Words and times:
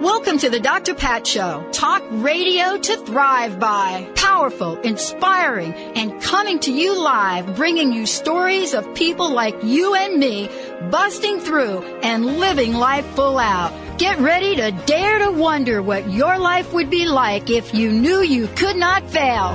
Welcome 0.00 0.38
to 0.38 0.48
the 0.48 0.60
Dr. 0.60 0.94
Pat 0.94 1.26
Show. 1.26 1.62
Talk 1.72 2.02
radio 2.08 2.78
to 2.78 2.96
thrive 3.04 3.60
by. 3.60 4.10
Powerful, 4.14 4.80
inspiring, 4.80 5.74
and 5.74 6.22
coming 6.22 6.58
to 6.60 6.72
you 6.72 6.98
live, 6.98 7.54
bringing 7.54 7.92
you 7.92 8.06
stories 8.06 8.72
of 8.72 8.94
people 8.94 9.30
like 9.30 9.62
you 9.62 9.94
and 9.94 10.18
me 10.18 10.48
busting 10.90 11.40
through 11.40 11.82
and 12.02 12.38
living 12.38 12.72
life 12.72 13.04
full 13.08 13.38
out. 13.38 13.74
Get 13.98 14.18
ready 14.20 14.56
to 14.56 14.70
dare 14.86 15.18
to 15.18 15.32
wonder 15.32 15.82
what 15.82 16.10
your 16.10 16.38
life 16.38 16.72
would 16.72 16.88
be 16.88 17.04
like 17.04 17.50
if 17.50 17.74
you 17.74 17.92
knew 17.92 18.22
you 18.22 18.46
could 18.56 18.76
not 18.76 19.06
fail. 19.10 19.54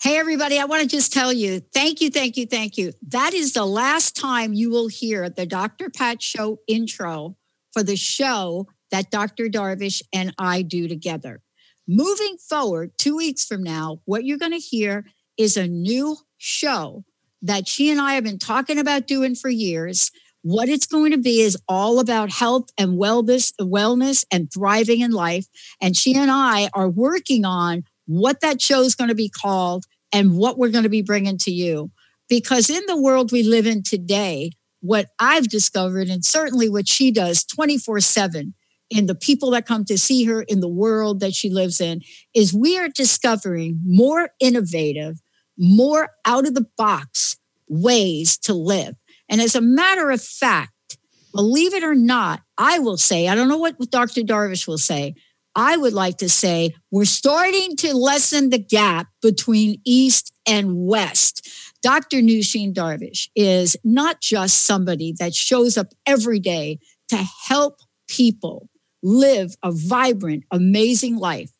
Hey, 0.00 0.16
everybody, 0.16 0.58
I 0.58 0.64
want 0.64 0.80
to 0.80 0.88
just 0.88 1.12
tell 1.12 1.30
you 1.30 1.60
thank 1.60 2.00
you, 2.00 2.08
thank 2.08 2.38
you, 2.38 2.46
thank 2.46 2.78
you. 2.78 2.94
That 3.08 3.34
is 3.34 3.52
the 3.52 3.66
last 3.66 4.16
time 4.16 4.54
you 4.54 4.70
will 4.70 4.88
hear 4.88 5.28
the 5.28 5.44
Dr. 5.44 5.90
Pat 5.90 6.22
Show 6.22 6.60
intro 6.66 7.36
for 7.76 7.82
the 7.82 7.94
show 7.94 8.66
that 8.90 9.10
Dr. 9.10 9.48
Darvish 9.48 10.00
and 10.10 10.34
I 10.38 10.62
do 10.62 10.88
together. 10.88 11.42
Moving 11.86 12.38
forward, 12.38 12.92
two 12.96 13.14
weeks 13.14 13.44
from 13.44 13.62
now, 13.62 14.00
what 14.06 14.24
you're 14.24 14.38
going 14.38 14.52
to 14.52 14.58
hear 14.58 15.04
is 15.36 15.58
a 15.58 15.68
new 15.68 16.16
show 16.38 17.04
that 17.42 17.68
she 17.68 17.90
and 17.90 18.00
I 18.00 18.14
have 18.14 18.24
been 18.24 18.38
talking 18.38 18.78
about 18.78 19.06
doing 19.06 19.34
for 19.34 19.50
years. 19.50 20.10
What 20.40 20.70
it's 20.70 20.86
going 20.86 21.10
to 21.10 21.18
be 21.18 21.42
is 21.42 21.58
all 21.68 21.98
about 21.98 22.32
health 22.32 22.70
and 22.78 22.98
wellness, 22.98 23.52
wellness 23.60 24.24
and 24.32 24.50
thriving 24.50 25.00
in 25.00 25.10
life. 25.10 25.44
And 25.78 25.94
she 25.94 26.14
and 26.14 26.30
I 26.30 26.70
are 26.72 26.88
working 26.88 27.44
on 27.44 27.84
what 28.06 28.40
that 28.40 28.62
show 28.62 28.80
is 28.80 28.94
going 28.94 29.08
to 29.08 29.14
be 29.14 29.28
called 29.28 29.84
and 30.14 30.38
what 30.38 30.56
we're 30.56 30.70
going 30.70 30.84
to 30.84 30.88
be 30.88 31.02
bringing 31.02 31.36
to 31.40 31.50
you. 31.50 31.90
Because 32.26 32.70
in 32.70 32.86
the 32.86 32.98
world 32.98 33.32
we 33.32 33.42
live 33.42 33.66
in 33.66 33.82
today, 33.82 34.52
what 34.86 35.10
I've 35.18 35.48
discovered, 35.48 36.08
and 36.08 36.24
certainly 36.24 36.68
what 36.68 36.88
she 36.88 37.10
does 37.10 37.44
24 37.44 38.00
7 38.00 38.54
in 38.88 39.06
the 39.06 39.14
people 39.14 39.50
that 39.50 39.66
come 39.66 39.84
to 39.84 39.98
see 39.98 40.24
her 40.24 40.42
in 40.42 40.60
the 40.60 40.68
world 40.68 41.20
that 41.20 41.34
she 41.34 41.50
lives 41.50 41.80
in, 41.80 42.02
is 42.34 42.54
we 42.54 42.78
are 42.78 42.88
discovering 42.88 43.80
more 43.84 44.30
innovative, 44.38 45.20
more 45.58 46.10
out 46.24 46.46
of 46.46 46.54
the 46.54 46.66
box 46.76 47.36
ways 47.68 48.38
to 48.38 48.54
live. 48.54 48.94
And 49.28 49.40
as 49.40 49.56
a 49.56 49.60
matter 49.60 50.10
of 50.10 50.22
fact, 50.22 50.98
believe 51.34 51.74
it 51.74 51.82
or 51.82 51.94
not, 51.94 52.42
I 52.56 52.78
will 52.78 52.96
say, 52.96 53.28
I 53.28 53.34
don't 53.34 53.48
know 53.48 53.58
what 53.58 53.90
Dr. 53.90 54.22
Darvish 54.22 54.66
will 54.66 54.78
say. 54.78 55.14
I 55.56 55.76
would 55.76 55.94
like 55.94 56.18
to 56.18 56.28
say 56.28 56.74
we're 56.90 57.06
starting 57.06 57.76
to 57.76 57.96
lessen 57.96 58.50
the 58.50 58.58
gap 58.58 59.08
between 59.22 59.80
East 59.84 60.32
and 60.46 60.86
West. 60.86 61.48
Dr. 61.86 62.16
Nooshin 62.16 62.74
Darvish 62.74 63.28
is 63.36 63.76
not 63.84 64.20
just 64.20 64.64
somebody 64.64 65.14
that 65.20 65.36
shows 65.36 65.78
up 65.78 65.94
every 66.04 66.40
day 66.40 66.80
to 67.10 67.16
help 67.16 67.78
people 68.08 68.68
live 69.04 69.54
a 69.62 69.70
vibrant, 69.70 70.42
amazing 70.50 71.16
life. 71.16 71.52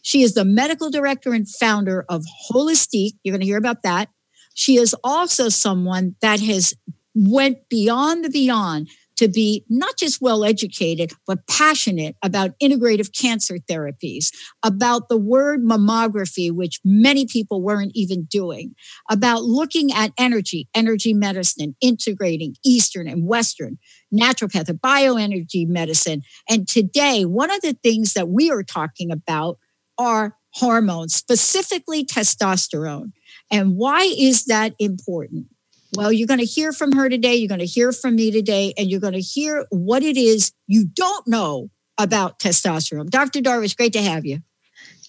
She 0.00 0.22
is 0.22 0.32
the 0.32 0.46
medical 0.46 0.88
director 0.88 1.34
and 1.34 1.46
founder 1.46 2.06
of 2.08 2.24
Holistique. 2.50 3.18
You're 3.22 3.34
going 3.34 3.40
to 3.40 3.46
hear 3.46 3.58
about 3.58 3.82
that. 3.82 4.08
She 4.54 4.78
is 4.78 4.96
also 5.04 5.50
someone 5.50 6.16
that 6.22 6.40
has 6.40 6.72
went 7.14 7.68
beyond 7.68 8.24
the 8.24 8.30
beyond 8.30 8.88
to 9.16 9.28
be 9.28 9.64
not 9.68 9.96
just 9.96 10.20
well 10.20 10.44
educated, 10.44 11.12
but 11.26 11.46
passionate 11.48 12.16
about 12.22 12.58
integrative 12.62 13.16
cancer 13.18 13.56
therapies, 13.70 14.30
about 14.62 15.08
the 15.08 15.16
word 15.16 15.60
mammography, 15.62 16.52
which 16.52 16.80
many 16.84 17.26
people 17.26 17.62
weren't 17.62 17.92
even 17.94 18.24
doing, 18.24 18.74
about 19.10 19.42
looking 19.42 19.92
at 19.92 20.12
energy, 20.18 20.68
energy 20.74 21.14
medicine, 21.14 21.74
integrating 21.80 22.54
Eastern 22.64 23.08
and 23.08 23.26
Western, 23.26 23.78
naturopathic 24.12 24.80
bioenergy 24.80 25.66
medicine. 25.66 26.22
And 26.48 26.68
today, 26.68 27.24
one 27.24 27.50
of 27.50 27.60
the 27.62 27.76
things 27.82 28.12
that 28.12 28.28
we 28.28 28.50
are 28.50 28.62
talking 28.62 29.10
about 29.10 29.58
are 29.98 30.36
hormones, 30.54 31.14
specifically 31.14 32.04
testosterone. 32.04 33.12
And 33.50 33.76
why 33.76 34.02
is 34.02 34.46
that 34.46 34.74
important? 34.78 35.46
Well, 35.94 36.12
you're 36.12 36.26
going 36.26 36.40
to 36.40 36.46
hear 36.46 36.72
from 36.72 36.92
her 36.92 37.08
today. 37.08 37.36
You're 37.36 37.48
going 37.48 37.60
to 37.60 37.66
hear 37.66 37.92
from 37.92 38.16
me 38.16 38.30
today, 38.30 38.74
and 38.76 38.90
you're 38.90 39.00
going 39.00 39.12
to 39.12 39.20
hear 39.20 39.66
what 39.70 40.02
it 40.02 40.16
is 40.16 40.52
you 40.66 40.86
don't 40.86 41.26
know 41.26 41.70
about 41.98 42.38
testosterone. 42.38 43.08
Dr. 43.08 43.40
Darvish, 43.40 43.76
great 43.76 43.92
to 43.94 44.02
have 44.02 44.26
you. 44.26 44.40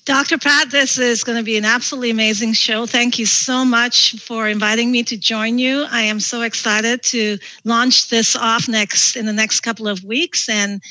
Dr. 0.05 0.37
Pat, 0.37 0.71
this 0.71 0.97
is 0.97 1.25
going 1.25 1.37
to 1.37 1.43
be 1.43 1.57
an 1.57 1.65
absolutely 1.65 2.11
amazing 2.11 2.53
show. 2.53 2.85
Thank 2.85 3.19
you 3.19 3.25
so 3.25 3.65
much 3.65 4.17
for 4.21 4.47
inviting 4.47 4.89
me 4.89 5.03
to 5.03 5.17
join 5.17 5.59
you. 5.59 5.85
I 5.91 6.03
am 6.03 6.21
so 6.21 6.43
excited 6.43 7.03
to 7.03 7.37
launch 7.65 8.07
this 8.07 8.33
off 8.33 8.69
next 8.69 9.17
in 9.17 9.25
the 9.25 9.33
next 9.33 9.59
couple 9.59 9.85
of 9.85 10.05
weeks 10.05 10.47
and 10.47 10.81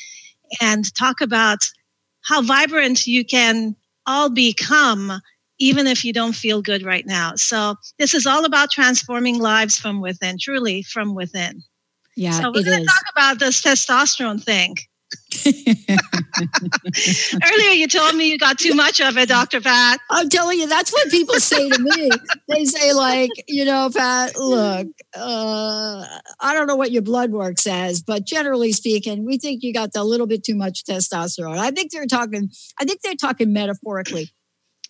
and 0.61 0.93
talk 0.93 1.19
about 1.19 1.57
how 2.21 2.43
vibrant 2.43 3.07
you 3.07 3.25
can 3.25 3.75
all 4.05 4.29
become 4.29 5.19
even 5.59 5.87
if 5.87 6.05
you 6.05 6.13
don't 6.13 6.33
feel 6.33 6.61
good 6.61 6.83
right 6.83 7.05
now. 7.05 7.33
So 7.35 7.75
this 7.99 8.13
is 8.13 8.25
all 8.25 8.45
about 8.45 8.71
transforming 8.71 9.39
lives 9.39 9.75
from 9.75 10.01
within, 10.01 10.37
truly 10.39 10.83
from 10.83 11.15
within. 11.15 11.63
Yeah, 12.15 12.31
so 12.31 12.51
we're 12.51 12.63
going 12.63 12.79
to 12.79 12.85
talk 12.85 13.03
about 13.11 13.39
this 13.39 13.61
testosterone 13.61 14.43
thing. 14.43 14.75
Earlier, 15.45 16.01
you 17.71 17.87
told 17.87 18.15
me 18.15 18.29
you 18.29 18.37
got 18.37 18.59
too 18.59 18.73
much 18.73 18.99
of 18.99 19.17
it, 19.17 19.29
Dr. 19.29 19.61
Pat. 19.61 19.99
I'm 20.09 20.29
telling 20.29 20.59
you, 20.59 20.67
that's 20.67 20.91
what 20.91 21.09
people 21.09 21.39
say 21.39 21.69
to 21.69 21.79
me. 21.79 22.09
they 22.47 22.65
say, 22.65 22.93
like, 22.93 23.29
you 23.47 23.65
know, 23.65 23.89
Pat, 23.95 24.37
look, 24.37 24.87
uh, 25.15 26.05
I 26.39 26.53
don't 26.53 26.67
know 26.67 26.75
what 26.75 26.91
your 26.91 27.01
blood 27.01 27.31
work 27.31 27.59
says, 27.59 28.01
but 28.01 28.25
generally 28.25 28.73
speaking, 28.73 29.25
we 29.25 29.37
think 29.37 29.63
you 29.63 29.73
got 29.73 29.89
a 29.95 30.03
little 30.03 30.27
bit 30.27 30.43
too 30.43 30.55
much 30.55 30.83
testosterone. 30.83 31.57
I 31.57 31.71
think 31.71 31.91
they're 31.91 32.05
talking, 32.05 32.49
I 32.79 32.85
think 32.85 33.01
they're 33.01 33.15
talking 33.15 33.53
metaphorically. 33.53 34.31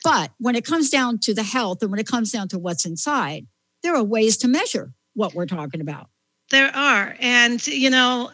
But 0.08 0.32
when 0.38 0.56
it 0.56 0.64
comes 0.64 0.90
down 0.90 1.20
to 1.20 1.34
the 1.34 1.44
health 1.44 1.82
and 1.82 1.92
when 1.92 2.00
it 2.00 2.08
comes 2.08 2.32
down 2.32 2.48
to 2.50 2.60
what's 2.60 2.86
inside, 2.86 3.46
there 3.84 3.94
are 3.94 4.04
ways 4.04 4.38
to 4.38 4.48
measure 4.48 4.94
what 5.16 5.34
we're 5.34 5.46
talking 5.46 5.82
about. 5.82 6.08
There 6.50 6.74
are. 6.74 7.18
And, 7.20 7.66
you 7.68 7.90
know, 7.90 8.32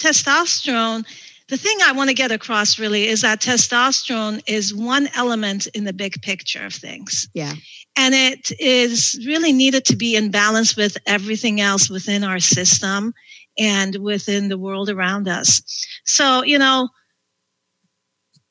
testosterone, 0.00 1.06
the 1.48 1.56
thing 1.56 1.78
I 1.84 1.92
want 1.92 2.10
to 2.10 2.14
get 2.14 2.32
across 2.32 2.80
really 2.80 3.06
is 3.06 3.20
that 3.20 3.40
testosterone 3.40 4.42
is 4.48 4.74
one 4.74 5.08
element 5.14 5.68
in 5.68 5.84
the 5.84 5.92
big 5.92 6.20
picture 6.20 6.64
of 6.64 6.74
things. 6.74 7.28
Yeah. 7.32 7.52
And 7.96 8.12
it 8.14 8.50
is 8.58 9.24
really 9.24 9.52
needed 9.52 9.84
to 9.86 9.96
be 9.96 10.16
in 10.16 10.32
balance 10.32 10.76
with 10.76 10.96
everything 11.06 11.60
else 11.60 11.88
within 11.88 12.24
our 12.24 12.40
system 12.40 13.14
and 13.56 13.94
within 13.96 14.48
the 14.48 14.58
world 14.58 14.90
around 14.90 15.28
us. 15.28 15.62
So, 16.04 16.42
you 16.42 16.58
know, 16.58 16.88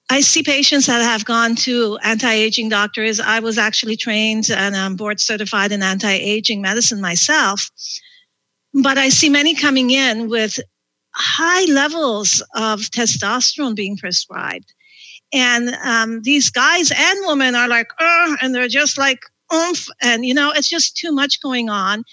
I 0.09 0.21
see 0.21 0.41
patients 0.41 0.85
that 0.85 1.01
have 1.01 1.25
gone 1.25 1.55
to 1.57 1.97
anti-aging 2.01 2.69
doctors. 2.69 3.19
I 3.19 3.39
was 3.39 3.57
actually 3.57 3.97
trained 3.97 4.49
and 4.49 4.75
I'm 4.75 4.95
board 4.95 5.19
certified 5.19 5.71
in 5.71 5.83
anti-aging 5.83 6.61
medicine 6.61 7.01
myself. 7.01 7.69
But 8.73 8.97
I 8.97 9.09
see 9.09 9.29
many 9.29 9.53
coming 9.53 9.89
in 9.89 10.29
with 10.29 10.59
high 11.13 11.65
levels 11.65 12.41
of 12.55 12.81
testosterone 12.81 13.75
being 13.75 13.97
prescribed. 13.97 14.73
And 15.33 15.75
um, 15.83 16.21
these 16.21 16.49
guys 16.49 16.91
and 16.95 17.19
women 17.25 17.53
are 17.53 17.67
like, 17.67 17.91
and 17.99 18.55
they're 18.55 18.69
just 18.69 18.97
like, 18.97 19.19
oomph. 19.53 19.87
And, 20.01 20.25
you 20.25 20.33
know, 20.33 20.53
it's 20.55 20.69
just 20.69 20.95
too 20.95 21.11
much 21.11 21.41
going 21.41 21.69
on. 21.69 22.03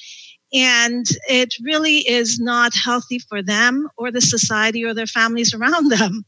And 0.53 1.07
it 1.29 1.55
really 1.63 1.99
is 2.09 2.41
not 2.41 2.75
healthy 2.75 3.19
for 3.19 3.43
them 3.43 3.89
or 3.97 4.11
the 4.11 4.21
society 4.21 4.85
or 4.85 4.95
their 4.95 5.07
families 5.07 5.55
around 5.55 5.89
them 5.99 6.25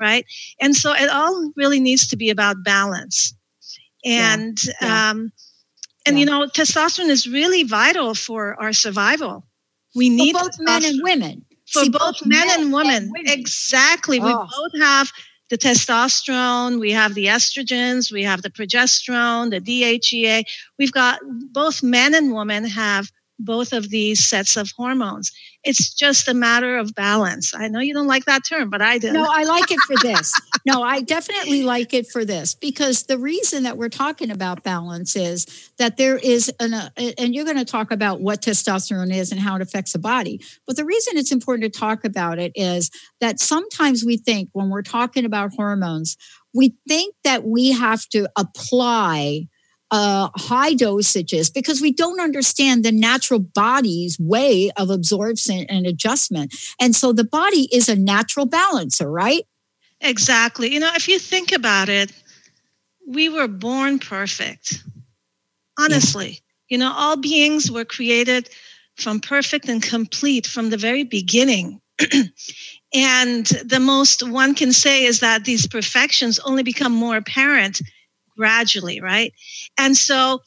right? 0.00 0.24
And 0.60 0.76
so 0.76 0.94
it 0.94 1.08
all 1.10 1.52
really 1.56 1.80
needs 1.80 2.06
to 2.08 2.16
be 2.16 2.30
about 2.30 2.64
balance. 2.64 3.34
And 4.04 4.58
yeah. 4.80 5.10
Um, 5.10 5.32
and 6.06 6.16
yeah. 6.16 6.20
you 6.20 6.26
know, 6.26 6.46
testosterone 6.46 7.10
is 7.10 7.26
really 7.26 7.64
vital 7.64 8.14
for 8.14 8.60
our 8.60 8.72
survival. 8.72 9.46
We 9.94 10.08
need 10.08 10.36
for 10.36 10.44
both 10.44 10.56
men 10.60 10.84
and 10.84 11.00
women. 11.02 11.44
For 11.66 11.82
both, 11.90 11.98
both, 11.98 12.26
men, 12.26 12.46
men 12.46 12.60
and 12.60 12.72
women. 12.72 12.94
And 12.94 13.12
women. 13.12 13.32
Exactly. 13.32 14.18
Oh. 14.20 14.26
We 14.26 14.32
both 14.32 14.80
have 14.80 15.10
the 15.50 15.58
testosterone, 15.58 16.78
we 16.78 16.92
have 16.92 17.14
the 17.14 17.26
estrogens, 17.26 18.12
we 18.12 18.22
have 18.22 18.42
the 18.42 18.50
progesterone, 18.50 19.50
the 19.50 19.60
DHEA. 19.60 20.44
We've 20.78 20.92
got 20.92 21.20
both 21.52 21.82
men 21.82 22.14
and 22.14 22.34
women 22.34 22.64
have 22.64 23.10
both 23.38 23.72
of 23.72 23.90
these 23.90 24.28
sets 24.28 24.56
of 24.56 24.70
hormones. 24.76 25.30
It's 25.64 25.92
just 25.92 26.28
a 26.28 26.34
matter 26.34 26.78
of 26.78 26.94
balance. 26.94 27.54
I 27.54 27.68
know 27.68 27.80
you 27.80 27.92
don't 27.92 28.06
like 28.06 28.24
that 28.24 28.42
term, 28.48 28.70
but 28.70 28.80
I 28.80 28.98
do. 28.98 29.12
No, 29.12 29.26
I 29.28 29.44
like 29.44 29.70
it 29.70 29.80
for 29.86 29.96
this. 30.02 30.32
no, 30.66 30.82
I 30.82 31.00
definitely 31.02 31.62
like 31.62 31.92
it 31.94 32.06
for 32.06 32.24
this 32.24 32.54
because 32.54 33.04
the 33.04 33.18
reason 33.18 33.64
that 33.64 33.76
we're 33.76 33.88
talking 33.88 34.30
about 34.30 34.62
balance 34.62 35.16
is 35.16 35.70
that 35.78 35.96
there 35.96 36.16
is 36.16 36.52
an, 36.60 36.74
uh, 36.74 36.90
and 37.18 37.34
you're 37.34 37.44
going 37.44 37.56
to 37.58 37.64
talk 37.64 37.90
about 37.90 38.20
what 38.20 38.42
testosterone 38.42 39.12
is 39.12 39.30
and 39.30 39.40
how 39.40 39.56
it 39.56 39.62
affects 39.62 39.92
the 39.92 39.98
body. 39.98 40.40
But 40.66 40.76
the 40.76 40.84
reason 40.84 41.16
it's 41.16 41.32
important 41.32 41.72
to 41.72 41.78
talk 41.78 42.04
about 42.04 42.38
it 42.38 42.52
is 42.54 42.90
that 43.20 43.40
sometimes 43.40 44.04
we 44.04 44.16
think 44.16 44.50
when 44.52 44.70
we're 44.70 44.82
talking 44.82 45.24
about 45.24 45.52
hormones, 45.54 46.16
we 46.54 46.74
think 46.88 47.14
that 47.24 47.44
we 47.44 47.72
have 47.72 48.06
to 48.08 48.28
apply 48.36 49.48
uh, 49.90 50.28
high 50.36 50.74
dosages 50.74 51.52
because 51.52 51.80
we 51.80 51.92
don't 51.92 52.20
understand 52.20 52.84
the 52.84 52.92
natural 52.92 53.40
body's 53.40 54.18
way 54.18 54.70
of 54.76 54.90
absorption 54.90 55.64
and 55.68 55.86
adjustment. 55.86 56.54
And 56.80 56.94
so 56.94 57.12
the 57.12 57.24
body 57.24 57.68
is 57.72 57.88
a 57.88 57.96
natural 57.96 58.46
balancer, 58.46 59.10
right? 59.10 59.44
Exactly. 60.00 60.72
You 60.72 60.80
know, 60.80 60.90
if 60.94 61.08
you 61.08 61.18
think 61.18 61.52
about 61.52 61.88
it, 61.88 62.12
we 63.06 63.28
were 63.28 63.48
born 63.48 63.98
perfect. 63.98 64.82
Honestly, 65.78 66.28
yeah. 66.28 66.36
you 66.68 66.78
know, 66.78 66.92
all 66.94 67.16
beings 67.16 67.70
were 67.70 67.84
created 67.84 68.50
from 68.96 69.20
perfect 69.20 69.68
and 69.68 69.82
complete 69.82 70.46
from 70.46 70.70
the 70.70 70.76
very 70.76 71.04
beginning. 71.04 71.80
and 72.94 73.46
the 73.46 73.80
most 73.80 74.28
one 74.28 74.54
can 74.54 74.72
say 74.72 75.04
is 75.04 75.20
that 75.20 75.44
these 75.44 75.66
perfections 75.66 76.38
only 76.40 76.62
become 76.62 76.92
more 76.92 77.16
apparent 77.16 77.80
gradually, 78.38 79.00
right? 79.00 79.32
And 79.76 79.96
so 79.96 80.40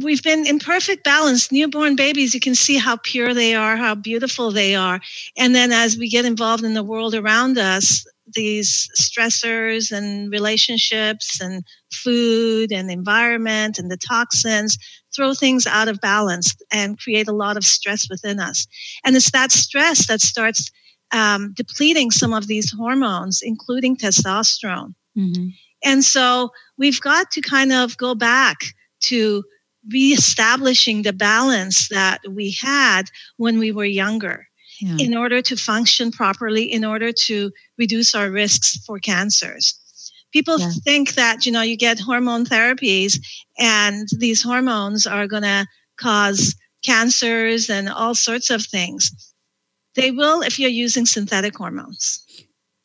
we've 0.00 0.22
been 0.22 0.46
in 0.46 0.58
perfect 0.58 1.04
balance. 1.04 1.50
Newborn 1.52 1.96
babies, 1.96 2.34
you 2.34 2.40
can 2.40 2.54
see 2.54 2.76
how 2.76 2.96
pure 2.96 3.34
they 3.34 3.54
are, 3.54 3.76
how 3.76 3.94
beautiful 3.94 4.50
they 4.50 4.74
are. 4.74 5.00
And 5.36 5.54
then 5.54 5.72
as 5.72 5.96
we 5.96 6.08
get 6.08 6.24
involved 6.24 6.64
in 6.64 6.74
the 6.74 6.84
world 6.84 7.14
around 7.14 7.58
us, 7.58 8.04
these 8.34 8.88
stressors 9.00 9.90
and 9.90 10.30
relationships 10.30 11.40
and 11.40 11.64
food 11.92 12.72
and 12.72 12.90
environment 12.90 13.78
and 13.78 13.90
the 13.90 13.96
toxins 13.96 14.76
throw 15.14 15.32
things 15.32 15.66
out 15.66 15.88
of 15.88 16.00
balance 16.00 16.54
and 16.70 16.98
create 16.98 17.28
a 17.28 17.32
lot 17.32 17.56
of 17.56 17.64
stress 17.64 18.08
within 18.10 18.38
us. 18.38 18.66
And 19.04 19.16
it's 19.16 19.30
that 19.30 19.50
stress 19.50 20.06
that 20.08 20.20
starts 20.20 20.70
um, 21.12 21.54
depleting 21.56 22.10
some 22.10 22.34
of 22.34 22.46
these 22.46 22.70
hormones, 22.70 23.40
including 23.42 23.96
testosterone. 23.96 24.94
Mm-hmm. 25.16 25.48
And 25.84 26.04
so 26.04 26.50
we've 26.76 27.00
got 27.00 27.30
to 27.32 27.40
kind 27.40 27.72
of 27.72 27.96
go 27.96 28.14
back 28.14 28.58
to 29.00 29.44
reestablishing 29.90 31.02
the 31.02 31.12
balance 31.12 31.88
that 31.88 32.20
we 32.28 32.50
had 32.60 33.04
when 33.36 33.58
we 33.58 33.72
were 33.72 33.84
younger 33.84 34.46
yeah. 34.80 34.96
in 34.98 35.16
order 35.16 35.40
to 35.42 35.56
function 35.56 36.10
properly, 36.10 36.64
in 36.64 36.84
order 36.84 37.12
to 37.12 37.50
reduce 37.78 38.14
our 38.14 38.30
risks 38.30 38.76
for 38.84 38.98
cancers. 38.98 39.74
People 40.32 40.58
yeah. 40.58 40.70
think 40.84 41.14
that, 41.14 41.46
you 41.46 41.52
know, 41.52 41.62
you 41.62 41.76
get 41.76 41.98
hormone 41.98 42.44
therapies 42.44 43.18
and 43.58 44.08
these 44.18 44.42
hormones 44.42 45.06
are 45.06 45.26
going 45.26 45.42
to 45.42 45.66
cause 45.98 46.54
cancers 46.84 47.70
and 47.70 47.88
all 47.88 48.14
sorts 48.14 48.50
of 48.50 48.64
things. 48.64 49.10
They 49.94 50.10
will 50.10 50.42
if 50.42 50.58
you're 50.58 50.70
using 50.70 51.06
synthetic 51.06 51.56
hormones. 51.56 52.22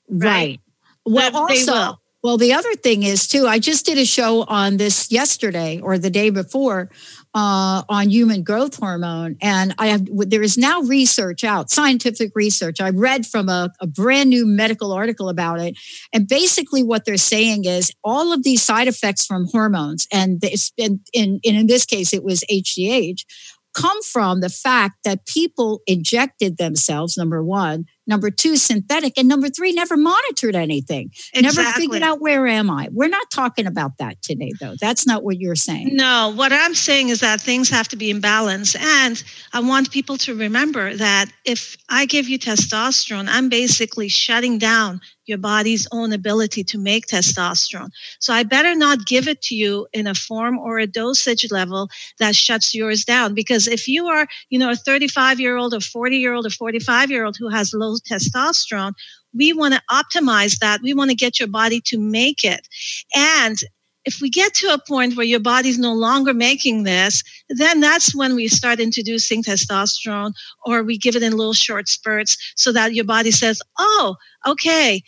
Right. 0.09 0.29
right. 0.29 0.59
Well, 1.05 1.35
also, 1.35 1.99
well, 2.23 2.37
the 2.37 2.53
other 2.53 2.73
thing 2.75 3.03
is 3.03 3.27
too, 3.27 3.47
I 3.47 3.59
just 3.59 3.85
did 3.85 3.97
a 3.97 4.05
show 4.05 4.43
on 4.43 4.77
this 4.77 5.11
yesterday 5.11 5.81
or 5.81 5.97
the 5.97 6.09
day 6.09 6.29
before 6.29 6.89
uh, 7.35 7.83
on 7.89 8.09
human 8.09 8.43
growth 8.43 8.77
hormone, 8.77 9.35
and 9.41 9.73
I 9.77 9.87
have 9.87 10.07
there 10.09 10.43
is 10.43 10.57
now 10.57 10.81
research 10.81 11.43
out, 11.43 11.69
scientific 11.69 12.31
research. 12.35 12.79
I 12.79 12.91
read 12.91 13.25
from 13.25 13.49
a, 13.49 13.71
a 13.81 13.87
brand 13.87 14.29
new 14.29 14.45
medical 14.45 14.93
article 14.93 15.29
about 15.29 15.59
it, 15.59 15.75
and 16.13 16.27
basically 16.27 16.83
what 16.83 17.05
they're 17.05 17.17
saying 17.17 17.65
is 17.65 17.91
all 18.03 18.31
of 18.31 18.43
these 18.43 18.61
side 18.61 18.87
effects 18.87 19.25
from 19.25 19.47
hormones, 19.51 20.07
and 20.11 20.39
it's 20.43 20.69
been 20.71 21.01
in, 21.11 21.39
in 21.43 21.55
in 21.55 21.67
this 21.67 21.85
case 21.85 22.13
it 22.13 22.23
was 22.23 22.43
HGH, 22.49 23.25
come 23.73 24.01
from 24.03 24.41
the 24.41 24.49
fact 24.49 24.97
that 25.03 25.25
people 25.25 25.81
injected 25.87 26.57
themselves. 26.57 27.17
Number 27.17 27.43
one. 27.43 27.85
Number 28.05 28.29
two 28.29 28.57
synthetic. 28.57 29.17
And 29.17 29.27
number 29.29 29.49
three 29.49 29.71
never 29.71 29.95
monitored 29.95 30.55
anything. 30.55 31.11
Exactly. 31.33 31.41
never 31.41 31.63
figured 31.71 32.03
out 32.03 32.19
where 32.19 32.45
am 32.47 32.69
i. 32.69 32.89
We're 32.91 33.07
not 33.07 33.31
talking 33.31 33.65
about 33.65 33.97
that 33.99 34.21
today 34.21 34.51
though. 34.59 34.75
That's 34.79 35.07
not 35.07 35.23
what 35.23 35.39
you're 35.39 35.55
saying. 35.55 35.95
No. 35.95 36.33
What 36.35 36.51
i'm 36.51 36.75
saying 36.75 37.09
is 37.09 37.21
that 37.21 37.39
things 37.39 37.69
have 37.69 37.87
to 37.89 37.95
be 37.95 38.09
in 38.09 38.19
balance. 38.19 38.75
And 38.75 39.23
i 39.53 39.59
want 39.61 39.91
people 39.91 40.17
to 40.17 40.35
remember 40.35 40.95
that 40.95 41.27
if 41.45 41.77
i 41.89 42.05
give 42.05 42.27
you 42.27 42.37
testosterone 42.37 43.27
i'm 43.29 43.49
basically 43.49 44.09
shutting 44.09 44.57
down 44.57 44.99
your 45.25 45.37
body's 45.37 45.87
own 45.91 46.13
ability 46.13 46.63
to 46.63 46.77
make 46.77 47.07
testosterone. 47.07 47.89
So 48.19 48.33
I 48.33 48.43
better 48.43 48.75
not 48.75 49.05
give 49.05 49.27
it 49.27 49.41
to 49.43 49.55
you 49.55 49.87
in 49.93 50.07
a 50.07 50.15
form 50.15 50.57
or 50.57 50.79
a 50.79 50.87
dosage 50.87 51.51
level 51.51 51.89
that 52.19 52.35
shuts 52.35 52.73
yours 52.73 53.05
down. 53.05 53.33
Because 53.33 53.67
if 53.67 53.87
you 53.87 54.07
are, 54.07 54.27
you 54.49 54.59
know, 54.59 54.71
a 54.71 54.75
35 54.75 55.39
year 55.39 55.57
old 55.57 55.73
or 55.73 55.79
40 55.79 56.17
year 56.17 56.33
old 56.33 56.45
or 56.45 56.51
45 56.51 57.09
year 57.11 57.25
old 57.25 57.37
who 57.37 57.49
has 57.49 57.73
low 57.73 57.95
testosterone, 57.97 58.93
we 59.33 59.53
want 59.53 59.73
to 59.73 59.81
optimize 59.91 60.59
that. 60.59 60.81
We 60.81 60.93
want 60.93 61.09
to 61.09 61.15
get 61.15 61.39
your 61.39 61.49
body 61.49 61.81
to 61.85 61.99
make 61.99 62.43
it. 62.43 62.67
And 63.15 63.57
if 64.05 64.19
we 64.21 64.29
get 64.29 64.53
to 64.55 64.73
a 64.73 64.81
point 64.85 65.15
where 65.15 65.25
your 65.25 65.39
body's 65.39 65.79
no 65.79 65.93
longer 65.93 66.33
making 66.33 66.83
this, 66.83 67.23
then 67.49 67.79
that's 67.79 68.15
when 68.15 68.35
we 68.35 68.47
start 68.47 68.79
introducing 68.79 69.43
testosterone 69.43 70.33
or 70.65 70.83
we 70.83 70.97
give 70.97 71.15
it 71.15 71.23
in 71.23 71.37
little 71.37 71.53
short 71.53 71.87
spurts 71.87 72.37
so 72.55 72.71
that 72.71 72.93
your 72.93 73.05
body 73.05 73.31
says, 73.31 73.61
oh, 73.79 74.15
okay, 74.45 75.01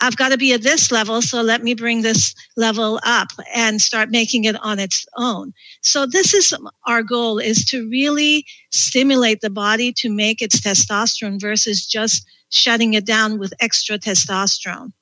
I've 0.00 0.16
got 0.16 0.30
to 0.30 0.36
be 0.38 0.52
at 0.52 0.62
this 0.62 0.90
level, 0.90 1.22
so 1.22 1.42
let 1.42 1.62
me 1.62 1.74
bring 1.74 2.02
this 2.02 2.34
level 2.56 2.98
up 3.04 3.28
and 3.54 3.80
start 3.80 4.10
making 4.10 4.44
it 4.44 4.56
on 4.60 4.80
its 4.80 5.06
own. 5.16 5.52
So 5.80 6.06
this 6.06 6.34
is 6.34 6.52
our 6.88 7.04
goal 7.04 7.38
is 7.38 7.64
to 7.66 7.88
really 7.88 8.44
stimulate 8.72 9.42
the 9.42 9.50
body 9.50 9.92
to 9.98 10.10
make 10.10 10.42
its 10.42 10.60
testosterone 10.60 11.40
versus 11.40 11.86
just 11.86 12.26
shutting 12.50 12.94
it 12.94 13.06
down 13.06 13.38
with 13.38 13.54
extra 13.60 13.96
testosterone. 13.96 14.92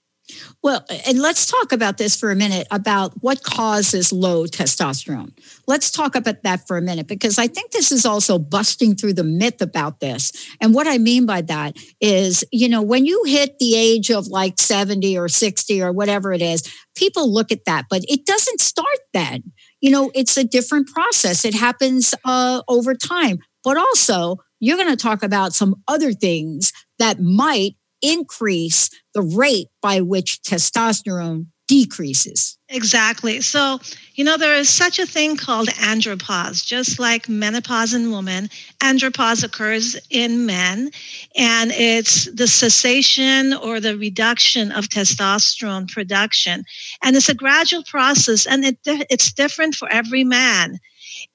Well, 0.62 0.84
and 1.06 1.20
let's 1.20 1.46
talk 1.46 1.72
about 1.72 1.98
this 1.98 2.18
for 2.18 2.30
a 2.30 2.36
minute 2.36 2.66
about 2.70 3.12
what 3.22 3.42
causes 3.42 4.12
low 4.12 4.46
testosterone. 4.46 5.32
Let's 5.66 5.90
talk 5.90 6.14
about 6.14 6.42
that 6.42 6.66
for 6.66 6.76
a 6.76 6.82
minute 6.82 7.06
because 7.06 7.38
I 7.38 7.46
think 7.46 7.70
this 7.70 7.90
is 7.90 8.04
also 8.04 8.38
busting 8.38 8.96
through 8.96 9.14
the 9.14 9.24
myth 9.24 9.62
about 9.62 10.00
this. 10.00 10.32
And 10.60 10.74
what 10.74 10.86
I 10.86 10.98
mean 10.98 11.26
by 11.26 11.40
that 11.42 11.76
is, 12.00 12.44
you 12.52 12.68
know, 12.68 12.82
when 12.82 13.06
you 13.06 13.24
hit 13.24 13.58
the 13.58 13.74
age 13.74 14.10
of 14.10 14.26
like 14.26 14.60
70 14.60 15.16
or 15.18 15.28
60 15.28 15.82
or 15.82 15.92
whatever 15.92 16.32
it 16.32 16.42
is, 16.42 16.62
people 16.94 17.32
look 17.32 17.50
at 17.50 17.64
that, 17.64 17.86
but 17.88 18.02
it 18.08 18.26
doesn't 18.26 18.60
start 18.60 18.98
then. 19.12 19.52
You 19.80 19.90
know, 19.90 20.10
it's 20.14 20.36
a 20.36 20.44
different 20.44 20.88
process. 20.88 21.44
It 21.44 21.54
happens 21.54 22.14
uh, 22.24 22.62
over 22.68 22.94
time. 22.94 23.38
But 23.62 23.76
also, 23.76 24.36
you're 24.58 24.76
going 24.76 24.88
to 24.88 24.96
talk 24.96 25.22
about 25.22 25.54
some 25.54 25.76
other 25.88 26.12
things 26.12 26.72
that 26.98 27.20
might 27.20 27.76
increase 28.02 28.90
the 29.14 29.22
rate 29.22 29.68
by 29.82 30.00
which 30.00 30.40
testosterone 30.42 31.46
decreases. 31.70 32.58
Exactly. 32.68 33.40
So, 33.40 33.78
you 34.16 34.24
know, 34.24 34.36
there 34.36 34.56
is 34.56 34.68
such 34.68 34.98
a 34.98 35.06
thing 35.06 35.36
called 35.36 35.68
andropause. 35.68 36.66
Just 36.66 36.98
like 36.98 37.28
menopause 37.28 37.94
in 37.94 38.10
women, 38.10 38.48
andropause 38.80 39.44
occurs 39.44 39.96
in 40.10 40.46
men, 40.46 40.90
and 41.36 41.70
it's 41.70 42.24
the 42.32 42.48
cessation 42.48 43.54
or 43.54 43.78
the 43.78 43.96
reduction 43.96 44.72
of 44.72 44.88
testosterone 44.88 45.88
production. 45.88 46.64
And 47.04 47.14
it's 47.14 47.28
a 47.28 47.34
gradual 47.34 47.84
process, 47.84 48.46
and 48.46 48.64
it, 48.64 48.78
it's 48.84 49.32
different 49.32 49.76
for 49.76 49.88
every 49.92 50.24
man 50.24 50.80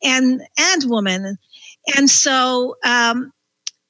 and, 0.04 0.42
and 0.60 0.90
woman. 0.90 1.38
And 1.96 2.10
so, 2.10 2.76
um, 2.84 3.32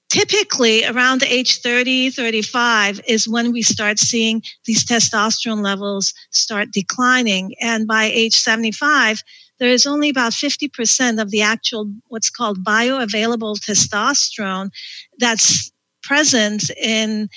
typically 0.10 0.86
around 0.86 1.24
age 1.24 1.62
30 1.62 2.12
35 2.12 3.02
is 3.08 3.28
when 3.28 3.52
we 3.52 3.62
start 3.62 4.00
seeing 4.00 4.42
these 4.66 4.86
testosterone 4.86 5.64
levels 5.64 6.14
start 6.32 6.72
declining. 6.72 7.56
And 7.62 7.88
by 7.88 8.06
age 8.06 8.36
75 8.36 9.24
there 9.58 9.70
is 9.70 9.86
only 9.86 10.10
about 10.10 10.34
50% 10.34 11.22
of 11.22 11.32
the 11.32 11.42
actual 11.42 11.92
what's 12.08 12.30
called 12.30 12.64
bioavailable 12.64 13.58
testosterone 13.60 14.70
that's 15.18 15.72
present 16.04 16.70
in 16.72 17.30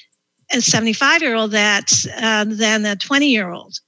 a 0.53 0.61
75 0.61 1.23
year 1.23 1.35
old 1.35 1.53
that's 1.53 2.07
uh, 2.21 2.45
than 2.47 2.85
a 2.87 2.97
20 2.97 3.29
year 3.29 3.51
old 3.51 3.79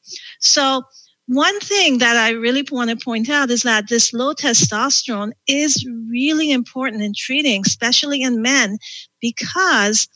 so 0.40 0.82
one 1.30 1.60
thing 1.60 1.98
that 1.98 2.16
I 2.16 2.30
really 2.30 2.64
want 2.72 2.90
to 2.90 2.96
point 2.96 3.30
out 3.30 3.52
is 3.52 3.62
that 3.62 3.88
this 3.88 4.12
low 4.12 4.34
testosterone 4.34 5.30
is 5.46 5.86
really 6.08 6.50
important 6.50 7.04
in 7.04 7.12
treating, 7.16 7.62
especially 7.64 8.20
in 8.22 8.42
men, 8.42 8.78
because 9.20 10.08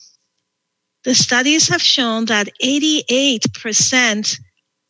the 1.05 1.15
studies 1.15 1.69
have 1.69 1.81
shown 1.81 2.25
that 2.25 2.49
88% 2.61 4.39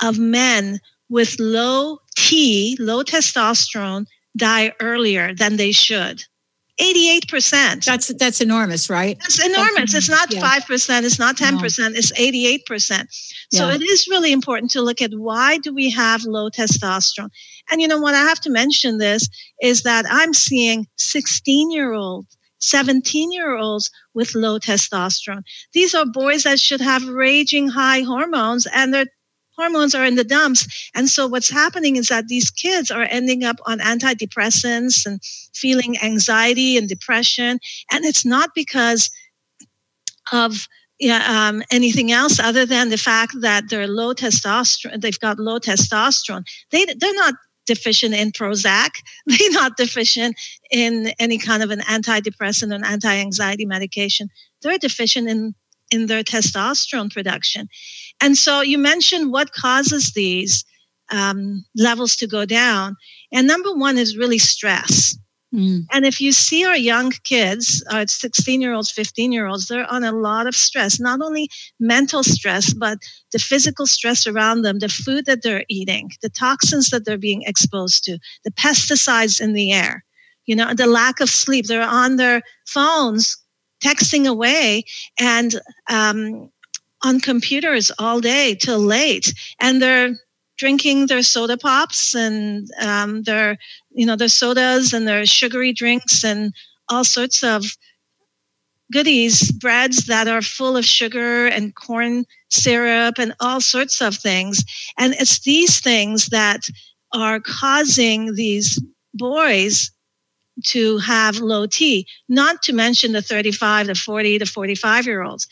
of 0.01 0.17
men 0.17 0.79
with 1.09 1.39
low 1.39 1.99
T, 2.17 2.75
low 2.79 3.03
testosterone, 3.03 4.07
die 4.35 4.73
earlier 4.81 5.35
than 5.35 5.57
they 5.57 5.71
should. 5.71 6.23
88%. 6.79 7.85
That's 7.85 8.07
that's 8.15 8.41
enormous, 8.41 8.89
right? 8.89 9.17
It's 9.23 9.43
enormous. 9.43 9.93
It's 9.93 10.09
not 10.09 10.33
yeah. 10.33 10.41
5%, 10.41 11.03
it's 11.03 11.19
not 11.19 11.37
10%, 11.37 11.53
no. 11.53 11.97
it's 11.97 12.11
88%. 12.11 13.07
So 13.53 13.69
yeah. 13.69 13.75
it 13.75 13.81
is 13.81 14.07
really 14.09 14.33
important 14.33 14.71
to 14.71 14.81
look 14.81 15.01
at 15.01 15.11
why 15.13 15.57
do 15.57 15.73
we 15.73 15.89
have 15.91 16.23
low 16.25 16.49
testosterone? 16.49 17.29
And 17.71 17.81
you 17.81 17.87
know 17.87 17.99
what 17.99 18.13
I 18.13 18.23
have 18.23 18.41
to 18.41 18.49
mention 18.49 18.97
this 18.97 19.29
is 19.61 19.83
that 19.83 20.05
I'm 20.09 20.33
seeing 20.33 20.87
16-year-olds 20.99 22.37
17 22.59 23.31
year 23.31 23.55
olds 23.55 23.91
with 24.13 24.33
low 24.33 24.59
testosterone. 24.59 25.43
These 25.73 25.93
are 25.93 26.05
boys 26.05 26.43
that 26.43 26.59
should 26.59 26.81
have 26.81 27.07
raging 27.07 27.67
high 27.67 28.01
hormones 28.01 28.67
and 28.73 28.93
their 28.93 29.05
hormones 29.57 29.95
are 29.95 30.05
in 30.05 30.15
the 30.15 30.23
dumps. 30.23 30.89
And 30.95 31.09
so 31.09 31.27
what's 31.27 31.49
happening 31.49 31.95
is 31.95 32.07
that 32.07 32.27
these 32.27 32.49
kids 32.49 32.91
are 32.91 33.07
ending 33.09 33.43
up 33.43 33.57
on 33.65 33.79
antidepressants 33.79 35.05
and 35.05 35.21
feeling 35.53 35.97
anxiety 35.99 36.77
and 36.77 36.87
depression. 36.87 37.59
And 37.91 38.05
it's 38.05 38.25
not 38.25 38.49
because 38.55 39.09
of 40.31 40.67
yeah, 40.99 41.25
um, 41.27 41.61
anything 41.71 42.13
else 42.13 42.39
other 42.39 42.65
than 42.65 42.89
the 42.89 42.97
fact 42.97 43.35
that 43.41 43.65
they're 43.69 43.87
low 43.87 44.13
testosterone, 44.13 45.01
they've 45.01 45.19
got 45.19 45.39
low 45.39 45.59
testosterone. 45.59 46.45
They, 46.71 46.85
they're 46.85 47.15
not 47.15 47.35
deficient 47.65 48.13
in 48.13 48.31
Prozac. 48.31 48.91
They're 49.25 49.51
not 49.51 49.75
deficient 49.75 50.35
in 50.71 51.11
any 51.19 51.37
kind 51.37 51.63
of 51.63 51.71
an 51.71 51.79
antidepressant 51.81 52.73
and 52.73 52.85
anti-anxiety 52.85 53.65
medication. 53.65 54.29
They're 54.61 54.77
deficient 54.77 55.27
in 55.27 55.55
in 55.91 56.07
their 56.07 56.23
testosterone 56.23 57.13
production. 57.13 57.67
And 58.21 58.37
so 58.37 58.61
you 58.61 58.77
mentioned 58.77 59.31
what 59.31 59.53
causes 59.53 60.13
these 60.13 60.63
um, 61.11 61.65
levels 61.75 62.15
to 62.17 62.27
go 62.27 62.45
down. 62.45 62.95
And 63.31 63.47
number 63.47 63.73
one 63.73 63.97
is 63.97 64.17
really 64.17 64.39
stress. 64.39 65.15
Mm. 65.53 65.85
And 65.91 66.05
if 66.05 66.19
you 66.19 66.31
see 66.31 66.65
our 66.65 66.75
young 66.75 67.11
kids, 67.23 67.83
our 67.91 68.05
16 68.07 68.61
year 68.61 68.73
olds, 68.73 68.91
15 68.91 69.31
year 69.31 69.45
olds, 69.45 69.67
they're 69.67 69.91
on 69.91 70.03
a 70.03 70.11
lot 70.11 70.47
of 70.47 70.55
stress, 70.55 70.99
not 70.99 71.21
only 71.21 71.49
mental 71.79 72.23
stress, 72.23 72.73
but 72.73 72.97
the 73.31 73.39
physical 73.39 73.87
stress 73.87 74.27
around 74.27 74.63
them, 74.63 74.79
the 74.79 74.89
food 74.89 75.25
that 75.25 75.43
they're 75.43 75.65
eating, 75.69 76.11
the 76.21 76.29
toxins 76.29 76.89
that 76.89 77.05
they're 77.05 77.17
being 77.17 77.43
exposed 77.43 78.03
to, 78.05 78.17
the 78.43 78.51
pesticides 78.51 79.39
in 79.39 79.53
the 79.53 79.71
air, 79.71 80.03
you 80.45 80.55
know, 80.55 80.73
the 80.73 80.87
lack 80.87 81.21
of 81.21 81.29
sleep. 81.29 81.67
They're 81.67 81.81
on 81.81 82.17
their 82.17 82.41
phones 82.65 83.37
texting 83.83 84.27
away 84.27 84.83
and 85.19 85.61
um, 85.89 86.49
on 87.05 87.21
computers 87.21 87.91
all 87.99 88.19
day 88.19 88.55
till 88.55 88.79
late. 88.79 89.31
And 89.61 89.81
they're 89.81 90.15
drinking 90.57 91.05
their 91.05 91.21
soda 91.21 91.55
pops 91.55 92.15
and 92.15 92.67
um, 92.81 93.23
their 93.23 93.57
you 93.91 94.05
know 94.05 94.15
their 94.15 94.27
sodas 94.27 94.93
and 94.93 95.07
their 95.07 95.25
sugary 95.25 95.71
drinks 95.71 96.23
and 96.23 96.53
all 96.89 97.03
sorts 97.03 97.43
of 97.43 97.65
goodies 98.91 99.51
breads 99.51 100.05
that 100.05 100.27
are 100.27 100.41
full 100.41 100.77
of 100.77 100.85
sugar 100.85 101.47
and 101.47 101.75
corn 101.75 102.23
syrup 102.49 103.15
and 103.17 103.33
all 103.41 103.59
sorts 103.59 104.01
of 104.01 104.15
things 104.15 104.63
and 104.97 105.13
it's 105.15 105.41
these 105.41 105.81
things 105.81 106.27
that 106.27 106.69
are 107.11 107.39
causing 107.39 108.35
these 108.35 108.81
boys 109.13 109.91
to 110.63 110.97
have 110.99 111.39
low 111.39 111.65
T, 111.65 112.07
not 112.29 112.61
to 112.63 112.73
mention 112.73 113.11
the 113.11 113.21
35 113.21 113.87
to 113.87 113.95
40 113.95 114.39
to 114.39 114.45
45 114.45 115.05
year 115.05 115.23
olds. 115.23 115.47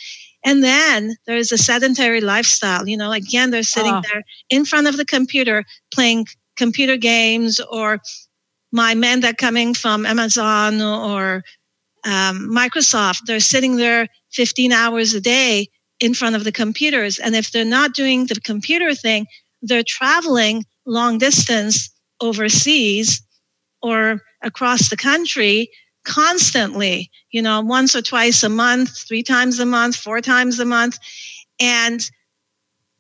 And 0.46 0.64
then 0.64 1.16
there's 1.26 1.52
a 1.52 1.58
sedentary 1.58 2.22
lifestyle. 2.22 2.88
You 2.88 2.98
know, 2.98 3.12
again, 3.12 3.52
they're 3.52 3.64
sitting 3.64 3.94
oh. 3.94 4.02
there 4.12 4.24
in 4.50 4.66
front 4.66 4.88
of 4.88 4.98
the 4.98 5.06
computer 5.06 5.64
playing 5.94 6.28
computer 6.58 6.98
games 6.98 7.60
or 7.72 8.00
my 8.72 8.96
men 8.96 9.22
that 9.22 9.38
coming 9.38 9.74
from 9.74 10.06
Amazon 10.06 10.82
or 10.82 11.44
um, 12.06 12.50
Microsoft, 12.50 13.22
they're 13.26 13.40
sitting 13.40 13.78
there 13.78 14.08
15 14.32 14.72
hours 14.72 15.14
a 15.14 15.22
day 15.22 15.68
in 16.00 16.14
front 16.14 16.36
of 16.36 16.44
the 16.44 16.52
computers. 16.52 17.20
And 17.20 17.36
if 17.36 17.52
they're 17.52 17.64
not 17.64 17.94
doing 17.94 18.26
the 18.26 18.36
computer 18.44 18.94
thing, 18.94 19.28
they're 19.62 19.84
traveling 19.88 20.66
long 20.86 21.18
distance 21.18 21.90
overseas 22.20 23.22
or 23.82 24.22
across 24.42 24.90
the 24.90 24.98
country 24.98 25.70
constantly, 26.03 27.10
you 27.31 27.41
know, 27.41 27.62
once 27.62 27.95
or 27.95 28.01
twice 28.01 28.43
a 28.43 28.50
month, 28.50 28.98
three 29.07 29.24
times 29.24 29.60
a 29.60 29.65
month, 29.65 29.95
four 29.95 30.22
times 30.22 30.60
a 30.60 30.65
month, 30.65 31.00
and 31.60 32.01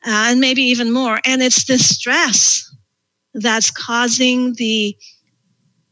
uh, 0.05 0.31
and 0.31 0.39
maybe 0.39 0.61
even 0.61 0.91
more. 0.91 1.19
And 1.25 1.41
it's 1.41 1.65
the 1.65 1.77
stress 1.77 2.69
that's 3.33 3.71
causing 3.71 4.53
the 4.55 4.95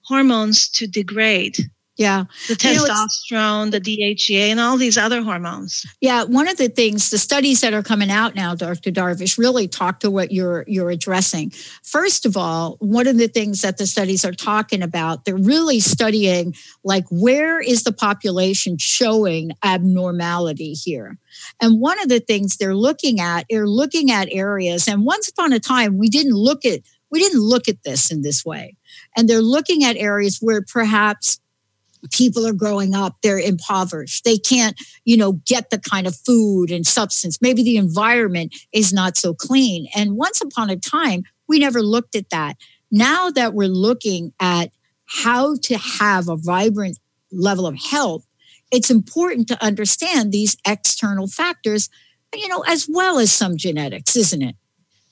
hormones 0.03 0.69
to 0.69 0.87
degrade. 0.87 1.57
Yeah. 1.97 2.23
The 2.47 2.55
testosterone, 2.55 3.65
you 3.65 3.71
know, 3.71 3.79
the 3.79 3.81
DHEA, 3.81 4.49
and 4.49 4.59
all 4.59 4.77
these 4.77 4.97
other 4.97 5.21
hormones. 5.21 5.85
Yeah. 5.99 6.23
One 6.23 6.47
of 6.47 6.57
the 6.57 6.69
things, 6.69 7.09
the 7.09 7.17
studies 7.17 7.61
that 7.61 7.73
are 7.73 7.83
coming 7.83 8.09
out 8.09 8.33
now, 8.33 8.55
Dr. 8.55 8.91
Darvish, 8.91 9.37
really 9.37 9.67
talk 9.67 9.99
to 9.99 10.09
what 10.09 10.31
you're 10.31 10.63
you're 10.67 10.89
addressing. 10.89 11.51
First 11.83 12.25
of 12.25 12.37
all, 12.37 12.77
one 12.79 13.07
of 13.07 13.17
the 13.17 13.27
things 13.27 13.61
that 13.61 13.77
the 13.77 13.85
studies 13.85 14.23
are 14.23 14.31
talking 14.31 14.81
about, 14.81 15.25
they're 15.25 15.35
really 15.35 15.79
studying 15.79 16.55
like 16.83 17.05
where 17.11 17.59
is 17.59 17.83
the 17.83 17.93
population 17.93 18.77
showing 18.77 19.51
abnormality 19.61 20.73
here? 20.73 21.17
And 21.61 21.81
one 21.81 22.01
of 22.01 22.07
the 22.07 22.19
things 22.21 22.55
they're 22.57 22.75
looking 22.75 23.19
at, 23.19 23.45
they're 23.49 23.67
looking 23.67 24.11
at 24.11 24.29
areas, 24.31 24.87
and 24.87 25.05
once 25.05 25.27
upon 25.27 25.51
a 25.51 25.59
time, 25.59 25.97
we 25.97 26.09
didn't 26.09 26.35
look 26.35 26.63
at 26.63 26.79
we 27.11 27.19
didn't 27.19 27.41
look 27.41 27.67
at 27.67 27.83
this 27.83 28.09
in 28.09 28.21
this 28.21 28.45
way. 28.45 28.77
And 29.17 29.27
they're 29.27 29.41
looking 29.41 29.83
at 29.83 29.97
areas 29.97 30.39
where 30.41 30.61
perhaps 30.61 31.40
people 32.11 32.45
are 32.47 32.53
growing 32.53 32.93
up 32.93 33.15
they're 33.21 33.39
impoverished. 33.39 34.23
They 34.23 34.37
can't 34.37 34.79
you 35.05 35.17
know 35.17 35.33
get 35.45 35.69
the 35.69 35.79
kind 35.79 36.07
of 36.07 36.15
food 36.15 36.71
and 36.71 36.85
substance. 36.85 37.39
Maybe 37.41 37.63
the 37.63 37.77
environment 37.77 38.55
is 38.71 38.91
not 38.93 39.17
so 39.17 39.33
clean. 39.33 39.87
And 39.95 40.17
once 40.17 40.41
upon 40.41 40.69
a 40.69 40.77
time 40.77 41.23
we 41.47 41.59
never 41.59 41.81
looked 41.81 42.15
at 42.15 42.29
that. 42.29 42.55
Now 42.91 43.29
that 43.29 43.53
we're 43.53 43.67
looking 43.67 44.33
at 44.39 44.71
how 45.05 45.55
to 45.63 45.77
have 45.77 46.29
a 46.29 46.37
vibrant 46.37 46.97
level 47.31 47.67
of 47.67 47.75
health 47.75 48.25
it's 48.71 48.89
important 48.89 49.49
to 49.49 49.63
understand 49.63 50.31
these 50.31 50.55
external 50.65 51.27
factors 51.27 51.89
you 52.33 52.47
know 52.47 52.63
as 52.67 52.87
well 52.89 53.19
as 53.19 53.31
some 53.31 53.57
genetics 53.57 54.15
isn't 54.15 54.41
it? 54.41 54.55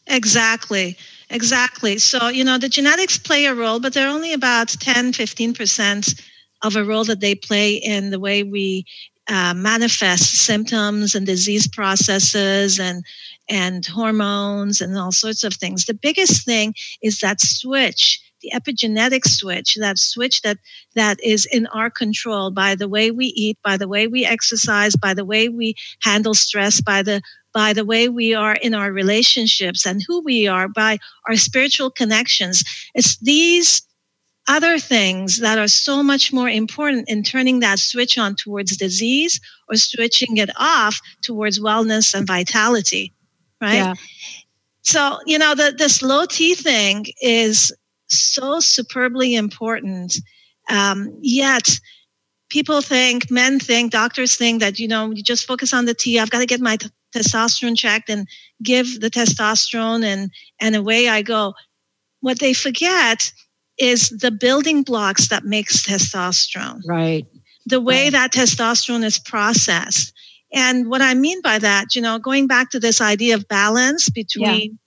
Exactly. 0.07 0.97
Exactly. 1.29 1.99
So 1.99 2.29
you 2.29 2.43
know 2.43 2.57
the 2.57 2.69
genetics 2.69 3.17
play 3.17 3.45
a 3.45 3.53
role 3.53 3.79
but 3.79 3.93
they're 3.93 4.09
only 4.09 4.33
about 4.33 4.69
10 4.69 5.13
15% 5.13 6.21
of 6.63 6.75
a 6.75 6.83
role 6.83 7.03
that 7.05 7.19
they 7.21 7.35
play 7.35 7.73
in 7.73 8.09
the 8.09 8.19
way 8.19 8.43
we 8.43 8.85
uh, 9.29 9.53
manifest 9.53 10.33
symptoms 10.35 11.13
and 11.13 11.25
disease 11.25 11.67
processes 11.67 12.79
and 12.79 13.05
and 13.47 13.85
hormones 13.85 14.81
and 14.81 14.97
all 14.97 15.11
sorts 15.11 15.43
of 15.43 15.53
things. 15.53 15.85
The 15.85 15.93
biggest 15.93 16.45
thing 16.45 16.73
is 17.01 17.19
that 17.19 17.41
switch, 17.41 18.19
the 18.41 18.51
epigenetic 18.53 19.25
switch, 19.25 19.75
that 19.75 19.97
switch 19.97 20.41
that 20.41 20.57
that 20.95 21.23
is 21.23 21.45
in 21.45 21.67
our 21.67 21.89
control 21.89 22.51
by 22.51 22.75
the 22.75 22.87
way 22.87 23.11
we 23.11 23.27
eat, 23.27 23.57
by 23.63 23.77
the 23.77 23.87
way 23.87 24.07
we 24.07 24.25
exercise, 24.25 24.95
by 24.95 25.13
the 25.13 25.25
way 25.25 25.47
we 25.47 25.75
handle 26.01 26.33
stress, 26.33 26.81
by 26.81 27.03
the 27.03 27.21
by 27.53 27.73
the 27.73 27.85
way 27.85 28.09
we 28.09 28.33
are 28.33 28.55
in 28.55 28.73
our 28.73 28.91
relationships 28.91 29.85
and 29.85 30.03
who 30.07 30.21
we 30.21 30.47
are, 30.47 30.67
by 30.67 30.97
our 31.27 31.35
spiritual 31.35 31.89
connections. 31.89 32.63
It's 32.93 33.17
these 33.17 33.81
other 34.49 34.77
things 34.79 35.39
that 35.39 35.57
are 35.57 35.69
so 35.69 36.03
much 36.03 36.33
more 36.33 36.49
important 36.49 37.07
in 37.07 37.23
turning 37.23 37.61
that 37.61 37.79
switch 37.79 38.17
on 38.17 38.35
towards 38.35 38.75
disease 38.75 39.39
or 39.69 39.77
switching 39.77 40.35
it 40.35 40.49
off 40.57 40.99
towards 41.21 41.59
wellness 41.59 42.13
and 42.13 42.27
vitality 42.27 43.13
right? 43.61 43.75
Yeah. 43.75 43.93
so 44.81 45.19
you 45.25 45.37
know 45.37 45.55
the, 45.55 45.73
this 45.77 46.01
low 46.01 46.25
t 46.25 46.55
thing 46.55 47.05
is 47.21 47.73
so 48.07 48.59
superbly 48.59 49.35
important. 49.35 50.15
Um, 50.69 51.15
yet 51.21 51.67
people 52.49 52.81
think 52.81 53.29
men 53.29 53.59
think 53.59 53.91
doctors 53.91 54.35
think 54.35 54.61
that 54.61 54.79
you 54.79 54.87
know 54.87 55.11
you 55.11 55.23
just 55.23 55.45
focus 55.45 55.73
on 55.73 55.85
the 55.85 55.93
t 55.93 56.19
i've 56.19 56.29
got 56.29 56.39
to 56.39 56.45
get 56.45 56.61
my 56.61 56.75
t- 56.75 56.89
testosterone 57.13 57.77
checked 57.77 58.09
and 58.09 58.27
give 58.61 58.99
the 58.99 59.09
testosterone 59.09 60.03
and 60.03 60.31
and 60.59 60.75
away 60.75 61.09
i 61.09 61.21
go. 61.21 61.53
What 62.21 62.39
they 62.39 62.53
forget 62.53 63.31
is 63.79 64.09
the 64.09 64.31
building 64.31 64.83
blocks 64.83 65.29
that 65.29 65.45
makes 65.45 65.85
testosterone. 65.85 66.81
Right. 66.87 67.25
The 67.65 67.81
way 67.81 68.05
right. 68.05 68.11
that 68.11 68.33
testosterone 68.33 69.03
is 69.03 69.19
processed. 69.19 70.13
And 70.51 70.89
what 70.89 71.01
I 71.01 71.13
mean 71.13 71.41
by 71.41 71.59
that, 71.59 71.95
you 71.95 72.01
know, 72.01 72.19
going 72.19 72.47
back 72.47 72.71
to 72.71 72.79
this 72.79 73.01
idea 73.01 73.35
of 73.35 73.47
balance 73.47 74.09
between 74.09 74.71
yeah. 74.71 74.77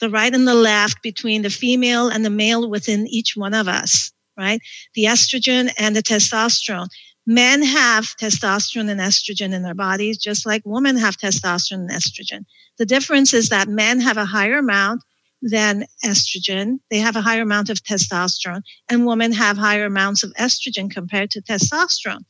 the 0.00 0.10
right 0.10 0.34
and 0.34 0.46
the 0.46 0.54
left, 0.54 1.02
between 1.02 1.42
the 1.42 1.50
female 1.50 2.08
and 2.08 2.24
the 2.24 2.30
male 2.30 2.68
within 2.68 3.06
each 3.06 3.36
one 3.36 3.54
of 3.54 3.68
us, 3.68 4.10
right? 4.36 4.60
The 4.94 5.04
estrogen 5.04 5.72
and 5.78 5.94
the 5.94 6.02
testosterone. 6.02 6.88
Men 7.26 7.62
have 7.62 8.06
testosterone 8.20 8.90
and 8.90 9.00
estrogen 9.00 9.52
in 9.52 9.62
their 9.62 9.74
bodies, 9.74 10.18
just 10.18 10.44
like 10.44 10.62
women 10.64 10.96
have 10.96 11.16
testosterone 11.16 11.88
and 11.88 11.90
estrogen. 11.90 12.44
The 12.78 12.86
difference 12.86 13.32
is 13.32 13.50
that 13.50 13.68
men 13.68 14.00
have 14.00 14.16
a 14.16 14.24
higher 14.24 14.58
amount 14.58 15.02
than 15.42 15.84
estrogen. 16.04 16.78
They 16.90 16.98
have 16.98 17.16
a 17.16 17.20
higher 17.20 17.42
amount 17.42 17.70
of 17.70 17.82
testosterone, 17.82 18.62
and 18.88 19.06
women 19.06 19.32
have 19.32 19.56
higher 19.56 19.84
amounts 19.84 20.22
of 20.22 20.32
estrogen 20.34 20.90
compared 20.90 21.30
to 21.32 21.42
testosterone. 21.42 22.24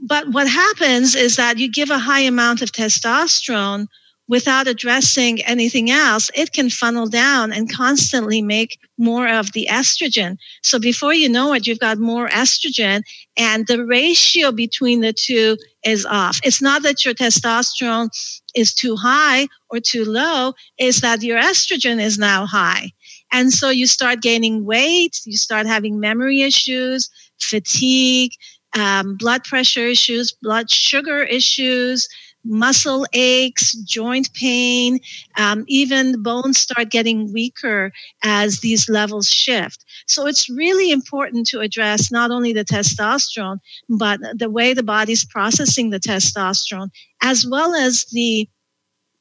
But 0.00 0.28
what 0.32 0.48
happens 0.48 1.14
is 1.14 1.36
that 1.36 1.58
you 1.58 1.70
give 1.70 1.90
a 1.90 1.98
high 1.98 2.20
amount 2.20 2.62
of 2.62 2.72
testosterone 2.72 3.86
without 4.28 4.66
addressing 4.66 5.42
anything 5.42 5.90
else, 5.90 6.30
it 6.34 6.52
can 6.52 6.70
funnel 6.70 7.06
down 7.06 7.52
and 7.52 7.72
constantly 7.72 8.40
make 8.40 8.78
more 8.96 9.28
of 9.28 9.52
the 9.52 9.68
estrogen. 9.70 10.36
So 10.62 10.78
before 10.78 11.12
you 11.12 11.28
know 11.28 11.52
it, 11.52 11.66
you've 11.66 11.78
got 11.78 11.98
more 11.98 12.28
estrogen 12.28 13.02
and 13.36 13.66
the 13.66 13.84
ratio 13.84 14.50
between 14.50 15.00
the 15.00 15.12
two 15.12 15.58
is 15.84 16.06
off. 16.06 16.38
It's 16.42 16.62
not 16.62 16.82
that 16.84 17.04
your 17.04 17.14
testosterone 17.14 18.08
is 18.54 18.72
too 18.72 18.96
high 18.96 19.48
or 19.74 19.80
too 19.80 20.04
low, 20.04 20.54
is 20.78 21.00
that 21.00 21.22
your 21.22 21.38
estrogen 21.38 22.00
is 22.00 22.18
now 22.18 22.46
high. 22.46 22.92
And 23.32 23.52
so 23.52 23.68
you 23.70 23.86
start 23.86 24.22
gaining 24.22 24.64
weight, 24.64 25.20
you 25.24 25.36
start 25.36 25.66
having 25.66 25.98
memory 25.98 26.42
issues, 26.42 27.10
fatigue, 27.40 28.32
um, 28.78 29.16
blood 29.16 29.44
pressure 29.44 29.86
issues, 29.86 30.32
blood 30.32 30.70
sugar 30.70 31.22
issues, 31.22 32.08
muscle 32.44 33.06
aches, 33.12 33.74
joint 33.84 34.32
pain, 34.34 35.00
um, 35.38 35.64
even 35.66 36.22
bones 36.22 36.58
start 36.58 36.90
getting 36.90 37.32
weaker 37.32 37.90
as 38.22 38.60
these 38.60 38.88
levels 38.88 39.28
shift. 39.28 39.84
So 40.06 40.26
it's 40.26 40.50
really 40.50 40.90
important 40.90 41.46
to 41.48 41.60
address 41.60 42.12
not 42.12 42.30
only 42.30 42.52
the 42.52 42.64
testosterone, 42.64 43.58
but 43.88 44.20
the 44.36 44.50
way 44.50 44.74
the 44.74 44.82
body's 44.82 45.24
processing 45.24 45.90
the 45.90 46.00
testosterone, 46.00 46.90
as 47.22 47.46
well 47.46 47.74
as 47.74 48.04
the 48.12 48.48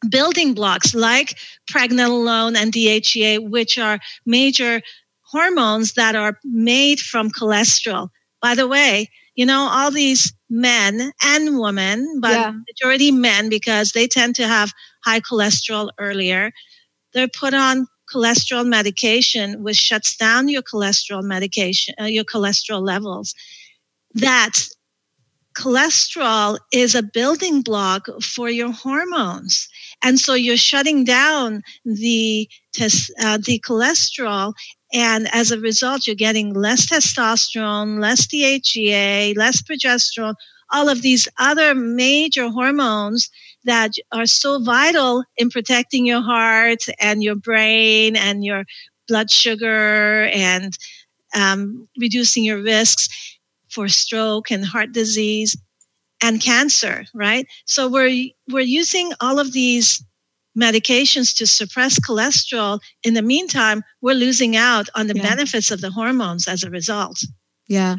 building 0.10 0.54
blocks 0.54 0.94
like 0.94 1.38
pregnenolone 1.70 2.56
and 2.56 2.72
DHEA, 2.72 3.50
which 3.50 3.78
are 3.78 4.00
major 4.26 4.82
hormones 5.22 5.94
that 5.94 6.16
are 6.16 6.40
made 6.44 7.00
from 7.00 7.30
cholesterol. 7.32 8.10
By 8.42 8.56
the 8.56 8.68
way, 8.68 9.10
you 9.36 9.46
know, 9.46 9.68
all 9.72 9.90
these 9.90 10.32
men 10.50 11.12
and 11.24 11.60
women, 11.60 12.20
but 12.22 12.32
yeah. 12.32 12.52
majority 12.52 13.12
men 13.12 13.50
because 13.50 13.92
they 13.92 14.08
tend 14.08 14.36
to 14.36 14.48
have 14.48 14.72
high 15.04 15.20
cholesterol 15.20 15.90
earlier. 15.98 16.52
They're 17.14 17.28
put 17.28 17.54
on 17.54 17.88
cholesterol 18.14 18.66
medication, 18.68 19.64
which 19.64 19.78
shuts 19.78 20.16
down 20.16 20.50
your 20.50 20.62
cholesterol 20.62 21.24
medication, 21.24 21.96
uh, 22.00 22.06
your 22.06 22.24
cholesterol 22.24 22.82
levels. 22.82 23.34
That 24.14 24.54
cholesterol 25.58 26.58
is 26.72 26.96
a 26.96 27.04
building 27.04 27.62
block 27.62 28.08
for 28.22 28.50
your 28.50 28.72
hormones. 28.72 29.68
And 30.04 30.20
so 30.20 30.34
you're 30.34 30.58
shutting 30.58 31.04
down 31.04 31.62
the, 31.86 32.50
uh, 32.80 33.38
the 33.38 33.60
cholesterol 33.60 34.54
and 34.94 35.28
as 35.34 35.50
a 35.50 35.60
result, 35.60 36.06
you're 36.06 36.16
getting 36.16 36.54
less 36.54 36.86
testosterone, 36.86 38.00
less 38.00 38.28
DHEA, 38.28 39.36
less 39.36 39.62
progesterone, 39.64 40.36
all 40.72 40.88
of 40.88 41.02
these 41.02 41.28
other 41.40 41.74
major 41.74 42.50
hormones 42.50 43.30
that 43.64 43.94
are 44.12 44.28
so 44.28 44.60
vital 44.64 45.24
in 45.38 45.50
protecting 45.50 46.06
your 46.06 46.22
heart 46.22 46.86
and 47.00 47.24
your 47.24 47.36
brain 47.36 48.16
and 48.16 48.46
your 48.46 48.66
blood 49.08 49.32
sugar 49.32 50.26
and 50.26 50.78
um, 51.36 51.88
reducing 52.00 52.44
your 52.44 52.62
risks 52.62 53.10
for 53.74 53.88
stroke 53.88 54.52
and 54.52 54.66
heart 54.66 54.92
disease 54.92 55.58
and 56.22 56.42
cancer, 56.42 57.06
right? 57.14 57.48
So 57.66 57.90
we're 57.90 58.30
we're 58.50 58.62
using 58.62 59.12
all 59.20 59.40
of 59.40 59.52
these 59.52 60.04
medications 60.58 61.36
to 61.38 61.48
suppress 61.48 62.00
cholesterol. 62.00 62.80
In 63.04 63.14
the 63.14 63.22
meantime, 63.22 63.84
we're 64.02 64.16
losing 64.16 64.56
out 64.56 64.88
on 64.96 65.08
the 65.08 65.16
yeah. 65.16 65.24
benefits 65.24 65.72
of 65.72 65.82
the 65.82 65.92
hormones 65.92 66.48
as 66.48 66.64
a 66.64 66.70
result. 66.70 67.24
Yeah. 67.68 67.96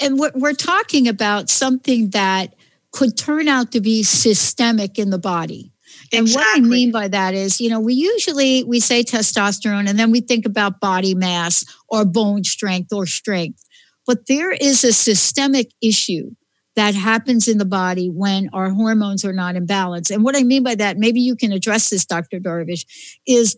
And 0.00 0.18
we're, 0.18 0.32
we're 0.34 0.52
talking 0.52 1.08
about 1.08 1.48
something 1.48 2.10
that 2.10 2.54
could 2.92 3.16
turn 3.16 3.48
out 3.48 3.72
to 3.72 3.80
be 3.80 4.02
systemic 4.02 4.98
in 4.98 5.10
the 5.10 5.18
body. 5.18 5.72
And 6.12 6.22
exactly. 6.22 6.60
what 6.62 6.66
I 6.66 6.68
mean 6.68 6.90
by 6.90 7.08
that 7.08 7.34
is, 7.34 7.60
you 7.60 7.70
know, 7.70 7.80
we 7.80 7.94
usually 7.94 8.64
we 8.64 8.80
say 8.80 9.02
testosterone 9.04 9.88
and 9.88 9.98
then 9.98 10.10
we 10.10 10.20
think 10.20 10.44
about 10.44 10.80
body 10.80 11.14
mass 11.14 11.64
or 11.88 12.04
bone 12.04 12.44
strength 12.44 12.92
or 12.92 13.06
strength. 13.06 13.64
But 14.10 14.26
there 14.26 14.50
is 14.50 14.82
a 14.82 14.92
systemic 14.92 15.70
issue 15.80 16.32
that 16.74 16.96
happens 16.96 17.46
in 17.46 17.58
the 17.58 17.64
body 17.64 18.08
when 18.08 18.50
our 18.52 18.70
hormones 18.70 19.24
are 19.24 19.32
not 19.32 19.54
in 19.54 19.66
balance. 19.66 20.10
And 20.10 20.24
what 20.24 20.36
I 20.36 20.42
mean 20.42 20.64
by 20.64 20.74
that, 20.74 20.98
maybe 20.98 21.20
you 21.20 21.36
can 21.36 21.52
address 21.52 21.90
this, 21.90 22.06
Dr. 22.06 22.40
Darvish, 22.40 22.84
is 23.24 23.56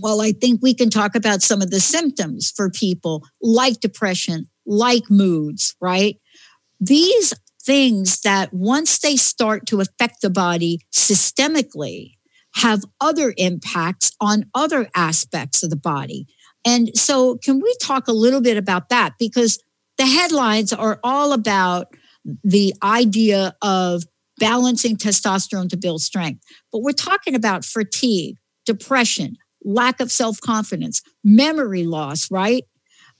well, 0.00 0.22
I 0.22 0.32
think 0.32 0.60
we 0.62 0.72
can 0.72 0.88
talk 0.88 1.14
about 1.14 1.42
some 1.42 1.60
of 1.60 1.70
the 1.70 1.80
symptoms 1.80 2.50
for 2.50 2.70
people 2.70 3.26
like 3.42 3.80
depression, 3.80 4.46
like 4.64 5.10
moods, 5.10 5.76
right? 5.82 6.16
These 6.80 7.34
things 7.62 8.22
that 8.22 8.54
once 8.54 8.98
they 9.00 9.16
start 9.16 9.66
to 9.66 9.82
affect 9.82 10.22
the 10.22 10.30
body 10.30 10.78
systemically 10.94 12.12
have 12.54 12.84
other 13.02 13.34
impacts 13.36 14.12
on 14.18 14.46
other 14.54 14.88
aspects 14.96 15.62
of 15.62 15.68
the 15.68 15.76
body. 15.76 16.26
And 16.64 16.96
so, 16.96 17.36
can 17.36 17.60
we 17.60 17.76
talk 17.82 18.08
a 18.08 18.12
little 18.12 18.40
bit 18.40 18.56
about 18.56 18.88
that? 18.88 19.16
Because 19.18 19.62
the 19.98 20.06
headlines 20.06 20.72
are 20.72 21.00
all 21.02 21.32
about 21.32 21.88
the 22.42 22.74
idea 22.82 23.54
of 23.62 24.04
balancing 24.38 24.96
testosterone 24.96 25.68
to 25.70 25.76
build 25.76 26.00
strength. 26.02 26.42
But 26.72 26.82
we're 26.82 26.92
talking 26.92 27.34
about 27.34 27.64
fatigue, 27.64 28.36
depression, 28.66 29.36
lack 29.64 30.00
of 30.00 30.10
self 30.10 30.40
confidence, 30.40 31.02
memory 31.22 31.84
loss, 31.84 32.30
right? 32.30 32.64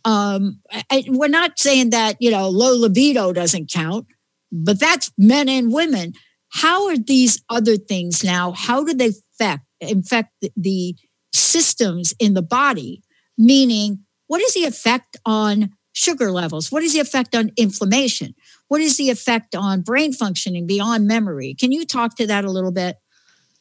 Um, 0.04 0.60
we're 1.08 1.28
not 1.28 1.58
saying 1.58 1.90
that, 1.90 2.16
you 2.20 2.30
know, 2.30 2.48
low 2.48 2.76
libido 2.76 3.32
doesn't 3.32 3.70
count, 3.70 4.06
but 4.52 4.78
that's 4.78 5.10
men 5.16 5.48
and 5.48 5.72
women. 5.72 6.12
How 6.50 6.88
are 6.88 6.98
these 6.98 7.42
other 7.48 7.76
things 7.76 8.22
now? 8.22 8.52
How 8.52 8.84
do 8.84 8.94
they 8.94 9.12
affect, 9.40 9.64
infect 9.80 10.30
the 10.56 10.94
systems 11.32 12.12
in 12.20 12.34
the 12.34 12.42
body? 12.42 13.02
Meaning, 13.36 14.04
what 14.26 14.40
is 14.40 14.54
the 14.54 14.64
effect 14.64 15.16
on 15.24 15.70
sugar 15.94 16.30
levels? 16.30 16.70
What 16.70 16.82
is 16.82 16.92
the 16.92 17.00
effect 17.00 17.34
on 17.34 17.52
inflammation? 17.56 18.34
What 18.68 18.82
is 18.82 18.98
the 18.98 19.08
effect 19.08 19.54
on 19.54 19.80
brain 19.80 20.12
functioning 20.12 20.66
beyond 20.66 21.06
memory? 21.06 21.54
Can 21.54 21.72
you 21.72 21.86
talk 21.86 22.16
to 22.16 22.26
that 22.26 22.44
a 22.44 22.50
little 22.50 22.72
bit? 22.72 22.98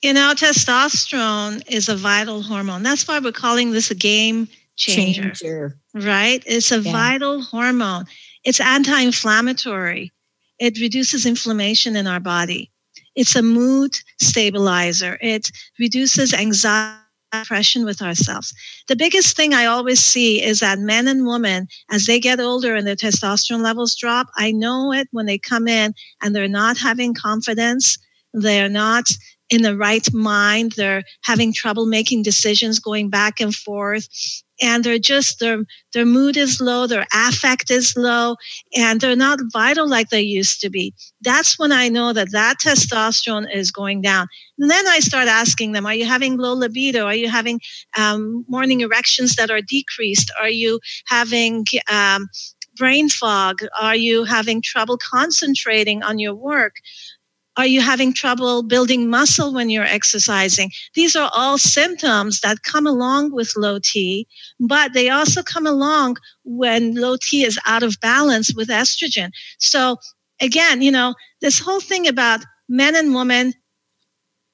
You 0.01 0.11
know, 0.11 0.33
testosterone 0.35 1.63
is 1.71 1.87
a 1.87 1.95
vital 1.95 2.41
hormone. 2.41 2.83
That's 2.83 3.07
why 3.07 3.19
we're 3.19 3.31
calling 3.31 3.71
this 3.71 3.89
a 3.89 3.95
game 3.95 4.49
changer. 4.75 5.31
changer. 5.31 5.77
Right? 5.93 6.43
It's 6.45 6.71
a 6.71 6.79
yeah. 6.79 6.91
vital 6.91 7.41
hormone. 7.41 8.05
It's 8.43 8.59
anti 8.59 8.99
inflammatory, 8.99 10.11
it 10.59 10.77
reduces 10.79 11.25
inflammation 11.25 11.95
in 11.95 12.07
our 12.07 12.19
body. 12.19 12.71
It's 13.15 13.35
a 13.35 13.41
mood 13.41 13.95
stabilizer, 14.19 15.17
it 15.21 15.51
reduces 15.79 16.33
anxiety 16.33 17.02
depression 17.33 17.85
with 17.85 18.01
ourselves. 18.01 18.53
The 18.87 18.95
biggest 18.95 19.35
thing 19.35 19.53
I 19.53 19.65
always 19.65 19.99
see 19.99 20.41
is 20.41 20.59
that 20.59 20.79
men 20.79 21.07
and 21.07 21.25
women, 21.25 21.67
as 21.91 22.05
they 22.05 22.19
get 22.19 22.39
older 22.39 22.75
and 22.75 22.85
their 22.85 22.95
testosterone 22.95 23.63
levels 23.63 23.95
drop, 23.95 24.27
I 24.35 24.51
know 24.51 24.93
it 24.93 25.07
when 25.11 25.25
they 25.25 25.37
come 25.37 25.67
in 25.67 25.93
and 26.21 26.35
they're 26.35 26.47
not 26.47 26.77
having 26.77 27.13
confidence, 27.13 27.97
they're 28.33 28.69
not 28.69 29.09
in 29.49 29.61
the 29.61 29.77
right 29.77 30.11
mind, 30.13 30.73
they're 30.77 31.03
having 31.23 31.53
trouble 31.53 31.85
making 31.85 32.23
decisions, 32.23 32.79
going 32.79 33.09
back 33.09 33.39
and 33.39 33.53
forth 33.53 34.07
and 34.63 34.83
they're 34.83 34.97
just 34.97 35.39
their 35.39 35.63
their 35.91 36.05
mood 36.05 36.37
is 36.37 36.61
low 36.61 36.87
their 36.87 37.05
affect 37.13 37.69
is 37.69 37.95
low 37.97 38.35
and 38.75 39.01
they're 39.01 39.15
not 39.15 39.39
vital 39.51 39.87
like 39.87 40.09
they 40.09 40.21
used 40.21 40.61
to 40.61 40.69
be. 40.69 40.93
That's 41.21 41.59
when 41.59 41.71
i 41.71 41.89
know 41.89 42.13
that 42.13 42.31
that 42.31 42.57
testosterone 42.63 43.53
is 43.53 43.71
going 43.71 44.01
down. 44.01 44.27
And 44.57 44.71
then 44.71 44.87
i 44.87 44.99
start 44.99 45.27
asking 45.27 45.73
them 45.73 45.85
are 45.85 45.93
you 45.93 46.05
having 46.05 46.37
low 46.37 46.53
libido? 46.53 47.05
Are 47.05 47.15
you 47.15 47.29
having 47.29 47.59
um, 47.97 48.45
morning 48.47 48.81
erections 48.81 49.35
that 49.35 49.51
are 49.51 49.61
decreased? 49.61 50.31
Are 50.39 50.49
you 50.49 50.79
having 51.05 51.65
um, 51.91 52.29
brain 52.75 53.09
fog? 53.09 53.61
Are 53.79 53.95
you 53.95 54.23
having 54.23 54.61
trouble 54.61 54.97
concentrating 54.97 56.03
on 56.03 56.19
your 56.19 56.35
work 56.35 56.75
are 57.55 57.67
you 57.67 57.81
having 57.81 58.13
trouble 58.13 58.63
building 58.63 59.09
muscle 59.09 59.53
when 59.53 59.69
you're 59.69 59.83
exercising? 59.83 60.71
These 60.95 61.15
are 61.15 61.29
all 61.33 61.57
symptoms 61.57 62.41
that 62.41 62.63
come 62.63 62.87
along 62.87 63.31
with 63.31 63.53
low 63.55 63.79
T, 63.79 64.27
but 64.59 64.93
they 64.93 65.09
also 65.09 65.43
come 65.43 65.67
along 65.67 66.17
when 66.43 66.95
low 66.95 67.17
T 67.21 67.43
is 67.43 67.59
out 67.65 67.83
of 67.83 67.99
balance 68.01 68.53
with 68.55 68.69
estrogen. 68.69 69.29
So 69.59 69.97
again, 70.41 70.81
you 70.81 70.91
know, 70.91 71.13
this 71.41 71.59
whole 71.59 71.79
thing 71.79 72.07
about 72.07 72.43
men 72.67 72.95
and 72.95 73.13
women 73.13 73.53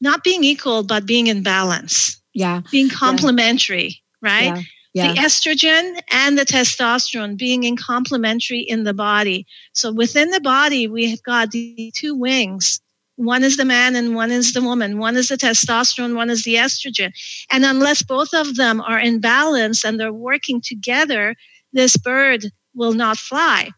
not 0.02 0.24
being 0.24 0.44
equal, 0.44 0.84
but 0.84 1.06
being 1.06 1.28
in 1.28 1.44
balance. 1.44 2.22
Yeah. 2.34 2.62
Being 2.72 2.90
complementary, 2.90 4.02
yeah. 4.22 4.30
right? 4.30 4.56
Yeah. 4.56 4.62
Yeah. 4.94 5.14
The 5.14 5.20
estrogen 5.20 6.00
and 6.12 6.38
the 6.38 6.46
testosterone 6.46 7.38
being 7.38 7.64
in 7.64 7.78
complementary 7.78 8.60
in 8.60 8.86
the 8.86 8.94
body. 8.94 9.46
So 9.74 9.94
within 9.94 10.32
the 10.32 10.42
body, 10.42 10.88
we 10.88 11.10
have 11.12 11.22
got 11.22 11.52
the 11.52 11.92
two 11.96 12.16
wings. 12.16 12.82
One 13.20 13.44
is 13.44 13.58
the 13.58 13.66
man 13.66 13.98
and 13.98 14.16
one 14.16 14.32
is 14.32 14.54
the 14.54 14.62
woman. 14.62 14.98
One 14.98 15.18
is 15.18 15.28
the 15.28 15.36
testosterone, 15.36 16.16
one 16.16 16.30
is 16.30 16.46
the 16.46 16.56
estrogen. 16.56 17.12
And 17.52 17.66
unless 17.66 18.02
both 18.02 18.34
of 18.34 18.56
them 18.56 18.80
are 18.80 18.98
in 18.98 19.20
balance 19.20 19.84
and 19.84 20.00
they're 20.00 20.14
working 20.14 20.62
together, 20.62 21.36
this 21.74 21.98
bird 21.98 22.46
will 22.74 22.94
not 22.94 23.18
fly. 23.18 23.72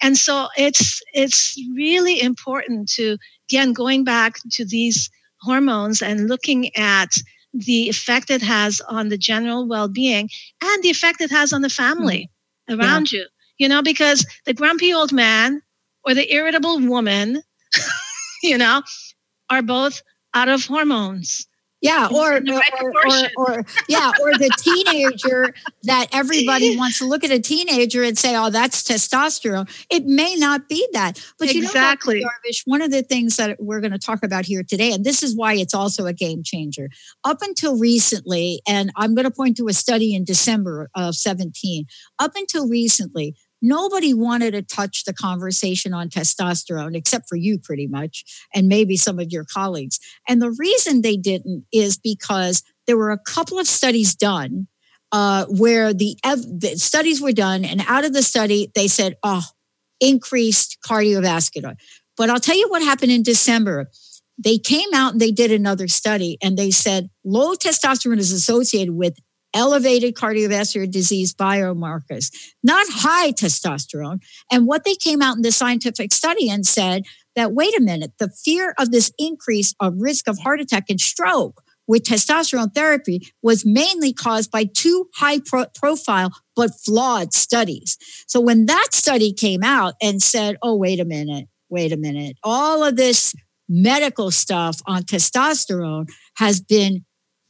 And 0.00 0.16
so 0.16 0.48
it's 0.56 1.02
it's 1.12 1.60
really 1.74 2.22
important 2.22 2.88
to 2.92 3.18
again 3.50 3.74
going 3.74 4.02
back 4.02 4.38
to 4.52 4.64
these 4.64 5.10
hormones 5.42 6.00
and 6.00 6.26
looking 6.26 6.74
at 6.74 7.10
the 7.52 7.90
effect 7.90 8.30
it 8.30 8.40
has 8.40 8.80
on 8.88 9.10
the 9.10 9.18
general 9.18 9.68
well-being 9.68 10.30
and 10.62 10.82
the 10.82 10.90
effect 10.90 11.20
it 11.20 11.30
has 11.30 11.52
on 11.52 11.60
the 11.60 11.68
family 11.68 12.30
mm. 12.70 12.80
around 12.80 13.12
yeah. 13.12 13.20
you 13.20 13.26
you 13.58 13.68
know 13.68 13.82
because 13.82 14.26
the 14.46 14.54
grumpy 14.54 14.92
old 14.92 15.12
man 15.12 15.62
or 16.04 16.14
the 16.14 16.32
irritable 16.32 16.80
woman 16.80 17.42
you 18.42 18.58
know 18.58 18.82
are 19.50 19.62
both 19.62 20.02
out 20.34 20.48
of 20.48 20.64
hormones 20.66 21.46
yeah, 21.82 22.08
or 22.10 22.36
or, 22.36 22.62
or, 22.90 23.30
or, 23.36 23.66
yeah, 23.86 24.10
or 24.20 24.32
the 24.32 24.50
teenager 24.58 25.54
that 25.82 26.08
everybody 26.12 26.76
wants 26.78 26.98
to 26.98 27.06
look 27.06 27.22
at 27.22 27.30
a 27.30 27.38
teenager 27.38 28.02
and 28.02 28.16
say, 28.16 28.34
"Oh, 28.34 28.48
that's 28.50 28.82
testosterone." 28.82 29.68
It 29.90 30.06
may 30.06 30.36
not 30.36 30.68
be 30.68 30.86
that, 30.94 31.22
but 31.38 31.54
exactly. 31.54 32.16
you 32.18 32.22
know, 32.22 32.28
Darvish, 32.28 32.62
one 32.64 32.80
of 32.80 32.90
the 32.90 33.02
things 33.02 33.36
that 33.36 33.58
we're 33.60 33.80
going 33.80 33.92
to 33.92 33.98
talk 33.98 34.24
about 34.24 34.46
here 34.46 34.62
today, 34.62 34.92
and 34.92 35.04
this 35.04 35.22
is 35.22 35.36
why 35.36 35.54
it's 35.54 35.74
also 35.74 36.06
a 36.06 36.14
game 36.14 36.42
changer. 36.42 36.88
Up 37.24 37.38
until 37.42 37.78
recently, 37.78 38.62
and 38.66 38.90
I'm 38.96 39.14
going 39.14 39.26
to 39.26 39.30
point 39.30 39.58
to 39.58 39.68
a 39.68 39.74
study 39.74 40.14
in 40.14 40.24
December 40.24 40.88
of 40.94 41.14
17. 41.14 41.84
Up 42.18 42.32
until 42.36 42.68
recently, 42.68 43.36
nobody 43.62 44.12
wanted 44.12 44.52
to 44.52 44.62
touch 44.62 45.04
the 45.04 45.14
conversation 45.14 45.94
on 45.94 46.08
testosterone 46.08 46.96
except 46.96 47.28
for 47.28 47.36
you 47.36 47.58
pretty 47.58 47.86
much 47.86 48.24
and 48.54 48.68
maybe 48.68 48.96
some 48.96 49.18
of 49.18 49.30
your 49.30 49.44
colleagues. 49.44 49.98
And 50.28 50.40
the 50.40 50.50
reason 50.50 51.02
they 51.02 51.16
didn't 51.16 51.64
is 51.72 51.98
because 51.98 52.62
there 52.86 52.96
were 52.96 53.10
a 53.10 53.18
couple 53.18 53.58
of 53.58 53.66
studies 53.66 54.14
done 54.14 54.68
uh, 55.12 55.46
where 55.46 55.94
the, 55.94 56.16
ev- 56.24 56.42
the 56.42 56.76
studies 56.76 57.20
were 57.20 57.32
done 57.32 57.64
and 57.64 57.82
out 57.86 58.04
of 58.04 58.12
the 58.12 58.22
study 58.22 58.70
they 58.74 58.88
said 58.88 59.14
oh 59.22 59.44
increased 60.00 60.78
cardiovascular. 60.86 61.76
But 62.16 62.30
i'll 62.30 62.40
tell 62.40 62.56
you 62.56 62.68
what 62.68 62.82
happened 62.82 63.12
in 63.12 63.22
december. 63.22 63.90
They 64.38 64.58
came 64.58 64.92
out 64.92 65.12
and 65.12 65.20
they 65.20 65.30
did 65.30 65.50
another 65.50 65.88
study 65.88 66.36
and 66.42 66.58
they 66.58 66.70
said 66.70 67.08
low 67.24 67.54
testosterone 67.54 68.18
is 68.18 68.32
associated 68.32 68.94
with 68.94 69.16
elevated 69.56 70.14
cardiovascular 70.14 70.88
disease 70.88 71.34
biomarkers, 71.34 72.30
not 72.62 72.86
high 72.88 73.32
testosterone. 73.32 74.20
And 74.52 74.66
what 74.66 74.84
they 74.84 74.94
came 74.94 75.22
out 75.22 75.36
in 75.36 75.42
the 75.42 75.50
scientific 75.50 76.12
study 76.12 76.48
and 76.48 76.66
said 76.66 77.04
that, 77.34 77.52
wait 77.52 77.76
a 77.76 77.82
minute, 77.82 78.12
the 78.18 78.28
fear 78.28 78.74
of 78.78 78.92
this 78.92 79.10
increase 79.18 79.74
of 79.80 79.94
risk 79.96 80.28
of 80.28 80.38
heart 80.38 80.60
attack 80.60 80.84
and 80.90 81.00
stroke 81.00 81.62
with 81.88 82.02
testosterone 82.02 82.74
therapy 82.74 83.32
was 83.42 83.64
mainly 83.64 84.12
caused 84.12 84.50
by 84.50 84.64
two 84.64 85.08
high 85.14 85.40
pro- 85.40 85.66
profile 85.74 86.30
but 86.54 86.70
flawed 86.84 87.32
studies. 87.32 87.96
So 88.26 88.40
when 88.40 88.66
that 88.66 88.88
study 88.92 89.32
came 89.32 89.62
out 89.62 89.94
and 90.02 90.22
said, 90.22 90.56
oh, 90.62 90.76
wait 90.76 91.00
a 91.00 91.04
minute, 91.04 91.46
wait 91.70 91.92
a 91.92 91.96
minute, 91.96 92.36
all 92.42 92.84
of 92.84 92.96
this 92.96 93.34
medical 93.68 94.30
stuff 94.30 94.80
on 94.86 95.02
testosterone 95.02 96.08
has 96.36 96.60
been 96.60 97.04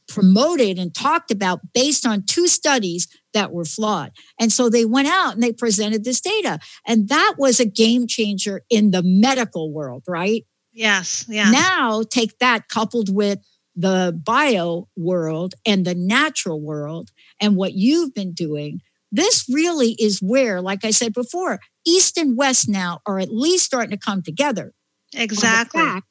promoted 0.07 0.79
and 0.79 0.93
talked 0.93 1.31
about 1.31 1.59
based 1.73 2.05
on 2.05 2.23
two 2.23 2.47
studies 2.47 3.07
that 3.33 3.51
were 3.51 3.65
flawed. 3.65 4.11
And 4.39 4.51
so 4.51 4.69
they 4.69 4.85
went 4.85 5.07
out 5.07 5.33
and 5.33 5.43
they 5.43 5.53
presented 5.53 6.03
this 6.03 6.21
data. 6.21 6.59
And 6.85 7.09
that 7.09 7.35
was 7.37 7.59
a 7.59 7.65
game 7.65 8.07
changer 8.07 8.61
in 8.69 8.91
the 8.91 9.03
medical 9.03 9.71
world, 9.71 10.03
right? 10.07 10.45
Yes. 10.73 11.25
Yeah. 11.27 11.51
Now 11.51 12.03
take 12.03 12.37
that 12.39 12.69
coupled 12.69 13.13
with 13.13 13.39
the 13.75 14.19
bio 14.25 14.87
world 14.95 15.53
and 15.65 15.85
the 15.85 15.95
natural 15.95 16.61
world 16.61 17.11
and 17.39 17.55
what 17.55 17.73
you've 17.73 18.13
been 18.13 18.33
doing. 18.33 18.81
This 19.11 19.45
really 19.49 19.95
is 19.99 20.19
where, 20.21 20.61
like 20.61 20.83
I 20.83 20.91
said 20.91 21.13
before, 21.13 21.59
East 21.85 22.17
and 22.17 22.35
West 22.35 22.67
now 22.67 23.01
are 23.05 23.19
at 23.19 23.31
least 23.31 23.65
starting 23.65 23.91
to 23.91 23.97
come 23.97 24.21
together. 24.21 24.73
Exactly. 25.15 26.01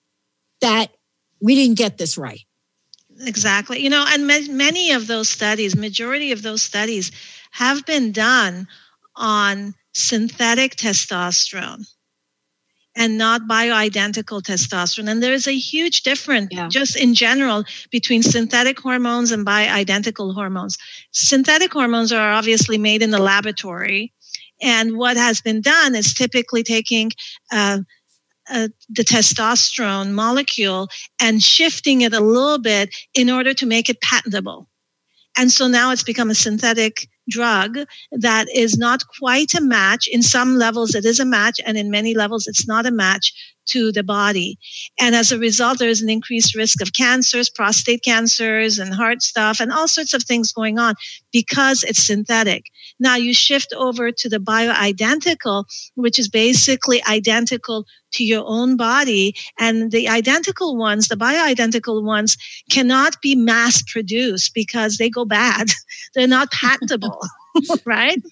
that 0.63 0.91
we 1.41 1.55
didn't 1.55 1.77
get 1.77 1.99
this 1.99 2.17
right. 2.17 2.41
Exactly. 3.21 3.83
You 3.83 3.91
know, 3.91 4.05
and 4.09 4.27
many 4.27 4.93
of 4.93 5.07
those 5.07 5.29
studies, 5.29 5.77
majority 5.77 6.33
of 6.33 6.43
those 6.43 6.63
studies 6.63 7.11
have 7.53 7.85
been 7.87 8.13
done 8.13 8.67
on 9.17 9.75
synthetic 9.95 10.77
testosterone 10.77 11.87
and 12.97 13.19
not 13.19 13.43
bioidentical 13.43 14.43
testosterone. 14.43 15.11
And 15.11 15.23
there 15.23 15.33
is 15.33 15.47
a 15.47 15.57
huge 15.57 16.03
difference 16.03 16.49
yeah. 16.51 16.69
just 16.69 16.97
in 16.97 17.15
general 17.15 17.65
between 17.91 18.23
synthetic 18.23 18.81
hormones 18.81 19.31
and 19.31 19.47
bioidentical 19.47 20.35
hormones. 20.35 20.79
Synthetic 21.13 21.73
hormones 21.73 22.13
are 22.13 22.33
obviously 22.33 22.79
made 22.79 23.03
in 23.03 23.11
the 23.11 23.19
laboratory. 23.19 24.13
And 24.63 24.97
what 24.97 25.19
has 25.19 25.43
been 25.43 25.61
done 25.61 25.95
is 25.95 26.15
typically 26.15 26.63
taking 26.63 27.13
uh, 27.53 27.81
uh, 28.51 28.69
the 28.89 29.03
testosterone 29.03 30.13
molecule 30.13 30.89
and 31.21 31.43
shifting 31.43 32.03
it 32.03 32.13
a 32.13 32.21
little 32.21 32.59
bit 32.59 32.95
in 33.15 33.31
order 33.31 33.53
to 33.55 33.67
make 33.67 33.89
it 33.89 34.01
patentable. 34.01 34.69
And 35.39 35.51
so 35.51 35.67
now 35.67 35.91
it's 35.93 36.03
become 36.03 36.31
a 36.31 36.35
synthetic 36.35 37.09
drug 37.29 37.79
that 38.13 38.49
is 38.55 38.79
not 38.79 39.03
quite 39.19 39.53
a 39.55 39.61
match. 39.61 40.09
In 40.09 40.23
some 40.23 40.57
levels, 40.57 40.95
it 40.95 41.05
is 41.05 41.21
a 41.21 41.25
match, 41.25 41.61
and 41.67 41.77
in 41.77 41.91
many 41.91 42.15
levels, 42.15 42.47
it's 42.47 42.67
not 42.67 42.87
a 42.87 42.91
match 42.91 43.33
to 43.67 43.93
the 43.93 44.03
body. 44.03 44.59
And 45.01 45.15
as 45.15 45.33
a 45.33 45.39
result, 45.39 45.79
there 45.79 45.89
is 45.89 46.03
an 46.03 46.11
increased 46.11 46.55
risk 46.55 46.81
of 46.81 46.93
cancers, 46.93 47.51
prostate 47.51 48.03
cancers, 48.03 48.79
and 48.79 48.95
heart 48.95 49.23
stuff, 49.23 49.61
and 49.61 49.73
all 49.73 49.89
sorts 49.89 50.15
of 50.15 50.23
things 50.23 50.53
going 50.53 50.79
on 50.79 50.95
because 51.33 51.83
it's 51.85 52.07
synthetic. 52.07 52.65
Now 52.99 53.17
you 53.17 53.35
shift 53.35 53.73
over 53.77 54.11
to 54.11 54.29
the 54.29 54.39
bioidentical, 54.39 55.65
which 55.95 56.19
is 56.19 56.29
basically 56.29 57.03
identical 57.09 57.87
to 58.13 58.25
your 58.25 58.45
own 58.47 58.77
body. 58.77 59.35
And 59.59 59.91
the 59.93 60.09
identical 60.09 60.77
ones, 60.77 61.09
the 61.09 61.17
bioidentical 61.17 62.03
ones, 62.03 62.37
cannot 62.71 63.21
be 63.21 63.35
mass 63.35 63.83
produced 63.83 64.55
because 64.55 64.97
they 64.97 65.11
go 65.11 65.25
bad. 65.25 65.69
They're 66.15 66.27
not 66.27 66.51
patentable. 66.51 67.21
right 67.87 68.23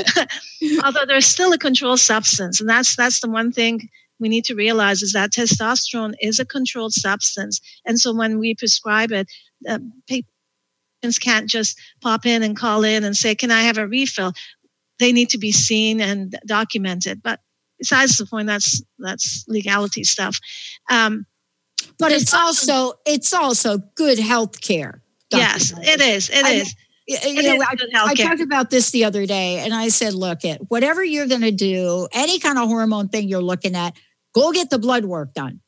although 0.84 1.04
there's 1.04 1.26
still 1.26 1.52
a 1.52 1.58
controlled 1.58 1.98
substance 1.98 2.60
and 2.60 2.68
that's 2.68 2.94
that's 2.94 3.20
the 3.20 3.28
one 3.28 3.50
thing 3.50 3.88
we 4.20 4.28
need 4.28 4.44
to 4.44 4.54
realize 4.54 5.02
is 5.02 5.12
that 5.12 5.32
testosterone 5.32 6.14
is 6.20 6.38
a 6.38 6.44
controlled 6.44 6.92
substance. 6.92 7.60
And 7.84 7.98
so 7.98 8.14
when 8.14 8.38
we 8.38 8.54
prescribe 8.54 9.12
it, 9.12 9.28
uh, 9.68 9.78
patients 10.08 11.18
can't 11.18 11.48
just 11.48 11.78
pop 12.00 12.24
in 12.26 12.42
and 12.42 12.56
call 12.56 12.84
in 12.84 13.04
and 13.04 13.16
say, 13.16 13.34
Can 13.34 13.50
I 13.50 13.62
have 13.62 13.78
a 13.78 13.86
refill? 13.86 14.32
They 14.98 15.12
need 15.12 15.30
to 15.30 15.38
be 15.38 15.52
seen 15.52 16.00
and 16.00 16.38
documented. 16.46 17.22
But 17.22 17.40
besides 17.78 18.16
the 18.16 18.26
point, 18.26 18.46
that's 18.46 18.82
that's 18.98 19.44
legality 19.48 20.04
stuff. 20.04 20.38
Um, 20.90 21.26
but 21.98 22.12
it's 22.12 22.32
also 22.32 22.94
it's 23.04 23.32
also 23.32 23.78
good 23.96 24.18
health 24.18 24.60
care. 24.60 25.02
Yes, 25.30 25.72
it 25.82 26.00
is. 26.00 26.30
It 26.30 26.44
I, 26.44 26.52
is. 26.52 26.74
You 27.06 27.42
know, 27.42 27.64
I, 27.64 27.74
I, 27.94 28.14
talked 28.14 28.40
about 28.40 28.70
this 28.70 28.90
the 28.90 29.04
other 29.04 29.26
day, 29.26 29.58
and 29.58 29.74
I 29.74 29.88
said, 29.88 30.14
"Look, 30.14 30.44
at 30.44 30.60
whatever 30.68 31.02
you're 31.02 31.26
going 31.26 31.40
to 31.40 31.50
do, 31.50 32.06
any 32.12 32.38
kind 32.38 32.58
of 32.58 32.68
hormone 32.68 33.08
thing 33.08 33.28
you're 33.28 33.42
looking 33.42 33.74
at, 33.74 33.96
Go 34.34 34.52
get 34.52 34.70
the 34.70 34.78
blood 34.78 35.04
work 35.04 35.34
done. 35.34 35.60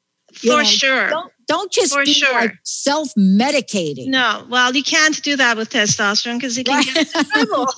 You 0.42 0.52
For 0.52 0.58
know, 0.58 0.64
sure. 0.64 1.10
Don't, 1.10 1.32
don't 1.46 1.72
just 1.72 1.92
For 1.92 2.04
be 2.04 2.12
sure. 2.12 2.32
like 2.32 2.54
self-medicating. 2.64 4.08
No, 4.08 4.46
well, 4.48 4.74
you 4.74 4.82
can't 4.82 5.22
do 5.22 5.36
that 5.36 5.56
with 5.56 5.70
testosterone 5.70 6.38
because 6.38 6.58
you 6.58 6.64
can 6.64 6.76
right. 6.76 6.86
get 6.86 6.96
into 6.96 7.24
trouble. 7.30 7.66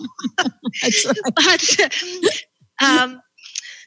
But 1.35 2.83
um, 2.83 3.21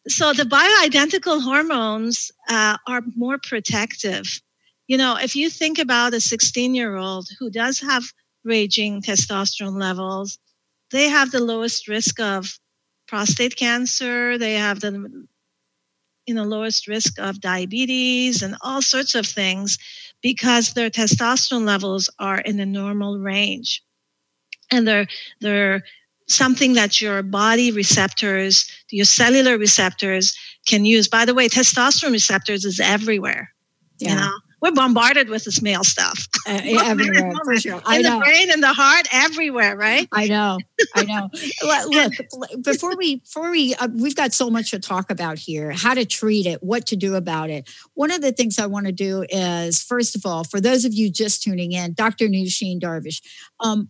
so 0.08 0.34
the 0.34 0.44
bioidentical 0.44 1.42
hormones 1.42 2.32
uh, 2.50 2.78
are 2.88 3.02
more 3.16 3.38
protective. 3.42 4.42
You 4.88 4.98
know, 4.98 5.18
if 5.18 5.36
you 5.36 5.50
think 5.50 5.80
about 5.80 6.14
a 6.14 6.18
16-year-old 6.18 7.28
who 7.40 7.50
does 7.50 7.80
have 7.80 8.04
raging 8.44 9.02
testosterone 9.02 9.80
levels, 9.80 10.38
they 10.92 11.10
have 11.10 11.32
the 11.32 11.44
lowest 11.44 11.88
risk 11.88 12.20
of 12.20 12.60
prostate 13.08 13.56
cancer. 13.56 14.38
They 14.38 14.54
have 14.54 14.80
the 14.80 15.28
you 16.30 16.36
know 16.36 16.44
lowest 16.44 16.88
risk 16.88 17.18
of 17.20 17.42
diabetes 17.42 18.44
and 18.44 18.56
all 18.62 18.84
sorts 18.84 19.16
of 19.16 19.26
things 19.26 19.80
because 20.22 20.74
their 20.74 20.92
testosterone 20.92 21.66
levels 21.66 22.08
are 22.20 22.40
in 22.42 22.58
the 22.58 22.68
normal 22.68 23.18
range 23.18 23.84
and 24.72 24.88
they're 24.88 25.08
they're 25.42 25.84
something 26.28 26.74
that 26.74 27.02
your 27.02 27.24
body 27.24 27.72
receptors 27.72 28.70
your 28.92 29.06
cellular 29.06 29.58
receptors 29.58 30.38
can 30.68 30.86
use 30.86 31.08
by 31.08 31.26
the 31.26 31.34
way 31.34 31.50
testosterone 31.50 32.12
receptors 32.12 32.64
is 32.64 32.80
everywhere 32.80 33.52
yeah. 33.98 34.10
you 34.10 34.16
know 34.16 34.32
we're 34.62 34.72
bombarded 34.72 35.30
with 35.30 35.46
this 35.46 35.62
male 35.62 35.84
stuff 35.84 36.28
uh, 36.48 36.60
everywhere 36.64 37.32
for 37.44 37.56
sure. 37.58 37.76
In 37.76 37.82
I 37.86 38.02
know. 38.02 38.20
the 38.20 38.26
brain 38.26 38.52
and 38.52 38.62
the 38.62 38.74
heart, 38.74 39.08
everywhere, 39.12 39.76
right? 39.76 40.08
I 40.12 40.28
know. 40.28 40.60
I 40.96 41.04
know. 41.04 41.30
Look, 41.64 42.64
before 42.64 42.96
we 42.96 43.18
before 43.18 43.52
we 43.52 43.76
uh, 43.76 43.88
we've 43.94 44.16
got 44.16 44.34
so 44.34 44.50
much 44.50 44.72
to 44.72 44.80
talk 44.80 45.10
about 45.10 45.38
here. 45.38 45.72
How 45.72 45.94
to 45.94 46.06
treat 46.06 46.46
it, 46.46 46.62
what 46.64 46.86
to 46.88 46.96
do 46.96 47.16
about 47.16 47.50
it. 47.50 47.70
One 47.94 48.12
of 48.12 48.22
the 48.22 48.32
things 48.32 48.60
I 48.60 48.66
want 48.66 48.86
to 48.86 48.92
do 48.92 49.26
is, 49.30 49.82
first 49.82 50.16
of 50.16 50.26
all, 50.26 50.44
for 50.44 50.60
those 50.60 50.86
of 50.86 50.94
you 50.94 51.12
just 51.12 51.44
tuning 51.44 51.72
in, 51.72 51.94
Dr. 51.94 52.28
Nooshin 52.28 52.80
Darvish, 52.80 53.22
um, 53.60 53.90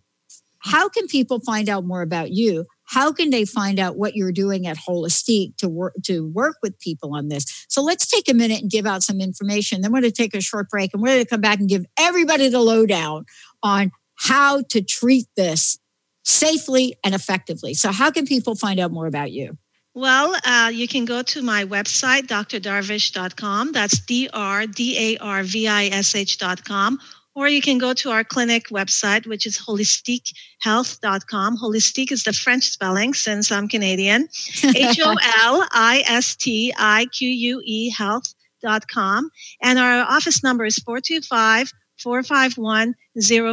how 0.60 0.88
can 0.88 1.06
people 1.06 1.40
find 1.40 1.68
out 1.68 1.84
more 1.84 2.02
about 2.02 2.30
you? 2.30 2.66
How 2.90 3.12
can 3.12 3.30
they 3.30 3.44
find 3.44 3.78
out 3.78 3.96
what 3.96 4.16
you're 4.16 4.32
doing 4.32 4.66
at 4.66 4.76
Holistique 4.76 5.56
to 5.58 5.68
work 5.68 5.94
to 6.04 6.26
work 6.26 6.56
with 6.60 6.78
people 6.80 7.14
on 7.14 7.28
this? 7.28 7.64
So 7.68 7.82
let's 7.82 8.04
take 8.08 8.28
a 8.28 8.34
minute 8.34 8.62
and 8.62 8.70
give 8.70 8.84
out 8.84 9.04
some 9.04 9.20
information. 9.20 9.80
Then 9.80 9.92
we're 9.92 10.00
going 10.00 10.12
to 10.12 10.22
take 10.22 10.34
a 10.34 10.40
short 10.40 10.68
break 10.68 10.92
and 10.92 11.00
we're 11.00 11.14
going 11.14 11.24
to 11.24 11.28
come 11.28 11.40
back 11.40 11.60
and 11.60 11.68
give 11.68 11.86
everybody 11.96 12.48
the 12.48 12.58
lowdown 12.58 13.26
on 13.62 13.92
how 14.16 14.62
to 14.70 14.82
treat 14.82 15.26
this 15.36 15.78
safely 16.24 16.96
and 17.04 17.14
effectively. 17.14 17.74
So 17.74 17.92
how 17.92 18.10
can 18.10 18.26
people 18.26 18.56
find 18.56 18.80
out 18.80 18.90
more 18.90 19.06
about 19.06 19.30
you? 19.30 19.56
Well, 19.94 20.36
uh, 20.44 20.72
you 20.74 20.88
can 20.88 21.04
go 21.04 21.22
to 21.22 21.42
my 21.42 21.66
website, 21.66 22.26
drdarvish.com. 22.26 23.70
That's 23.70 24.00
D 24.00 24.28
R 24.32 24.66
D 24.66 25.14
A 25.14 25.18
R 25.18 25.44
V 25.44 25.68
I 25.68 25.84
S 25.86 26.16
H.com 26.16 26.98
or 27.34 27.48
you 27.48 27.62
can 27.62 27.78
go 27.78 27.92
to 27.94 28.10
our 28.10 28.24
clinic 28.24 28.68
website, 28.68 29.26
which 29.26 29.46
is 29.46 29.58
holistiquehealth.com. 29.58 31.58
Holistique 31.58 32.12
is 32.12 32.24
the 32.24 32.32
French 32.32 32.64
spelling 32.64 33.14
since 33.14 33.52
I'm 33.52 33.68
Canadian. 33.68 34.28
H 34.64 34.98
O 35.00 35.16
L 35.38 35.66
I 35.72 36.04
S 36.06 36.36
T 36.36 36.72
I 36.76 37.06
Q 37.06 37.28
U 37.28 37.62
E 37.64 37.90
health.com. 37.90 39.30
And 39.62 39.78
our 39.78 40.02
office 40.02 40.42
number 40.42 40.64
is 40.64 40.78
425 40.78 41.72
451 42.02 42.94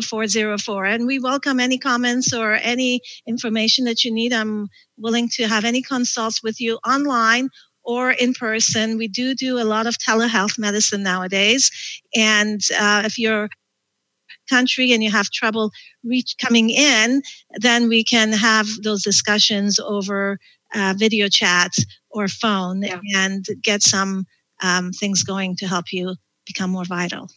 0404. 0.01 0.85
And 0.85 1.05
we 1.05 1.19
welcome 1.19 1.59
any 1.59 1.77
comments 1.77 2.33
or 2.33 2.53
any 2.53 3.01
information 3.27 3.85
that 3.85 4.03
you 4.03 4.11
need. 4.11 4.33
I'm 4.33 4.69
willing 4.97 5.29
to 5.33 5.47
have 5.47 5.65
any 5.65 5.81
consults 5.81 6.41
with 6.41 6.59
you 6.59 6.79
online 6.87 7.49
or 7.83 8.11
in 8.11 8.33
person. 8.33 8.97
We 8.97 9.07
do 9.07 9.33
do 9.33 9.59
a 9.59 9.63
lot 9.63 9.87
of 9.87 9.97
telehealth 9.97 10.57
medicine 10.57 11.03
nowadays. 11.03 11.71
And 12.15 12.61
uh, 12.77 13.03
if 13.05 13.17
you're 13.17 13.49
country 14.49 14.91
and 14.91 15.03
you 15.03 15.11
have 15.11 15.29
trouble 15.29 15.71
reach 16.03 16.35
coming 16.43 16.69
in, 16.69 17.21
then 17.55 17.87
we 17.87 18.03
can 18.03 18.31
have 18.31 18.67
those 18.83 19.03
discussions 19.03 19.79
over 19.79 20.39
uh, 20.75 20.93
video 20.97 21.27
chats 21.27 21.85
or 22.09 22.27
phone 22.27 22.81
yeah. 22.81 22.99
and 23.15 23.45
get 23.61 23.81
some 23.81 24.25
um, 24.61 24.91
things 24.91 25.23
going 25.23 25.55
to 25.57 25.67
help 25.67 25.91
you 25.91 26.15
become 26.45 26.71
more 26.71 26.85
vital. 26.85 27.29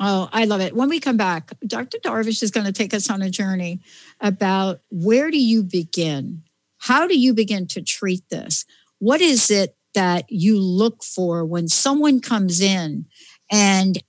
Oh, 0.00 0.28
I 0.32 0.44
love 0.44 0.60
it. 0.60 0.76
When 0.76 0.88
we 0.88 1.00
come 1.00 1.16
back, 1.16 1.50
Dr. 1.66 1.98
Darvish 1.98 2.42
is 2.42 2.52
going 2.52 2.66
to 2.66 2.72
take 2.72 2.94
us 2.94 3.10
on 3.10 3.20
a 3.20 3.30
journey 3.30 3.80
about 4.20 4.80
where 4.90 5.30
do 5.30 5.38
you 5.42 5.64
begin? 5.64 6.44
How 6.78 7.08
do 7.08 7.18
you 7.18 7.34
begin 7.34 7.66
to 7.68 7.82
treat 7.82 8.22
this? 8.30 8.64
What 9.00 9.20
is 9.20 9.50
it 9.50 9.76
that 9.94 10.26
you 10.28 10.60
look 10.60 11.02
for 11.02 11.44
when 11.44 11.66
someone 11.66 12.20
comes 12.20 12.60
in 12.60 13.06
and 13.50 14.00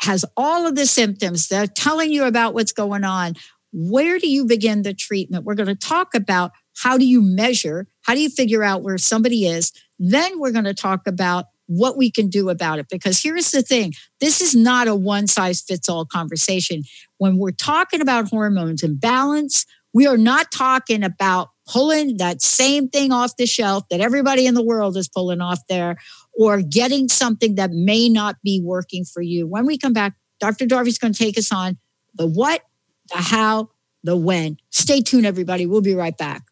has 0.00 0.24
all 0.36 0.66
of 0.66 0.74
the 0.74 0.86
symptoms. 0.86 1.48
They're 1.48 1.66
telling 1.66 2.12
you 2.12 2.24
about 2.24 2.54
what's 2.54 2.72
going 2.72 3.04
on. 3.04 3.34
Where 3.72 4.18
do 4.18 4.28
you 4.28 4.46
begin 4.46 4.82
the 4.82 4.94
treatment? 4.94 5.44
We're 5.44 5.54
going 5.54 5.66
to 5.68 5.74
talk 5.74 6.14
about 6.14 6.52
how 6.78 6.98
do 6.98 7.04
you 7.06 7.22
measure? 7.22 7.86
How 8.02 8.14
do 8.14 8.20
you 8.20 8.30
figure 8.30 8.64
out 8.64 8.82
where 8.82 8.98
somebody 8.98 9.46
is? 9.46 9.72
Then 9.98 10.40
we're 10.40 10.52
going 10.52 10.64
to 10.64 10.74
talk 10.74 11.06
about 11.06 11.46
what 11.66 11.96
we 11.96 12.10
can 12.10 12.28
do 12.28 12.48
about 12.48 12.80
it. 12.80 12.88
Because 12.90 13.22
here's 13.22 13.50
the 13.52 13.62
thing 13.62 13.92
this 14.20 14.40
is 14.40 14.54
not 14.54 14.88
a 14.88 14.94
one 14.94 15.26
size 15.26 15.60
fits 15.60 15.88
all 15.88 16.04
conversation. 16.04 16.82
When 17.18 17.38
we're 17.38 17.52
talking 17.52 18.00
about 18.00 18.28
hormones 18.28 18.82
and 18.82 19.00
balance, 19.00 19.66
we 19.92 20.06
are 20.06 20.16
not 20.16 20.50
talking 20.52 21.04
about 21.04 21.48
pulling 21.68 22.16
that 22.16 22.42
same 22.42 22.88
thing 22.88 23.12
off 23.12 23.36
the 23.36 23.46
shelf 23.46 23.84
that 23.90 24.00
everybody 24.00 24.46
in 24.46 24.54
the 24.54 24.64
world 24.64 24.96
is 24.96 25.08
pulling 25.08 25.40
off 25.40 25.60
there 25.68 25.96
or 26.40 26.62
getting 26.62 27.06
something 27.06 27.56
that 27.56 27.70
may 27.70 28.08
not 28.08 28.36
be 28.42 28.62
working 28.64 29.04
for 29.04 29.20
you. 29.20 29.46
When 29.46 29.66
we 29.66 29.76
come 29.76 29.92
back, 29.92 30.14
Dr. 30.40 30.64
Darvish 30.64 30.98
going 30.98 31.12
to 31.12 31.18
take 31.18 31.36
us 31.36 31.52
on 31.52 31.76
the 32.14 32.26
what, 32.26 32.62
the 33.10 33.18
how, 33.18 33.68
the 34.02 34.16
when. 34.16 34.56
Stay 34.70 35.02
tuned, 35.02 35.26
everybody. 35.26 35.66
We'll 35.66 35.82
be 35.82 35.94
right 35.94 36.16
back. 36.16 36.44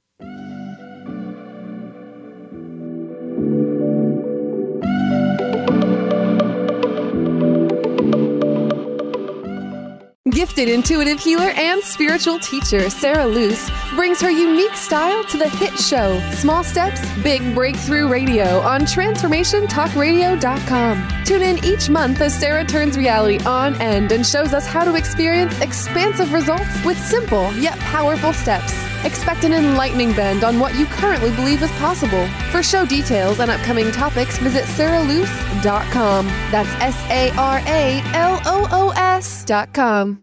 Gifted 10.39 10.69
intuitive 10.69 11.19
healer 11.19 11.51
and 11.57 11.83
spiritual 11.83 12.39
teacher 12.39 12.89
Sara 12.91 13.27
Loos 13.27 13.69
brings 13.97 14.21
her 14.21 14.31
unique 14.31 14.77
style 14.77 15.25
to 15.25 15.37
the 15.37 15.49
hit 15.49 15.77
show 15.77 16.21
Small 16.31 16.63
Steps, 16.63 17.01
Big 17.25 17.57
Breakthrough 17.57 18.07
Radio 18.07 18.61
on 18.61 18.83
TransformationTalkRadio.com. 18.83 21.25
Tune 21.25 21.43
in 21.43 21.65
each 21.65 21.91
month 21.91 22.21
as 22.21 22.39
Sarah 22.39 22.65
turns 22.65 22.97
reality 22.97 23.45
on 23.45 23.75
end 23.83 24.13
and 24.13 24.25
shows 24.25 24.55
us 24.55 24.65
how 24.65 24.85
to 24.85 24.95
experience 24.95 25.61
expansive 25.61 26.33
results 26.33 26.85
with 26.85 26.97
simple 26.99 27.53
yet 27.55 27.77
powerful 27.81 28.33
steps. 28.33 28.73
Expect 29.05 29.43
an 29.43 29.53
enlightening 29.53 30.13
bend 30.13 30.45
on 30.45 30.61
what 30.61 30.79
you 30.79 30.87
currently 30.87 31.35
believe 31.35 31.65
is 31.65 31.71
possible. 31.73 32.29
For 32.53 32.63
show 32.63 32.87
details 32.87 33.41
and 33.41 33.51
upcoming 33.51 33.91
topics, 33.91 34.39
visit 34.39 34.67
saraloos.com. 34.67 36.27
That's 36.53 36.71
S 36.81 36.97
A 37.11 37.33
R 37.37 37.59
A 37.67 38.01
L 38.15 38.41
O 38.47 38.69
O 38.71 38.91
S.com. 38.91 40.23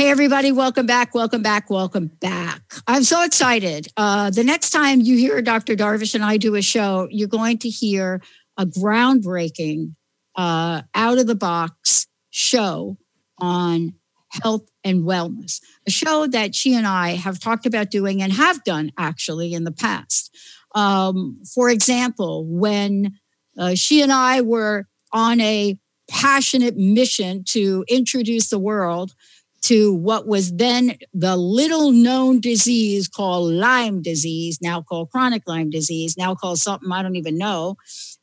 Hey, 0.00 0.08
everybody, 0.08 0.50
welcome 0.50 0.86
back, 0.86 1.14
welcome 1.14 1.42
back, 1.42 1.68
welcome 1.68 2.06
back. 2.06 2.62
I'm 2.86 3.04
so 3.04 3.22
excited. 3.22 3.88
Uh, 3.98 4.30
the 4.30 4.42
next 4.42 4.70
time 4.70 5.02
you 5.02 5.18
hear 5.18 5.42
Dr. 5.42 5.76
Darvish 5.76 6.14
and 6.14 6.24
I 6.24 6.38
do 6.38 6.54
a 6.54 6.62
show, 6.62 7.06
you're 7.10 7.28
going 7.28 7.58
to 7.58 7.68
hear 7.68 8.22
a 8.56 8.64
groundbreaking, 8.64 9.94
uh, 10.36 10.80
out 10.94 11.18
of 11.18 11.26
the 11.26 11.34
box 11.34 12.06
show 12.30 12.96
on 13.36 13.92
health 14.42 14.66
and 14.84 15.02
wellness, 15.02 15.60
a 15.86 15.90
show 15.90 16.26
that 16.28 16.54
she 16.54 16.74
and 16.74 16.86
I 16.86 17.10
have 17.10 17.38
talked 17.38 17.66
about 17.66 17.90
doing 17.90 18.22
and 18.22 18.32
have 18.32 18.64
done 18.64 18.92
actually 18.96 19.52
in 19.52 19.64
the 19.64 19.70
past. 19.70 20.34
Um, 20.74 21.42
for 21.54 21.68
example, 21.68 22.46
when 22.46 23.18
uh, 23.58 23.74
she 23.74 24.00
and 24.00 24.10
I 24.10 24.40
were 24.40 24.88
on 25.12 25.40
a 25.40 25.78
passionate 26.08 26.78
mission 26.78 27.44
to 27.44 27.84
introduce 27.86 28.48
the 28.48 28.58
world 28.58 29.12
to 29.70 29.94
what 29.94 30.26
was 30.26 30.56
then 30.56 30.98
the 31.14 31.36
little 31.36 31.92
known 31.92 32.40
disease 32.40 33.06
called 33.06 33.52
Lyme 33.52 34.02
disease, 34.02 34.58
now 34.60 34.82
called 34.82 35.10
chronic 35.10 35.44
Lyme 35.46 35.70
disease, 35.70 36.16
now 36.18 36.34
called 36.34 36.58
something 36.58 36.90
I 36.90 37.02
don't 37.02 37.14
even 37.14 37.38
know. 37.38 37.76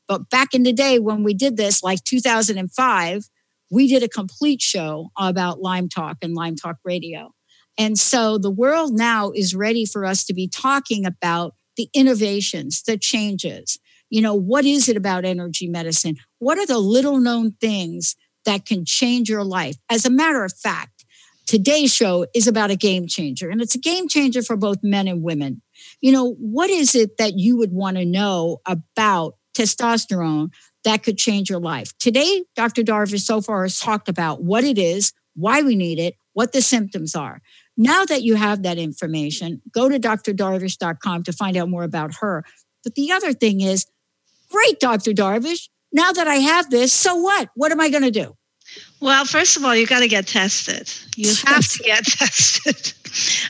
But 0.10 0.30
back 0.30 0.54
in 0.54 0.64
the 0.64 0.74
day 0.74 1.00
when 1.00 1.24
we 1.24 1.34
did 1.34 1.56
this, 1.56 1.82
like 1.82 2.04
2005, 2.04 3.30
we 3.72 3.88
did 3.88 4.04
a 4.04 4.10
complete 4.10 4.62
show 4.62 5.10
about 5.18 5.62
Lyme 5.62 5.88
Talk 5.88 6.18
and 6.22 6.36
Lyme 6.36 6.58
Talk 6.58 6.80
Radio. 6.84 7.32
And 7.78 7.98
so 7.98 8.38
the 8.38 8.52
world 8.52 8.92
now 8.92 9.32
is 9.32 9.56
ready 9.56 9.86
for 9.86 10.04
us 10.04 10.26
to 10.26 10.34
be 10.34 10.50
talking 10.50 11.06
about 11.06 11.54
the 11.78 11.88
innovations, 11.94 12.84
the 12.84 12.98
changes. 12.98 13.80
You 14.10 14.22
know, 14.22 14.36
what 14.36 14.66
is 14.66 14.90
it 14.90 14.98
about 14.98 15.24
energy 15.24 15.70
medicine? 15.70 16.18
What 16.40 16.58
are 16.58 16.66
the 16.66 16.80
little 16.80 17.20
known 17.20 17.54
things 17.62 18.18
that 18.44 18.66
can 18.66 18.84
change 18.84 19.30
your 19.30 19.46
life? 19.46 19.78
As 19.90 20.06
a 20.06 20.10
matter 20.10 20.44
of 20.44 20.52
fact, 20.52 20.97
today's 21.48 21.94
show 21.94 22.28
is 22.36 22.48
about 22.48 22.70
a 22.70 22.76
game 22.76 23.08
changer, 23.08 23.50
and 23.50 23.62
it's 23.62 23.76
a 23.76 23.80
game 23.80 24.08
changer 24.08 24.44
for 24.44 24.56
both 24.56 24.78
men 24.84 25.08
and 25.08 25.24
women. 25.24 25.62
You 26.02 26.12
know, 26.12 26.34
what 26.34 26.70
is 26.70 26.94
it 26.94 27.18
that 27.18 27.38
you 27.38 27.58
would 27.58 27.72
want 27.72 27.98
to 27.98 28.06
know 28.06 28.60
about 28.66 29.36
testosterone 29.58 30.50
that 30.84 31.04
could 31.04 31.18
change 31.18 31.50
your 31.50 31.60
life? 31.60 31.98
Today, 31.98 32.44
Dr. 32.56 32.84
Darvish 32.84 33.22
so 33.22 33.42
far 33.42 33.64
has 33.64 33.80
talked 33.80 34.10
about 34.10 34.44
what 34.44 34.64
it 34.64 34.78
is, 34.78 35.14
why 35.36 35.62
we 35.62 35.76
need 35.76 35.98
it, 35.98 36.16
what 36.34 36.52
the 36.52 36.62
symptoms 36.62 37.16
are. 37.16 37.42
Now 37.78 38.06
that 38.06 38.24
you 38.24 38.36
have 38.36 38.64
that 38.64 38.78
information, 38.78 39.62
go 39.72 39.88
to 39.88 40.00
drdarvish.com 40.00 41.24
to 41.24 41.34
find 41.34 41.58
out 41.58 41.70
more 41.70 41.84
about 41.84 42.16
her. 42.22 42.44
But 42.84 42.96
the 42.96 43.12
other 43.12 43.34
thing 43.34 43.62
is, 43.62 43.86
great, 44.50 44.80
Dr. 44.80 45.12
Darvish. 45.12 45.70
Now 45.92 46.12
that 46.12 46.28
I 46.28 46.36
have 46.36 46.70
this, 46.70 46.92
so 46.92 47.16
what? 47.16 47.50
What 47.56 47.72
am 47.72 47.80
I 47.80 47.90
going 47.90 48.04
to 48.04 48.12
do? 48.12 48.36
Well, 49.00 49.26
first 49.26 49.58
of 49.58 49.64
all, 49.64 49.76
you 49.76 49.86
got 49.86 50.00
to 50.00 50.08
get 50.08 50.28
tested. 50.28 50.92
You 51.16 51.34
have 51.46 51.68
to 51.68 51.84
get 51.84 52.04
tested. 52.06 52.94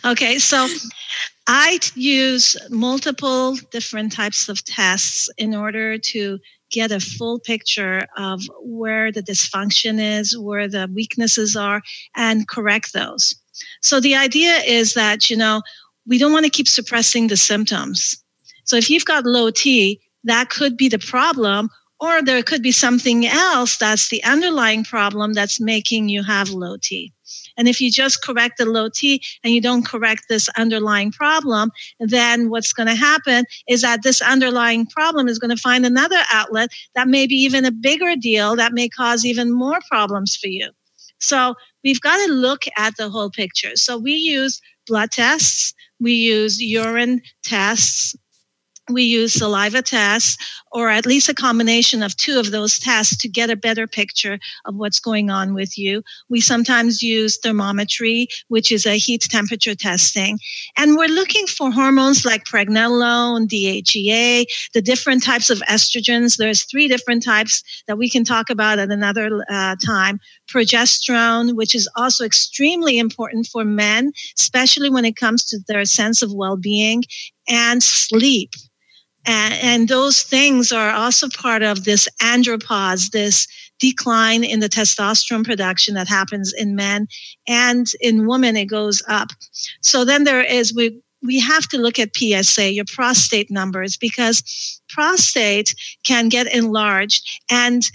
okay, 0.05 0.39
so 0.39 0.67
I 1.47 1.79
use 1.95 2.57
multiple 2.69 3.55
different 3.71 4.11
types 4.11 4.49
of 4.49 4.63
tests 4.65 5.29
in 5.37 5.55
order 5.55 5.97
to 5.97 6.39
get 6.69 6.91
a 6.91 6.99
full 6.99 7.39
picture 7.39 8.05
of 8.17 8.41
where 8.61 9.11
the 9.11 9.23
dysfunction 9.23 9.99
is, 10.19 10.37
where 10.37 10.67
the 10.67 10.89
weaknesses 10.93 11.55
are, 11.55 11.81
and 12.15 12.47
correct 12.47 12.91
those. 12.93 13.33
So 13.81 13.99
the 13.99 14.15
idea 14.15 14.57
is 14.57 14.93
that, 14.93 15.29
you 15.29 15.37
know, 15.37 15.61
we 16.05 16.17
don't 16.17 16.33
want 16.33 16.45
to 16.45 16.51
keep 16.51 16.67
suppressing 16.67 17.27
the 17.27 17.37
symptoms. 17.37 18.21
So 18.65 18.75
if 18.75 18.89
you've 18.89 19.05
got 19.05 19.25
low 19.25 19.49
T, 19.49 20.01
that 20.25 20.49
could 20.49 20.75
be 20.75 20.89
the 20.89 20.99
problem, 20.99 21.69
or 21.99 22.21
there 22.21 22.43
could 22.43 22.61
be 22.61 22.71
something 22.71 23.25
else 23.25 23.77
that's 23.77 24.09
the 24.09 24.23
underlying 24.23 24.83
problem 24.83 25.33
that's 25.33 25.59
making 25.59 26.09
you 26.09 26.23
have 26.23 26.49
low 26.49 26.77
T. 26.81 27.11
And 27.57 27.67
if 27.67 27.81
you 27.81 27.91
just 27.91 28.23
correct 28.23 28.57
the 28.57 28.65
low 28.65 28.89
T 28.89 29.21
and 29.43 29.53
you 29.53 29.61
don't 29.61 29.85
correct 29.85 30.23
this 30.29 30.47
underlying 30.57 31.11
problem, 31.11 31.71
then 31.99 32.49
what's 32.49 32.71
going 32.71 32.87
to 32.87 32.95
happen 32.95 33.45
is 33.67 33.81
that 33.81 34.03
this 34.03 34.21
underlying 34.21 34.85
problem 34.85 35.27
is 35.27 35.39
going 35.39 35.55
to 35.55 35.61
find 35.61 35.85
another 35.85 36.21
outlet 36.31 36.69
that 36.95 37.07
may 37.07 37.25
be 37.25 37.35
even 37.35 37.65
a 37.65 37.71
bigger 37.71 38.15
deal 38.15 38.55
that 38.55 38.73
may 38.73 38.87
cause 38.87 39.25
even 39.25 39.51
more 39.51 39.79
problems 39.89 40.35
for 40.35 40.47
you. 40.47 40.69
So 41.19 41.55
we've 41.83 42.01
got 42.01 42.17
to 42.27 42.31
look 42.31 42.65
at 42.77 42.95
the 42.97 43.09
whole 43.09 43.31
picture. 43.31 43.75
So 43.75 43.97
we 43.97 44.13
use 44.13 44.61
blood 44.85 45.11
tests, 45.11 45.73
we 45.99 46.13
use 46.13 46.61
urine 46.61 47.21
tests, 47.43 48.15
we 48.89 49.03
use 49.03 49.33
saliva 49.33 49.81
tests 49.81 50.37
or 50.71 50.89
at 50.89 51.05
least 51.05 51.29
a 51.29 51.33
combination 51.33 52.03
of 52.03 52.15
two 52.17 52.39
of 52.39 52.51
those 52.51 52.77
tests 52.77 53.17
to 53.17 53.27
get 53.27 53.49
a 53.49 53.55
better 53.55 53.87
picture 53.87 54.37
of 54.65 54.75
what's 54.75 54.99
going 54.99 55.29
on 55.29 55.53
with 55.53 55.77
you. 55.77 56.03
We 56.29 56.41
sometimes 56.41 57.01
use 57.01 57.37
thermometry, 57.37 58.27
which 58.49 58.71
is 58.71 58.85
a 58.85 58.97
heat 58.97 59.21
temperature 59.23 59.75
testing. 59.75 60.39
And 60.77 60.97
we're 60.97 61.07
looking 61.07 61.47
for 61.47 61.71
hormones 61.71 62.25
like 62.25 62.45
pregnenolone, 62.45 63.47
DHEA, 63.47 64.45
the 64.73 64.81
different 64.81 65.23
types 65.23 65.49
of 65.49 65.59
estrogens. 65.61 66.37
There's 66.37 66.63
three 66.63 66.87
different 66.87 67.23
types 67.23 67.63
that 67.87 67.97
we 67.97 68.09
can 68.09 68.23
talk 68.23 68.49
about 68.49 68.79
at 68.79 68.91
another 68.91 69.43
uh, 69.49 69.75
time. 69.85 70.19
Progesterone, 70.47 71.55
which 71.55 71.75
is 71.75 71.89
also 71.95 72.23
extremely 72.23 72.99
important 72.99 73.47
for 73.47 73.65
men, 73.65 74.11
especially 74.37 74.89
when 74.89 75.05
it 75.05 75.15
comes 75.15 75.45
to 75.45 75.59
their 75.67 75.83
sense 75.85 76.21
of 76.21 76.33
well 76.33 76.55
being, 76.55 77.03
and 77.49 77.81
sleep 77.81 78.51
and, 79.27 79.53
and 79.61 79.87
those 79.89 80.23
things 80.23 80.71
are 80.71 80.91
also 80.91 81.27
part 81.29 81.61
of 81.61 81.83
this 81.83 82.07
andropause, 82.21 83.11
this 83.11 83.45
decline 83.77 84.43
in 84.43 84.61
the 84.61 84.69
testosterone 84.69 85.45
production 85.45 85.93
that 85.93 86.07
happens 86.07 86.53
in 86.53 86.75
men 86.75 87.07
and 87.47 87.87
in 87.99 88.25
women, 88.25 88.55
it 88.55 88.65
goes 88.65 89.03
up. 89.07 89.29
So 89.81 90.05
then 90.05 90.23
there 90.23 90.41
is, 90.41 90.73
we, 90.73 90.99
we 91.21 91.39
have 91.41 91.67
to 91.69 91.77
look 91.77 91.99
at 91.99 92.15
PSA, 92.15 92.71
your 92.71 92.85
prostate 92.85 93.51
numbers, 93.51 93.97
because 93.97 94.81
prostate 94.89 95.75
can 96.03 96.29
get 96.29 96.51
enlarged 96.51 97.27
and 97.51 97.87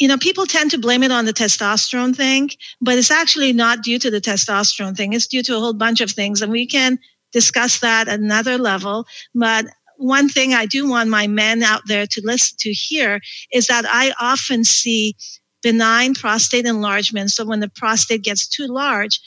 you 0.00 0.08
know, 0.08 0.18
people 0.18 0.44
tend 0.44 0.72
to 0.72 0.78
blame 0.78 1.04
it 1.04 1.12
on 1.12 1.24
the 1.24 1.32
testosterone 1.32 2.16
thing, 2.16 2.50
but 2.80 2.98
it's 2.98 3.12
actually 3.12 3.52
not 3.52 3.84
due 3.84 3.98
to 4.00 4.10
the 4.10 4.20
testosterone 4.20 4.96
thing. 4.96 5.12
It's 5.12 5.28
due 5.28 5.42
to 5.44 5.56
a 5.56 5.60
whole 5.60 5.72
bunch 5.72 6.00
of 6.00 6.10
things, 6.10 6.42
and 6.42 6.50
we 6.50 6.66
can 6.66 6.98
discuss 7.32 7.78
that 7.78 8.08
at 8.08 8.18
another 8.18 8.58
level. 8.58 9.06
But 9.36 9.66
one 9.96 10.28
thing 10.28 10.54
I 10.54 10.66
do 10.66 10.88
want 10.88 11.08
my 11.10 11.26
men 11.26 11.62
out 11.62 11.82
there 11.86 12.06
to 12.06 12.22
listen 12.24 12.56
to 12.60 12.72
hear 12.72 13.20
is 13.52 13.66
that 13.66 13.84
I 13.88 14.12
often 14.20 14.64
see 14.64 15.16
benign 15.62 16.14
prostate 16.14 16.66
enlargement. 16.66 17.30
So 17.30 17.44
when 17.44 17.60
the 17.60 17.70
prostate 17.70 18.22
gets 18.22 18.46
too 18.46 18.66
large, 18.66 19.18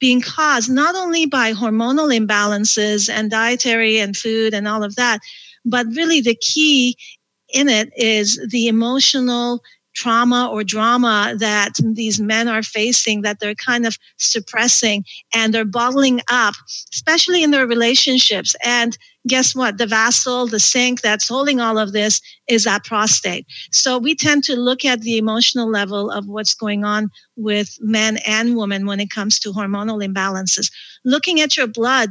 being 0.00 0.20
caused 0.20 0.70
not 0.70 0.94
only 0.94 1.26
by 1.26 1.52
hormonal 1.52 2.16
imbalances 2.16 3.10
and 3.10 3.30
dietary 3.30 3.98
and 3.98 4.16
food 4.16 4.54
and 4.54 4.68
all 4.68 4.82
of 4.82 4.96
that, 4.96 5.20
but 5.64 5.86
really 5.88 6.20
the 6.20 6.36
key 6.36 6.96
in 7.52 7.68
it 7.68 7.90
is 7.96 8.40
the 8.50 8.68
emotional 8.68 9.60
trauma 9.98 10.48
or 10.52 10.62
drama 10.62 11.34
that 11.38 11.72
these 11.82 12.20
men 12.20 12.46
are 12.46 12.62
facing 12.62 13.22
that 13.22 13.40
they're 13.40 13.54
kind 13.54 13.84
of 13.84 13.96
suppressing 14.16 15.04
and 15.34 15.52
they're 15.52 15.64
bottling 15.64 16.20
up, 16.30 16.54
especially 16.94 17.42
in 17.42 17.50
their 17.50 17.66
relationships. 17.66 18.54
And 18.64 18.96
guess 19.26 19.56
what? 19.56 19.76
The 19.78 19.86
vessel, 19.86 20.46
the 20.46 20.60
sink 20.60 21.00
that's 21.00 21.28
holding 21.28 21.60
all 21.60 21.78
of 21.78 21.92
this 21.92 22.20
is 22.48 22.62
that 22.64 22.84
prostate. 22.84 23.44
So 23.72 23.98
we 23.98 24.14
tend 24.14 24.44
to 24.44 24.54
look 24.54 24.84
at 24.84 25.00
the 25.00 25.18
emotional 25.18 25.68
level 25.68 26.12
of 26.12 26.28
what's 26.28 26.54
going 26.54 26.84
on 26.84 27.10
with 27.36 27.76
men 27.80 28.18
and 28.24 28.56
women 28.56 28.86
when 28.86 29.00
it 29.00 29.10
comes 29.10 29.40
to 29.40 29.52
hormonal 29.52 30.06
imbalances. 30.06 30.70
Looking 31.04 31.40
at 31.40 31.56
your 31.56 31.66
blood 31.66 32.10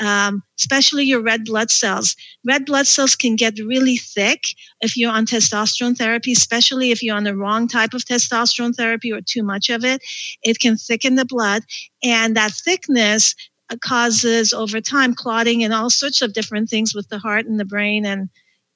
um, 0.00 0.42
especially 0.58 1.04
your 1.04 1.22
red 1.22 1.44
blood 1.44 1.70
cells. 1.70 2.16
Red 2.46 2.66
blood 2.66 2.86
cells 2.86 3.14
can 3.16 3.36
get 3.36 3.58
really 3.58 3.96
thick 3.96 4.42
if 4.80 4.96
you're 4.96 5.12
on 5.12 5.26
testosterone 5.26 5.96
therapy, 5.96 6.32
especially 6.32 6.90
if 6.90 7.02
you're 7.02 7.16
on 7.16 7.24
the 7.24 7.36
wrong 7.36 7.68
type 7.68 7.94
of 7.94 8.04
testosterone 8.04 8.74
therapy 8.74 9.12
or 9.12 9.20
too 9.20 9.42
much 9.42 9.68
of 9.70 9.84
it. 9.84 10.02
It 10.42 10.58
can 10.58 10.76
thicken 10.76 11.14
the 11.14 11.24
blood, 11.24 11.62
and 12.02 12.36
that 12.36 12.52
thickness 12.52 13.34
causes 13.80 14.52
over 14.52 14.80
time 14.80 15.14
clotting 15.14 15.64
and 15.64 15.72
all 15.72 15.90
sorts 15.90 16.22
of 16.22 16.32
different 16.32 16.68
things 16.68 16.94
with 16.94 17.08
the 17.08 17.18
heart 17.18 17.46
and 17.46 17.58
the 17.58 17.64
brain 17.64 18.04
and 18.04 18.28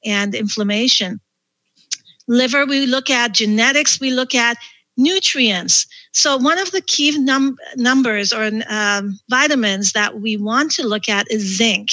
and 0.04 0.34
inflammation. 0.34 1.20
Liver, 2.28 2.66
we 2.66 2.86
look 2.86 3.10
at 3.10 3.32
genetics, 3.32 4.00
we 4.00 4.10
look 4.10 4.34
at 4.34 4.58
nutrients. 4.98 5.86
So, 6.12 6.36
one 6.36 6.58
of 6.58 6.72
the 6.72 6.82
key 6.82 7.16
num- 7.18 7.56
numbers 7.76 8.32
or 8.32 8.50
um, 8.68 9.18
vitamins 9.30 9.92
that 9.92 10.20
we 10.20 10.36
want 10.36 10.72
to 10.72 10.86
look 10.86 11.08
at 11.08 11.30
is 11.30 11.56
zinc. 11.56 11.88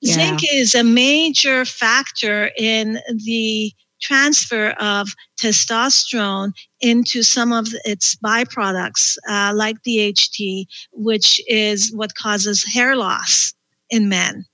Yeah. 0.00 0.14
Zinc 0.14 0.40
is 0.52 0.74
a 0.74 0.84
major 0.84 1.64
factor 1.64 2.50
in 2.56 3.00
the 3.24 3.72
transfer 4.00 4.70
of 4.78 5.08
testosterone 5.40 6.52
into 6.80 7.22
some 7.22 7.52
of 7.52 7.68
its 7.84 8.14
byproducts, 8.16 9.16
uh, 9.28 9.52
like 9.54 9.82
DHT, 9.82 10.66
which 10.92 11.40
is 11.48 11.92
what 11.94 12.14
causes 12.14 12.62
hair 12.64 12.94
loss 12.94 13.54
in 13.90 14.08
men 14.08 14.44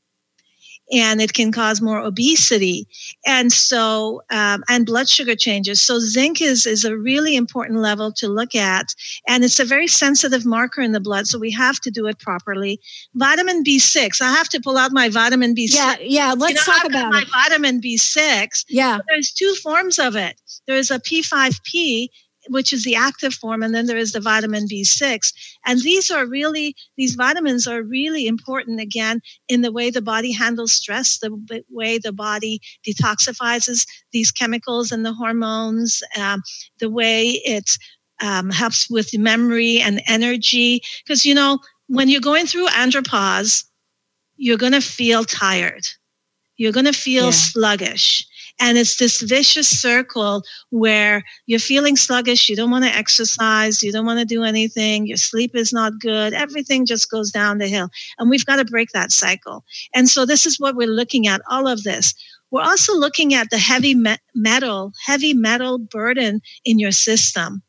and 0.93 1.21
it 1.21 1.33
can 1.33 1.51
cause 1.53 1.81
more 1.81 1.99
obesity. 1.99 2.87
And 3.27 3.53
so 3.53 4.23
um, 4.31 4.63
and 4.69 4.87
blood 4.87 5.09
sugar 5.09 5.35
changes. 5.35 5.81
So 5.81 5.99
zinc 5.99 6.41
is 6.41 6.67
is 6.67 6.85
a 6.85 6.97
really 6.97 7.37
important 7.37 7.79
level 7.81 8.13
to 8.13 8.29
look 8.29 8.55
at 8.55 8.95
and 9.27 9.45
it's 9.45 9.59
a 9.59 9.65
very 9.65 9.87
sensitive 9.87 10.45
marker 10.45 10.83
in 10.83 10.93
the 10.93 11.01
blood 11.01 11.27
so 11.27 11.39
we 11.39 11.51
have 11.53 11.81
to 11.81 11.91
do 11.91 12.07
it 12.07 12.19
properly. 12.19 12.81
Vitamin 13.15 13.63
b6 13.65 14.21
i 14.21 14.31
have 14.31 14.49
to 14.49 14.61
pull 14.61 14.77
out 14.77 14.93
my 14.93 15.09
vitamin 15.09 15.55
b6 15.55 15.75
yeah 15.75 15.97
yeah 16.01 16.35
let's 16.37 16.67
you 16.67 16.73
know, 16.73 16.79
talk 16.79 16.85
about 16.89 17.13
my 17.13 17.25
vitamin 17.31 17.81
b6 17.81 18.65
yeah. 18.69 18.99
there's 19.09 19.33
two 19.33 19.55
forms 19.63 19.99
of 19.99 20.17
it. 20.17 20.41
There's 20.67 20.91
a 20.91 20.99
p5p 20.99 22.09
which 22.49 22.73
is 22.73 22.85
the 22.85 22.95
active 22.95 23.35
form, 23.35 23.63
and 23.63 23.75
then 23.75 23.87
there 23.87 23.97
is 23.97 24.13
the 24.13 24.21
vitamin 24.21 24.67
B6. 24.67 25.33
And 25.65 25.81
these 25.81 26.11
are 26.11 26.27
really, 26.27 26.75
these 26.97 27.15
vitamins 27.15 27.67
are 27.67 27.83
really 27.83 28.27
important 28.27 28.81
again 28.81 29.21
in 29.49 29.63
the 29.63 29.73
way 29.73 29.91
the 29.91 30.03
body 30.03 30.33
handles 30.33 30.73
stress, 30.73 31.19
the 31.19 31.65
way 31.71 31.99
the 31.99 32.13
body 32.13 32.61
detoxifies 32.87 33.87
these 34.13 34.33
chemicals 34.33 34.93
and 34.93 35.05
the 35.05 35.13
hormones, 35.13 36.03
um, 36.19 36.43
the 36.79 36.91
way 36.91 37.41
it 37.45 37.77
um, 38.21 38.51
helps 38.51 38.91
with 38.91 39.17
memory 39.17 39.81
and 39.81 40.03
energy. 40.07 40.83
Because, 41.05 41.25
you 41.25 41.35
know, 41.35 41.59
when 41.89 42.09
you're 42.09 42.21
going 42.21 42.47
through 42.47 42.69
andropause, 42.69 43.65
you're 44.37 44.59
going 44.59 44.73
to 44.73 44.81
feel 44.81 45.25
tired. 45.25 45.85
You're 46.57 46.73
going 46.73 46.87
to 46.87 46.93
feel 46.93 47.27
yeah. 47.27 47.31
sluggish 47.31 48.27
and 48.61 48.79
it's 48.79 48.97
this 48.97 49.21
vicious 49.21 49.69
circle 49.69 50.43
where 50.71 51.23
you're 51.47 51.59
feeling 51.59 51.97
sluggish, 51.97 52.49
you 52.49 52.57
don't 52.57 52.71
want 52.71 52.85
to 52.85 52.95
exercise, 52.95 53.83
you 53.83 53.93
don't 53.93 54.07
want 54.07 54.21
to 54.21 54.25
do 54.25 54.45
anything, 54.45 55.07
your 55.07 55.17
sleep 55.17 55.53
is 55.55 55.73
not 55.73 55.99
good, 56.01 56.33
everything 56.33 56.87
just 56.87 57.11
goes 57.11 57.31
down 57.31 57.59
the 57.59 57.69
hill. 57.69 57.89
And 58.19 58.31
we've 58.31 58.47
got 58.47 58.57
to 58.57 58.65
break 58.65 58.91
that 58.91 59.13
cycle. 59.13 59.65
And 59.95 60.09
so 60.09 60.25
this 60.25 60.47
is 60.47 60.61
what 60.61 60.77
we're 60.77 60.87
looking 60.87 61.27
at 61.27 61.43
all 61.51 61.67
of 61.67 61.83
this. 61.83 62.15
We're 62.51 62.63
also 62.63 62.95
looking 62.95 63.33
at 63.35 63.51
the 63.51 63.59
heavy 63.59 63.97
metal, 64.35 64.93
heavy 65.07 65.33
metal 65.33 65.79
burden 65.79 66.41
in 66.65 66.79
your 66.79 66.93
system. 66.93 67.63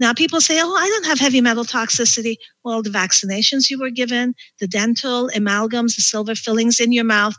Now, 0.00 0.12
people 0.12 0.40
say, 0.40 0.58
oh, 0.60 0.74
I 0.74 0.88
don't 0.88 1.06
have 1.06 1.20
heavy 1.20 1.40
metal 1.40 1.64
toxicity. 1.64 2.36
Well, 2.64 2.82
the 2.82 2.90
vaccinations 2.90 3.70
you 3.70 3.78
were 3.78 3.90
given, 3.90 4.34
the 4.58 4.66
dental 4.66 5.30
amalgams, 5.34 5.94
the 5.94 6.02
silver 6.02 6.34
fillings 6.34 6.80
in 6.80 6.90
your 6.90 7.04
mouth, 7.04 7.34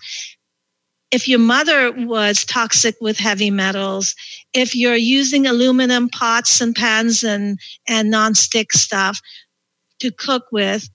if 1.12 1.28
your 1.28 1.40
mother 1.40 1.92
was 1.92 2.44
toxic 2.46 2.96
with 3.00 3.18
heavy 3.18 3.52
metals, 3.52 4.16
if 4.54 4.76
you're 4.76 4.96
using 4.96 5.46
aluminum 5.46 6.10
pots 6.10 6.60
and 6.62 6.76
pans 6.76 7.24
and, 7.24 7.60
and 7.88 8.12
nonstick 8.12 8.72
stuff 8.72 9.20
to 10.00 10.12
cook 10.12 10.46
with, 10.52 10.90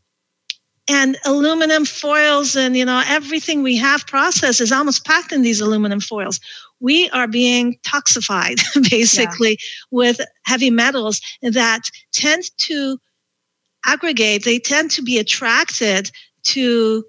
and 0.89 1.17
aluminum 1.25 1.85
foils 1.85 2.57
and 2.57 2.77
you 2.77 2.85
know 2.85 3.03
everything 3.07 3.63
we 3.63 3.77
have 3.77 4.07
processed 4.07 4.61
is 4.61 4.73
almost 4.73 5.05
packed 5.05 5.33
in 5.33 5.43
these 5.43 5.61
aluminum 5.61 6.01
foils 6.01 6.41
we 6.81 7.09
are 7.11 7.29
being 7.29 7.79
toxified 7.87 8.59
basically 8.91 9.51
yeah. 9.51 9.57
with 9.91 10.21
heavy 10.45 10.71
metals 10.71 11.21
that 11.43 11.83
tend 12.13 12.45
to 12.57 12.99
aggregate 13.87 14.45
they 14.45 14.59
tend 14.59 14.91
to 14.91 15.03
be 15.03 15.19
attracted 15.19 16.11
to 16.43 17.05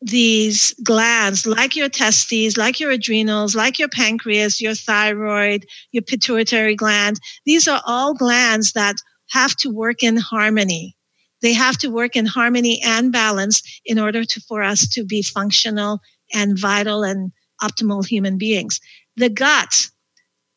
these 0.00 0.74
glands, 0.82 1.46
like 1.46 1.76
your 1.76 1.88
testes, 1.88 2.56
like 2.56 2.80
your 2.80 2.90
adrenals, 2.90 3.54
like 3.54 3.78
your 3.78 3.88
pancreas, 3.88 4.60
your 4.60 4.74
thyroid, 4.74 5.66
your 5.92 6.02
pituitary 6.02 6.74
gland, 6.74 7.20
these 7.44 7.68
are 7.68 7.82
all 7.86 8.14
glands 8.14 8.72
that 8.72 8.96
have 9.30 9.54
to 9.56 9.68
work 9.68 10.02
in 10.02 10.16
harmony. 10.16 10.96
They 11.42 11.52
have 11.52 11.76
to 11.78 11.88
work 11.88 12.16
in 12.16 12.26
harmony 12.26 12.80
and 12.84 13.12
balance 13.12 13.62
in 13.84 13.98
order 13.98 14.24
to, 14.24 14.40
for 14.42 14.62
us 14.62 14.88
to 14.88 15.04
be 15.04 15.22
functional 15.22 16.00
and 16.34 16.58
vital 16.58 17.02
and 17.02 17.32
optimal 17.62 18.06
human 18.06 18.38
beings. 18.38 18.80
The 19.16 19.28
gut, 19.28 19.88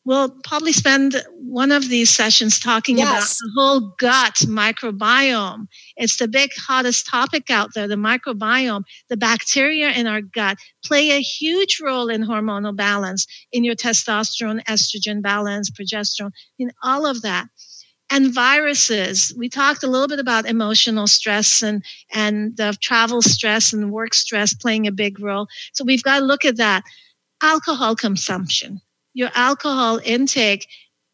we'll 0.04 0.30
probably 0.44 0.72
spend 0.72 1.22
one 1.38 1.72
of 1.72 1.88
these 1.88 2.10
sessions 2.10 2.58
talking 2.58 2.98
yes. 2.98 3.08
about 3.08 3.20
the 3.20 3.52
whole 3.56 3.80
gut 3.98 4.34
microbiome. 4.46 5.66
It's 5.96 6.16
the 6.16 6.28
big 6.28 6.50
hottest 6.56 7.06
topic 7.06 7.50
out 7.50 7.70
there, 7.74 7.88
the 7.88 7.94
microbiome. 7.94 8.82
The 9.08 9.16
bacteria 9.16 9.90
in 9.90 10.06
our 10.06 10.20
gut 10.20 10.58
play 10.84 11.10
a 11.10 11.20
huge 11.20 11.80
role 11.82 12.08
in 12.08 12.22
hormonal 12.22 12.76
balance, 12.76 13.26
in 13.52 13.64
your 13.64 13.74
testosterone, 13.74 14.62
estrogen 14.64 15.22
balance, 15.22 15.70
progesterone, 15.70 16.32
in 16.58 16.70
all 16.82 17.06
of 17.06 17.22
that. 17.22 17.46
And 18.10 18.32
viruses. 18.32 19.34
We 19.36 19.48
talked 19.48 19.82
a 19.82 19.86
little 19.86 20.06
bit 20.06 20.20
about 20.20 20.46
emotional 20.46 21.06
stress 21.06 21.62
and, 21.62 21.82
and 22.12 22.56
the 22.56 22.76
travel 22.80 23.22
stress 23.22 23.72
and 23.72 23.90
work 23.90 24.12
stress 24.12 24.52
playing 24.52 24.86
a 24.86 24.92
big 24.92 25.18
role. 25.18 25.46
So 25.72 25.84
we've 25.84 26.02
got 26.02 26.20
to 26.20 26.24
look 26.24 26.44
at 26.44 26.58
that. 26.58 26.84
Alcohol 27.42 27.96
consumption 27.96 28.80
your 29.14 29.30
alcohol 29.34 30.00
intake 30.04 30.68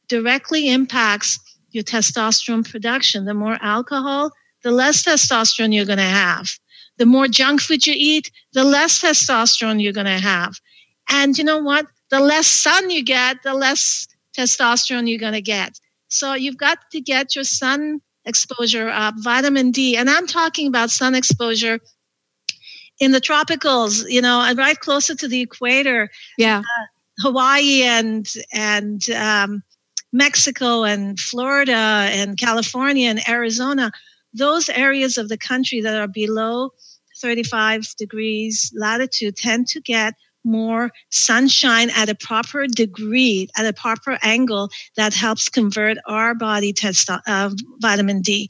directly 0.09 0.69
impacts 0.69 1.39
your 1.71 1.85
testosterone 1.85 2.69
production. 2.69 3.27
The 3.27 3.35
more 3.35 3.59
alcohol, 3.61 4.33
the 4.63 4.73
less 4.73 5.05
testosterone 5.05 5.75
you're 5.75 5.87
going 5.87 5.99
to 5.99 6.05
have. 6.05 6.49
The 6.99 7.07
more 7.07 7.29
junk 7.29 7.61
food 7.61 7.87
you 7.87 7.95
eat, 7.97 8.31
the 8.53 8.65
less 8.65 9.01
testosterone 9.01 9.83
you're 9.83 9.93
going 9.93 10.07
to 10.07 10.19
have. 10.19 10.55
And 11.09 11.39
you 11.39 11.45
know 11.45 11.59
what? 11.59 11.87
The 12.11 12.21
less 12.21 12.47
sun 12.47 12.91
you 12.91 13.05
get, 13.05 13.43
the 13.43 13.55
less 13.55 14.09
testosterone 14.37 15.09
you're 15.09 15.19
going 15.19 15.33
to 15.33 15.41
get. 15.41 15.79
So 16.09 16.35
you've 16.35 16.59
got 16.59 16.79
to 16.91 17.01
get 17.01 17.35
your 17.35 17.45
sun 17.45 18.01
exposure 18.25 18.89
up, 18.89 19.15
vitamin 19.19 19.71
D. 19.71 19.97
And 19.97 20.11
I'm 20.11 20.27
talking 20.27 20.67
about 20.67 20.91
sun 20.91 21.15
exposure 21.15 21.79
in 22.99 23.13
the 23.13 23.21
tropicals, 23.21 24.05
you 24.09 24.21
know, 24.21 24.43
and 24.43 24.59
right 24.59 24.79
closer 24.79 25.15
to 25.15 25.29
the 25.29 25.41
equator. 25.41 26.11
Yeah. 26.37 26.59
Uh, 26.59 26.87
Hawaii 27.21 27.83
and 27.83 28.27
and 28.53 29.09
um, 29.11 29.63
Mexico 30.13 30.85
and 30.85 31.19
Florida 31.19 31.73
and 31.73 32.39
California 32.39 33.09
and 33.09 33.27
Arizona, 33.29 33.93
those 34.33 34.69
areas 34.69 35.17
of 35.19 35.29
the 35.29 35.39
country 35.39 35.81
that 35.81 35.97
are 35.97 36.09
below 36.09 36.71
35 37.21 37.95
degrees 37.99 38.73
latitude 38.75 39.37
tend 39.37 39.69
to 39.69 39.81
get 39.81 40.15
more 40.43 40.91
sunshine 41.11 41.91
at 41.91 42.09
a 42.09 42.15
proper 42.15 42.67
degree, 42.67 43.49
at 43.57 43.67
a 43.67 43.75
proper 43.75 44.19
angle 44.23 44.71
that 44.97 45.13
helps 45.13 45.49
convert 45.49 45.99
our 46.07 46.35
body 46.35 46.73
to 46.73 47.21
uh, 47.27 47.51
vitamin 47.79 48.23
D. 48.23 48.49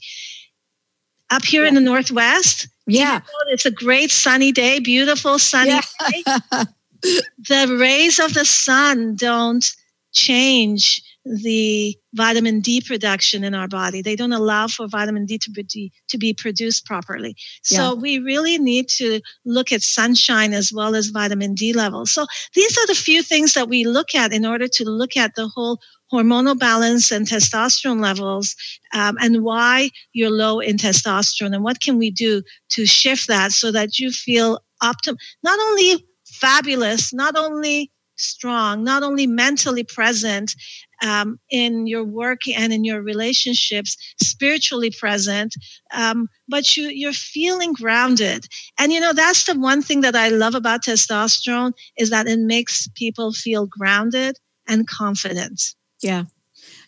Up 1.29 1.43
here 1.43 1.63
yeah. 1.63 1.69
in 1.69 1.75
the 1.75 1.81
Northwest, 1.81 2.67
yeah, 2.87 3.21
it's 3.47 3.65
a 3.65 3.71
great 3.71 4.11
sunny 4.11 4.51
day, 4.51 4.79
beautiful 4.79 5.37
sunny 5.37 5.71
yeah. 5.71 5.81
day. 6.09 6.23
the 7.01 7.77
rays 7.79 8.19
of 8.19 8.33
the 8.33 8.45
sun 8.45 9.15
don't 9.15 9.65
change 10.13 11.01
the 11.23 11.95
vitamin 12.13 12.59
D 12.61 12.81
production 12.81 13.43
in 13.43 13.53
our 13.53 13.67
body. 13.67 14.01
They 14.01 14.15
don't 14.15 14.33
allow 14.33 14.67
for 14.67 14.87
vitamin 14.87 15.25
D 15.25 15.37
to 15.37 15.51
be, 15.51 15.91
to 16.09 16.17
be 16.17 16.33
produced 16.33 16.85
properly. 16.85 17.35
So 17.63 17.93
yeah. 17.93 17.93
we 17.93 18.19
really 18.19 18.57
need 18.57 18.89
to 18.97 19.21
look 19.45 19.71
at 19.71 19.83
sunshine 19.83 20.53
as 20.53 20.71
well 20.73 20.95
as 20.95 21.07
vitamin 21.07 21.53
D 21.53 21.73
levels. 21.73 22.11
So 22.11 22.25
these 22.55 22.77
are 22.77 22.87
the 22.87 22.95
few 22.95 23.21
things 23.21 23.53
that 23.53 23.69
we 23.69 23.83
look 23.85 24.15
at 24.15 24.33
in 24.33 24.45
order 24.45 24.67
to 24.67 24.83
look 24.83 25.15
at 25.15 25.35
the 25.35 25.47
whole 25.47 25.79
hormonal 26.11 26.57
balance 26.57 27.11
and 27.11 27.25
testosterone 27.27 28.01
levels 28.01 28.55
um, 28.93 29.17
and 29.21 29.43
why 29.43 29.89
you're 30.11 30.31
low 30.31 30.59
in 30.59 30.75
testosterone 30.75 31.53
and 31.53 31.63
what 31.63 31.79
can 31.79 31.97
we 31.97 32.11
do 32.11 32.41
to 32.69 32.85
shift 32.85 33.27
that 33.27 33.51
so 33.51 33.71
that 33.71 33.97
you 33.97 34.11
feel 34.11 34.59
optimal 34.83 35.15
not 35.43 35.57
only 35.59 36.05
fabulous, 36.41 37.13
not 37.13 37.37
only 37.37 37.91
strong, 38.17 38.83
not 38.83 39.03
only 39.03 39.27
mentally 39.27 39.83
present 39.83 40.55
um, 41.01 41.39
in 41.49 41.87
your 41.87 42.03
work 42.03 42.41
and 42.47 42.71
in 42.71 42.83
your 42.83 43.01
relationships, 43.01 43.97
spiritually 44.21 44.91
present, 44.91 45.55
um, 45.93 46.27
but 46.47 46.77
you, 46.77 46.89
you're 46.89 47.13
feeling 47.13 47.73
grounded. 47.73 48.45
And 48.79 48.91
you 48.91 48.99
know, 48.99 49.13
that's 49.13 49.45
the 49.45 49.59
one 49.59 49.81
thing 49.81 50.01
that 50.01 50.15
I 50.15 50.29
love 50.29 50.55
about 50.55 50.83
testosterone 50.83 51.73
is 51.97 52.09
that 52.11 52.27
it 52.27 52.39
makes 52.39 52.87
people 52.95 53.33
feel 53.33 53.65
grounded 53.65 54.37
and 54.67 54.87
confident. 54.87 55.61
Yeah. 56.01 56.25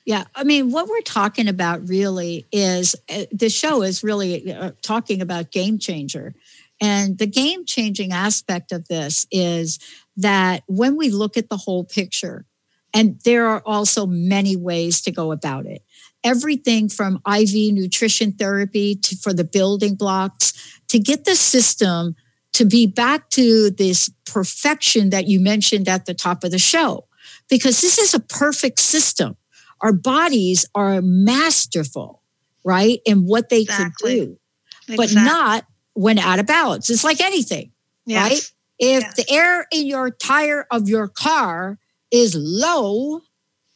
Yeah, 0.05 0.25
I 0.35 0.43
mean, 0.43 0.71
what 0.71 0.89
we're 0.89 0.99
talking 1.01 1.47
about 1.47 1.87
really 1.87 2.45
is 2.51 2.93
uh, 3.09 3.23
the 3.31 3.49
show 3.49 3.83
is 3.83 4.03
really 4.03 4.51
uh, 4.51 4.71
talking 4.81 5.21
about 5.21 5.51
game 5.51 5.79
changer. 5.79 6.35
And 6.83 7.17
the 7.17 7.27
game 7.27 7.63
changing 7.65 8.11
aspect 8.11 8.73
of 8.73 8.89
this 8.89 9.25
is 9.31 9.79
that 10.17 10.63
when 10.67 10.97
we 10.97 11.09
look 11.09 11.37
at 11.37 11.47
the 11.47 11.55
whole 11.55 11.85
picture, 11.85 12.45
and 12.93 13.21
there 13.23 13.47
are 13.47 13.63
also 13.65 14.05
many 14.05 14.57
ways 14.57 15.01
to 15.03 15.11
go 15.11 15.31
about 15.31 15.65
it. 15.65 15.81
Everything 16.25 16.89
from 16.89 17.21
IV 17.25 17.73
nutrition 17.73 18.33
therapy 18.33 18.95
to 18.95 19.15
for 19.15 19.31
the 19.31 19.45
building 19.45 19.95
blocks 19.95 20.81
to 20.89 20.99
get 20.99 21.23
the 21.23 21.35
system 21.35 22.17
to 22.51 22.65
be 22.65 22.85
back 22.85 23.29
to 23.29 23.71
this 23.71 24.09
perfection 24.25 25.09
that 25.09 25.25
you 25.25 25.39
mentioned 25.39 25.87
at 25.87 26.05
the 26.05 26.13
top 26.13 26.43
of 26.43 26.51
the 26.51 26.59
show. 26.59 27.07
Because 27.49 27.79
this 27.79 27.97
is 27.97 28.13
a 28.13 28.19
perfect 28.19 28.79
system. 28.79 29.37
Our 29.79 29.93
bodies 29.93 30.65
are 30.75 31.01
masterful, 31.01 32.21
right? 32.65 32.99
In 33.05 33.25
what 33.25 33.47
they 33.47 33.61
exactly. 33.61 34.17
can 34.17 34.25
do, 34.25 34.37
exactly. 34.89 34.97
but 34.97 35.23
not 35.23 35.65
when 35.93 36.19
out 36.19 36.39
of 36.39 36.45
balance. 36.45 36.89
It's 36.89 37.03
like 37.03 37.21
anything, 37.21 37.71
yes. 38.05 38.29
right? 38.29 38.51
If 38.79 39.03
yes. 39.03 39.15
the 39.15 39.31
air 39.31 39.67
in 39.71 39.85
your 39.85 40.09
tire 40.09 40.65
of 40.71 40.89
your 40.89 41.07
car 41.07 41.77
is 42.11 42.35
low, 42.35 43.21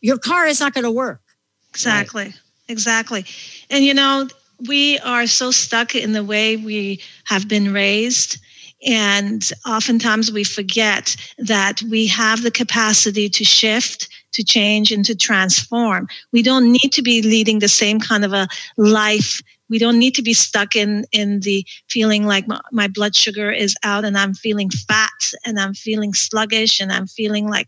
your 0.02 0.18
car 0.18 0.48
is 0.48 0.60
not 0.60 0.74
going 0.74 0.84
to 0.84 0.92
work. 0.92 1.22
Exactly. 1.70 2.26
Right? 2.26 2.40
Exactly. 2.70 3.26
And 3.70 3.86
you 3.86 3.94
know, 3.94 4.28
we 4.68 5.00
are 5.00 5.28
so 5.28 5.52
stuck 5.52 5.96
in 5.96 6.14
the 6.14 6.24
way 6.24 6.58
we 6.58 7.02
have 7.26 7.48
been 7.48 7.72
raised. 7.72 8.40
And 8.88 9.52
oftentimes 9.68 10.32
we 10.32 10.46
forget 10.46 11.16
that 11.38 11.82
we 11.84 12.08
have 12.08 12.42
the 12.42 12.52
capacity 12.52 13.28
to 13.28 13.44
shift, 13.44 14.08
to 14.32 14.44
change, 14.44 14.92
and 14.92 15.04
to 15.04 15.14
transform. 15.14 16.08
We 16.32 16.42
don't 16.42 16.72
need 16.72 16.94
to 16.94 17.02
be 17.02 17.22
leading 17.22 17.60
the 17.60 17.68
same 17.68 18.00
kind 18.00 18.24
of 18.24 18.32
a 18.32 18.48
life. 18.78 19.42
We 19.70 19.78
don't 19.78 20.00
need 20.00 20.16
to 20.16 20.22
be 20.22 20.34
stuck 20.34 20.78
in, 20.78 21.04
in 21.12 21.42
the 21.42 21.66
feeling 21.90 22.26
like 22.26 22.48
my, 22.48 22.62
my 22.72 22.88
blood 22.88 23.14
sugar 23.14 23.52
is 23.52 23.76
out 23.84 24.06
and 24.06 24.18
I'm 24.18 24.34
feeling 24.34 24.70
fat 24.70 25.10
and 25.46 25.60
I'm 25.60 25.74
feeling 25.74 26.14
sluggish 26.14 26.80
and 26.80 26.90
I'm 26.90 27.08
feeling 27.08 27.50
like 27.50 27.68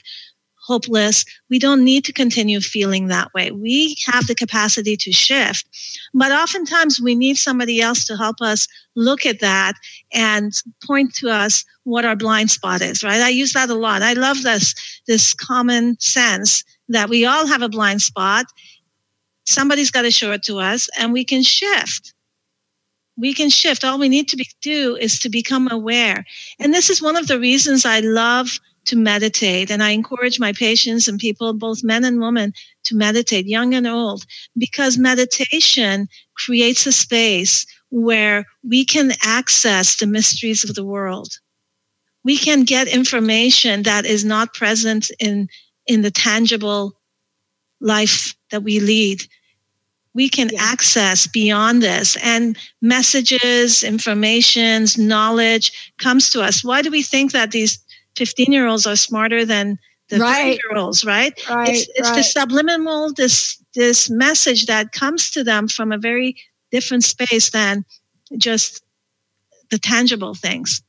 hopeless. 0.70 1.26
We 1.50 1.58
don't 1.58 1.84
need 1.84 2.06
to 2.06 2.14
continue 2.14 2.62
feeling 2.62 3.08
that 3.08 3.34
way. 3.34 3.50
We 3.50 3.98
have 4.06 4.28
the 4.28 4.36
capacity 4.36 4.96
to 4.98 5.12
shift. 5.12 5.66
But 6.14 6.32
oftentimes 6.32 7.02
we 7.02 7.16
need 7.16 7.38
somebody 7.38 7.82
else 7.82 8.06
to 8.06 8.16
help 8.16 8.36
us 8.40 8.68
look 8.96 9.26
at 9.26 9.40
that 9.40 9.74
and 10.14 10.54
point 10.86 11.16
to 11.16 11.30
us 11.30 11.66
what 11.86 12.06
our 12.06 12.16
blind 12.16 12.52
spot 12.52 12.82
is, 12.82 13.04
right? 13.04 13.20
I 13.20 13.30
use 13.30 13.54
that 13.54 13.72
a 13.72 13.74
lot. 13.74 14.04
I 14.04 14.14
love 14.14 14.44
this, 14.44 14.76
this 15.08 15.34
common 15.34 16.00
sense 16.00 16.64
that 16.88 17.10
we 17.10 17.26
all 17.26 17.48
have 17.48 17.64
a 17.64 17.70
blind 17.70 18.04
spot. 18.04 18.46
Somebody's 19.46 19.90
got 19.90 20.04
to 20.04 20.12
show 20.12 20.32
it 20.34 20.44
to 20.44 20.60
us 20.60 20.88
and 21.00 21.12
we 21.12 21.26
can 21.26 21.42
shift 21.42 22.14
we 23.20 23.34
can 23.34 23.50
shift. 23.50 23.84
All 23.84 24.00
we 24.00 24.10
need 24.10 24.30
to 24.30 24.38
be, 24.38 24.48
do 24.62 24.96
is 24.96 25.20
to 25.20 25.30
become 25.30 25.68
aware. 25.70 26.26
And 26.58 26.74
this 26.74 26.90
is 26.90 27.02
one 27.02 27.18
of 27.18 27.28
the 27.28 27.40
reasons 27.40 27.86
I 27.86 28.00
love 28.00 28.60
to 28.90 28.96
meditate. 28.96 29.70
And 29.70 29.84
I 29.84 29.92
encourage 29.92 30.40
my 30.40 30.52
patients 30.52 31.08
and 31.08 31.20
people, 31.20 31.54
both 31.54 31.84
men 31.84 32.04
and 32.04 32.20
women, 32.20 32.54
to 32.86 32.96
meditate, 32.96 33.46
young 33.46 33.76
and 33.76 33.86
old, 33.86 34.26
because 34.58 34.98
meditation 34.98 36.08
creates 36.36 36.88
a 36.88 36.92
space 36.92 37.66
where 37.92 38.46
we 38.68 38.84
can 38.84 39.12
access 39.24 39.96
the 39.96 40.08
mysteries 40.08 40.64
of 40.64 40.76
the 40.76 40.86
world. 40.86 41.40
We 42.24 42.38
can 42.38 42.64
get 42.64 42.88
information 42.88 43.84
that 43.84 44.06
is 44.06 44.26
not 44.26 44.54
present 44.56 45.12
in, 45.20 45.48
in 45.86 46.02
the 46.02 46.12
tangible 46.12 46.94
life 47.80 48.36
that 48.50 48.64
we 48.64 48.80
lead. 48.80 49.24
We 50.16 50.30
can 50.30 50.50
yeah. 50.52 50.60
access 50.62 51.28
beyond 51.28 51.84
this 51.84 52.18
and 52.24 52.58
messages, 52.82 53.84
informations, 53.84 54.98
knowledge 54.98 55.94
comes 56.00 56.32
to 56.32 56.42
us. 56.42 56.64
Why 56.64 56.82
do 56.82 56.90
we 56.90 57.04
think 57.04 57.32
that 57.32 57.52
these 57.52 57.78
15 58.16 58.52
year 58.52 58.68
olds 58.68 58.86
are 58.86 58.96
smarter 58.96 59.46
than 59.46 59.78
the 60.10 60.20
right. 60.20 60.60
year 60.64 60.78
olds, 60.78 61.06
right? 61.06 61.34
right 61.50 61.70
it's, 61.70 61.88
it's 61.96 62.10
right. 62.10 62.18
the 62.18 62.24
subliminal, 62.24 63.14
this, 63.14 63.62
this 63.76 64.10
message 64.10 64.66
that 64.66 64.92
comes 64.92 65.30
to 65.32 65.44
them 65.44 65.68
from 65.68 65.92
a 65.92 65.98
very 65.98 66.36
different 66.72 67.04
space 67.04 67.52
than 67.52 67.86
just 68.38 68.84
the 69.70 69.78
tangible 69.78 70.34
things. 70.34 70.82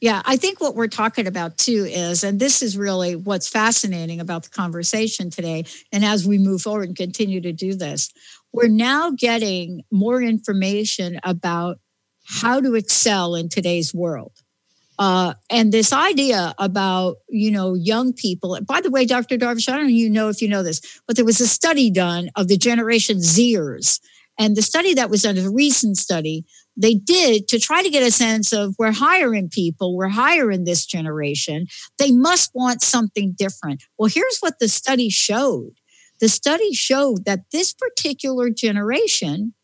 Yeah, 0.00 0.20
I 0.24 0.36
think 0.36 0.60
what 0.60 0.74
we're 0.74 0.88
talking 0.88 1.28
about 1.28 1.58
too 1.58 1.86
is, 1.88 2.24
and 2.24 2.40
this 2.40 2.60
is 2.60 2.76
really 2.76 3.14
what's 3.14 3.48
fascinating 3.48 4.20
about 4.20 4.42
the 4.42 4.50
conversation 4.50 5.30
today. 5.30 5.64
And 5.92 6.04
as 6.04 6.26
we 6.26 6.38
move 6.38 6.62
forward 6.62 6.88
and 6.88 6.96
continue 6.96 7.40
to 7.40 7.52
do 7.52 7.74
this, 7.74 8.10
we're 8.52 8.66
now 8.66 9.12
getting 9.12 9.82
more 9.92 10.20
information 10.20 11.20
about 11.22 11.78
how 12.24 12.60
to 12.60 12.74
excel 12.74 13.36
in 13.36 13.48
today's 13.48 13.94
world. 13.94 14.32
Uh, 14.98 15.34
and 15.50 15.72
this 15.72 15.92
idea 15.92 16.54
about 16.58 17.16
you 17.28 17.50
know 17.50 17.74
young 17.74 18.12
people. 18.12 18.58
By 18.66 18.80
the 18.80 18.90
way, 18.90 19.04
Dr. 19.04 19.36
Darvish, 19.36 19.68
I 19.68 19.76
don't 19.76 19.90
you 19.90 20.10
know 20.10 20.28
if 20.28 20.42
you 20.42 20.48
know 20.48 20.62
this, 20.62 20.80
but 21.06 21.16
there 21.16 21.24
was 21.24 21.40
a 21.40 21.48
study 21.48 21.90
done 21.90 22.30
of 22.36 22.48
the 22.48 22.56
Generation 22.56 23.18
Zers, 23.18 24.00
and 24.38 24.56
the 24.56 24.62
study 24.62 24.94
that 24.94 25.10
was 25.10 25.22
done, 25.22 25.38
a 25.38 25.50
recent 25.50 25.96
study, 25.96 26.44
they 26.76 26.94
did 26.94 27.48
to 27.48 27.58
try 27.58 27.82
to 27.82 27.90
get 27.90 28.02
a 28.02 28.10
sense 28.10 28.52
of 28.52 28.74
we're 28.78 28.92
hiring 28.92 29.48
people, 29.48 29.96
we're 29.96 30.08
hiring 30.08 30.64
this 30.64 30.86
generation. 30.86 31.66
They 31.98 32.10
must 32.10 32.50
want 32.54 32.82
something 32.82 33.34
different. 33.36 33.84
Well, 33.98 34.10
here's 34.12 34.38
what 34.40 34.58
the 34.58 34.68
study 34.68 35.10
showed. 35.10 35.72
The 36.20 36.28
study 36.28 36.72
showed 36.72 37.24
that 37.24 37.50
this 37.50 37.72
particular 37.72 38.48
generation 38.50 39.54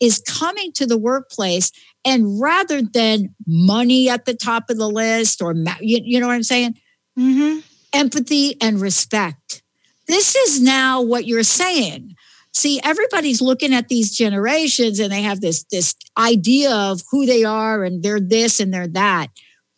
is 0.00 0.22
coming 0.26 0.72
to 0.72 0.86
the 0.86 0.98
workplace 0.98 1.70
and 2.04 2.40
rather 2.40 2.82
than 2.82 3.34
money 3.46 4.08
at 4.08 4.24
the 4.24 4.34
top 4.34 4.70
of 4.70 4.78
the 4.78 4.88
list 4.88 5.42
or 5.42 5.54
you, 5.80 6.00
you 6.04 6.20
know 6.20 6.26
what 6.26 6.34
i'm 6.34 6.42
saying? 6.42 6.78
Mm-hmm. 7.18 7.60
empathy 7.94 8.60
and 8.60 8.78
respect. 8.78 9.62
This 10.06 10.36
is 10.36 10.60
now 10.60 11.00
what 11.00 11.26
you're 11.26 11.42
saying. 11.42 12.14
See 12.52 12.78
everybody's 12.84 13.40
looking 13.40 13.72
at 13.72 13.88
these 13.88 14.14
generations 14.14 15.00
and 15.00 15.10
they 15.10 15.22
have 15.22 15.40
this 15.40 15.64
this 15.70 15.94
idea 16.18 16.70
of 16.74 17.02
who 17.10 17.24
they 17.24 17.44
are 17.44 17.84
and 17.84 18.02
they're 18.02 18.20
this 18.20 18.60
and 18.60 18.72
they're 18.72 18.88
that. 18.88 19.28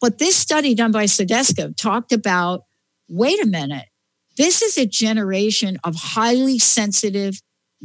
But 0.01 0.19
this 0.19 0.37
study 0.37 0.75
done 0.75 0.93
by 0.93 1.05
Sadowski 1.05 1.77
talked 1.77 2.13
about 2.13 2.63
wait 3.09 3.43
a 3.43 3.47
minute 3.47 3.87
this 4.39 4.63
is 4.63 4.79
a 4.79 4.87
generation 4.87 5.79
of 5.83 5.97
highly 5.97 6.59
sensitive 6.61 7.43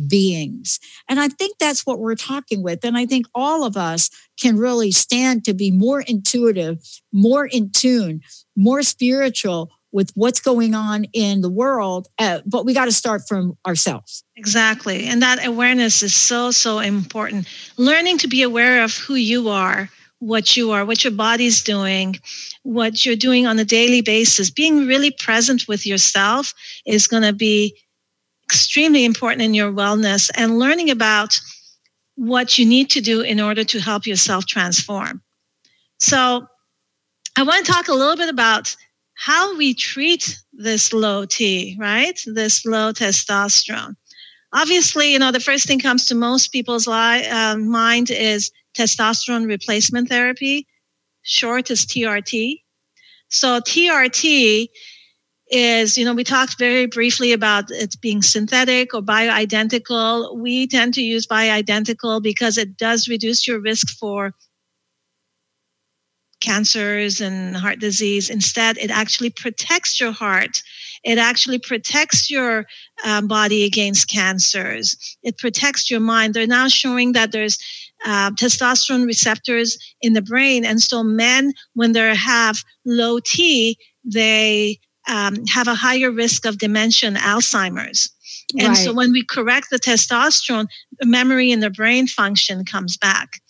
beings. 0.08 0.80
And 1.08 1.20
I 1.20 1.28
think 1.28 1.58
that's 1.60 1.86
what 1.86 2.00
we're 2.00 2.16
talking 2.16 2.64
with. 2.64 2.84
And 2.84 2.98
I 2.98 3.06
think 3.06 3.26
all 3.36 3.64
of 3.64 3.78
us 3.78 4.10
can 4.40 4.58
really 4.58 4.92
stand 4.92 5.46
to 5.46 5.54
be 5.54 5.72
more 5.72 6.02
intuitive, 6.02 6.80
more 7.12 7.46
in 7.46 7.72
tune, 7.72 8.22
more 8.56 8.82
spiritual 8.84 9.72
with 9.92 10.12
what's 10.16 10.40
going 10.40 10.74
on 10.74 11.06
in 11.14 11.42
the 11.42 11.50
world. 11.50 12.08
Uh, 12.18 12.40
but 12.46 12.66
we 12.66 12.74
got 12.74 12.86
to 12.86 12.92
start 12.92 13.22
from 13.28 13.58
ourselves. 13.66 14.24
Exactly. 14.36 15.06
And 15.06 15.22
that 15.22 15.46
awareness 15.46 16.02
is 16.02 16.16
so, 16.16 16.52
so 16.52 16.80
important. 16.80 17.48
Learning 17.78 18.18
to 18.18 18.28
be 18.28 18.42
aware 18.42 18.84
of 18.84 18.98
who 18.98 19.16
you 19.16 19.50
are. 19.50 19.90
What 20.20 20.56
you 20.56 20.72
are, 20.72 20.86
what 20.86 21.04
your 21.04 21.12
body's 21.12 21.62
doing, 21.62 22.18
what 22.62 23.06
you're 23.06 23.18
doing 23.18 23.46
on 23.46 23.60
a 23.60 23.66
daily 23.66 24.00
basis, 24.00 24.50
being 24.50 24.88
really 24.88 25.12
present 25.12 25.68
with 25.68 25.86
yourself 25.86 26.54
is 26.86 27.08
going 27.08 27.24
to 27.24 27.34
be 27.34 27.76
extremely 28.54 29.04
important 29.04 29.42
in 29.42 29.56
your 29.56 29.72
wellness 29.72 30.30
and 30.36 30.60
learning 30.60 30.92
about 30.92 31.42
what 32.16 32.60
you 32.60 32.66
need 32.68 32.88
to 32.92 33.02
do 33.02 33.22
in 33.22 33.40
order 33.40 33.64
to 33.64 33.80
help 33.80 34.06
yourself 34.06 34.46
transform. 34.46 35.24
So, 36.00 36.46
I 37.36 37.42
want 37.42 37.66
to 37.66 37.72
talk 37.72 37.88
a 37.88 37.96
little 37.96 38.16
bit 38.16 38.30
about 38.30 38.76
how 39.16 39.58
we 39.58 39.74
treat 39.74 40.38
this 40.54 40.94
low 40.94 41.26
T, 41.26 41.76
right? 41.80 42.20
This 42.28 42.64
low 42.64 42.94
testosterone. 42.94 43.96
Obviously, 44.54 45.12
you 45.12 45.18
know, 45.18 45.32
the 45.32 45.40
first 45.40 45.66
thing 45.66 45.80
comes 45.80 46.06
to 46.06 46.14
most 46.14 46.52
people's 46.52 46.86
li- 46.86 47.28
uh, 47.28 47.58
mind 47.58 48.12
is 48.12 48.52
testosterone 48.78 49.48
replacement 49.48 50.10
therapy, 50.10 50.68
short 51.24 51.72
is 51.72 51.88
TRT. 51.88 52.62
So, 53.30 53.60
TRT 53.62 54.68
is, 55.54 55.98
you 55.98 56.04
know, 56.04 56.16
we 56.16 56.24
talked 56.24 56.58
very 56.58 56.88
briefly 56.88 57.32
about 57.32 57.66
it 57.70 57.96
being 58.02 58.24
synthetic 58.24 58.94
or 58.94 59.02
bioidentical. 59.02 60.36
We 60.36 60.66
tend 60.66 60.96
to 60.96 61.02
use 61.02 61.28
bioidentical 61.28 62.24
because 62.24 62.58
it 62.58 62.76
does 62.76 63.08
reduce 63.08 63.48
your 63.48 63.62
risk 63.62 63.88
for 64.00 64.34
cancers 66.42 67.22
and 67.22 67.56
heart 67.56 67.80
disease. 67.80 68.32
Instead, 68.32 68.78
it 68.80 68.90
actually 68.90 69.30
protects 69.30 70.02
your 70.02 70.12
heart. 70.12 70.62
It 71.04 71.20
actually 71.20 71.60
protects 71.60 72.32
your 72.32 72.66
um, 73.06 73.28
body 73.28 73.64
against 73.64 74.10
cancers. 74.10 74.98
It 75.22 75.38
protects 75.38 75.92
your 75.92 76.00
mind. 76.00 76.34
They're 76.34 76.48
now 76.48 76.68
showing 76.68 77.12
that 77.12 77.32
there's 77.32 77.60
uh, 78.06 78.32
testosterone 78.32 79.06
receptors 79.06 79.78
in 80.02 80.14
the 80.14 80.22
brain. 80.22 80.66
And 80.66 80.82
so 80.82 81.04
men, 81.04 81.54
when 81.76 81.92
they 81.92 82.16
have 82.16 82.58
low 82.86 83.20
T, 83.20 83.78
they 84.04 84.80
um, 85.08 85.46
have 85.48 85.68
a 85.68 85.76
higher 85.76 86.12
risk 86.12 86.46
of 86.46 86.58
dementia 86.58 87.08
and 87.10 87.18
Alzheimer's. 87.18 88.10
And 88.60 88.70
Right. 88.70 88.78
so 88.78 88.94
when 88.94 89.12
we 89.12 89.24
correct 89.26 89.70
the 89.72 89.80
testosterone, 89.80 90.68
the 91.00 91.06
memory 91.06 91.52
and 91.52 91.64
the 91.64 91.70
brain 91.70 92.08
function 92.08 92.66
comes 92.66 92.98
back. 92.98 93.42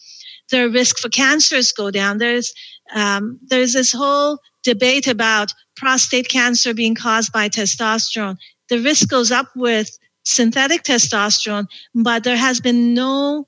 The 0.49 0.69
risk 0.69 0.99
for 0.99 1.09
cancers 1.09 1.71
go 1.71 1.91
down. 1.91 2.17
There's 2.17 2.53
um, 2.93 3.39
there's 3.47 3.73
this 3.73 3.91
whole 3.91 4.39
debate 4.63 5.07
about 5.07 5.53
prostate 5.75 6.29
cancer 6.29 6.73
being 6.73 6.95
caused 6.95 7.31
by 7.31 7.49
testosterone. 7.49 8.37
The 8.69 8.79
risk 8.79 9.09
goes 9.09 9.31
up 9.31 9.47
with 9.55 9.97
synthetic 10.25 10.83
testosterone, 10.83 11.67
but 11.95 12.23
there 12.23 12.37
has 12.37 12.59
been 12.59 12.93
no 12.93 13.47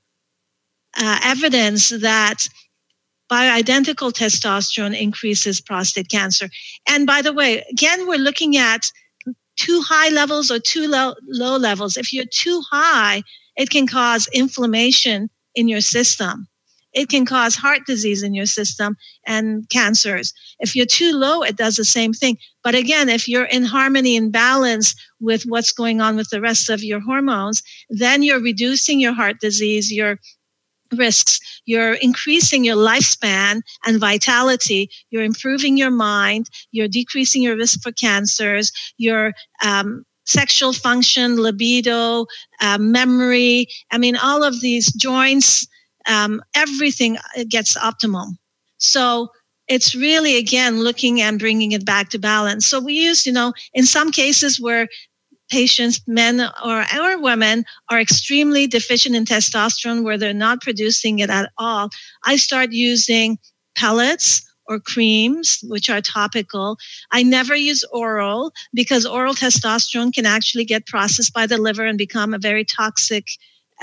uh, 0.98 1.20
evidence 1.24 1.90
that 1.90 2.48
bioidentical 3.32 4.12
testosterone 4.12 5.00
increases 5.00 5.62
prostate 5.62 6.10
cancer. 6.10 6.50
And 6.90 7.08
by 7.08 7.22
the 7.22 7.34
way, 7.34 7.64
again, 7.72 8.08
we're 8.08 8.18
looking 8.18 8.58
at 8.58 8.90
too 9.58 9.82
high 9.82 10.10
levels 10.10 10.52
or 10.52 10.60
too 10.60 10.88
low, 10.88 11.16
low 11.28 11.58
levels. 11.58 11.98
If 11.98 12.14
you're 12.14 12.26
too 12.32 12.62
high, 12.72 13.24
it 13.56 13.70
can 13.70 13.88
cause 13.88 14.28
inflammation 14.34 15.30
in 15.56 15.68
your 15.68 15.82
system. 15.82 16.48
It 16.96 17.10
can 17.10 17.26
cause 17.26 17.56
heart 17.56 17.82
disease 17.86 18.24
in 18.24 18.34
your 18.34 18.46
system 18.46 18.96
and 19.28 19.68
cancers. 19.70 20.34
If 20.60 20.76
you're 20.76 20.86
too 20.86 21.12
low, 21.12 21.44
it 21.44 21.58
does 21.58 21.76
the 21.76 21.84
same 21.84 22.14
thing. 22.14 22.38
But 22.64 22.74
again, 22.74 23.10
if 23.10 23.28
you're 23.28 23.46
in 23.46 23.66
harmony 23.66 24.16
and 24.16 24.32
balance 24.32 24.96
with 25.20 25.44
what's 25.44 25.74
going 25.74 26.00
on 26.00 26.16
with 26.16 26.30
the 26.30 26.40
rest 26.40 26.70
of 26.70 26.84
your 26.84 27.02
hormones, 27.02 27.62
then 27.90 28.24
you're 28.24 28.42
reducing 28.42 29.02
your 29.02 29.14
heart 29.14 29.42
disease, 29.42 29.92
your 29.92 30.20
risks. 30.98 31.40
You're 31.66 31.94
increasing 31.94 32.64
your 32.64 32.76
lifespan 32.76 33.62
and 33.86 34.00
vitality. 34.00 34.90
You're 35.10 35.24
improving 35.24 35.78
your 35.78 35.92
mind. 35.92 36.50
You're 36.72 36.88
decreasing 36.88 37.44
your 37.44 37.58
risk 37.58 37.82
for 37.82 37.92
cancers. 37.92 38.72
Your 38.98 39.34
um, 39.64 40.06
sexual 40.26 40.74
function, 40.74 41.38
libido, 41.38 42.26
uh, 42.62 42.78
memory. 42.80 43.68
I 43.92 43.98
mean, 43.98 44.16
all 44.16 44.44
of 44.44 44.62
these 44.62 44.92
joints, 44.94 45.68
um, 46.08 46.42
everything 46.56 47.18
gets 47.48 47.78
optimum. 47.78 48.38
So 48.78 49.30
it's 49.68 49.96
really 49.96 50.38
again 50.38 50.80
looking 50.80 51.22
and 51.22 51.40
bringing 51.40 51.72
it 51.72 51.86
back 51.86 52.10
to 52.10 52.20
balance. 52.20 52.68
So 52.68 52.80
we 52.80 52.94
use, 52.94 53.26
you 53.26 53.32
know, 53.32 53.54
in 53.74 53.86
some 53.86 54.12
cases 54.12 54.60
where 54.60 54.88
patients, 55.50 56.02
men 56.08 56.42
or, 56.64 56.86
or 57.00 57.22
women, 57.22 57.66
are 57.90 58.00
extremely 58.00 58.68
deficient 58.68 59.16
in 59.16 59.26
testosterone 59.26 60.04
where 60.04 60.18
they're 60.18 60.34
not 60.34 60.62
producing 60.62 61.20
it 61.20 61.30
at 61.30 61.52
all, 61.58 61.90
I 62.24 62.36
start 62.36 62.72
using 62.72 63.38
pellets 63.76 64.42
or 64.68 64.80
creams, 64.80 65.60
which 65.64 65.90
are 65.90 66.02
topical. 66.02 66.78
I 67.12 67.24
never 67.24 67.56
use 67.56 67.84
oral 67.92 68.52
because 68.74 69.06
oral 69.06 69.36
testosterone 69.36 70.14
can 70.14 70.26
actually 70.26 70.66
get 70.66 70.88
processed 70.88 71.34
by 71.34 71.46
the 71.46 71.58
liver 71.58 71.86
and 71.86 71.98
become 71.98 72.34
a 72.34 72.40
very 72.40 72.66
toxic 72.66 73.28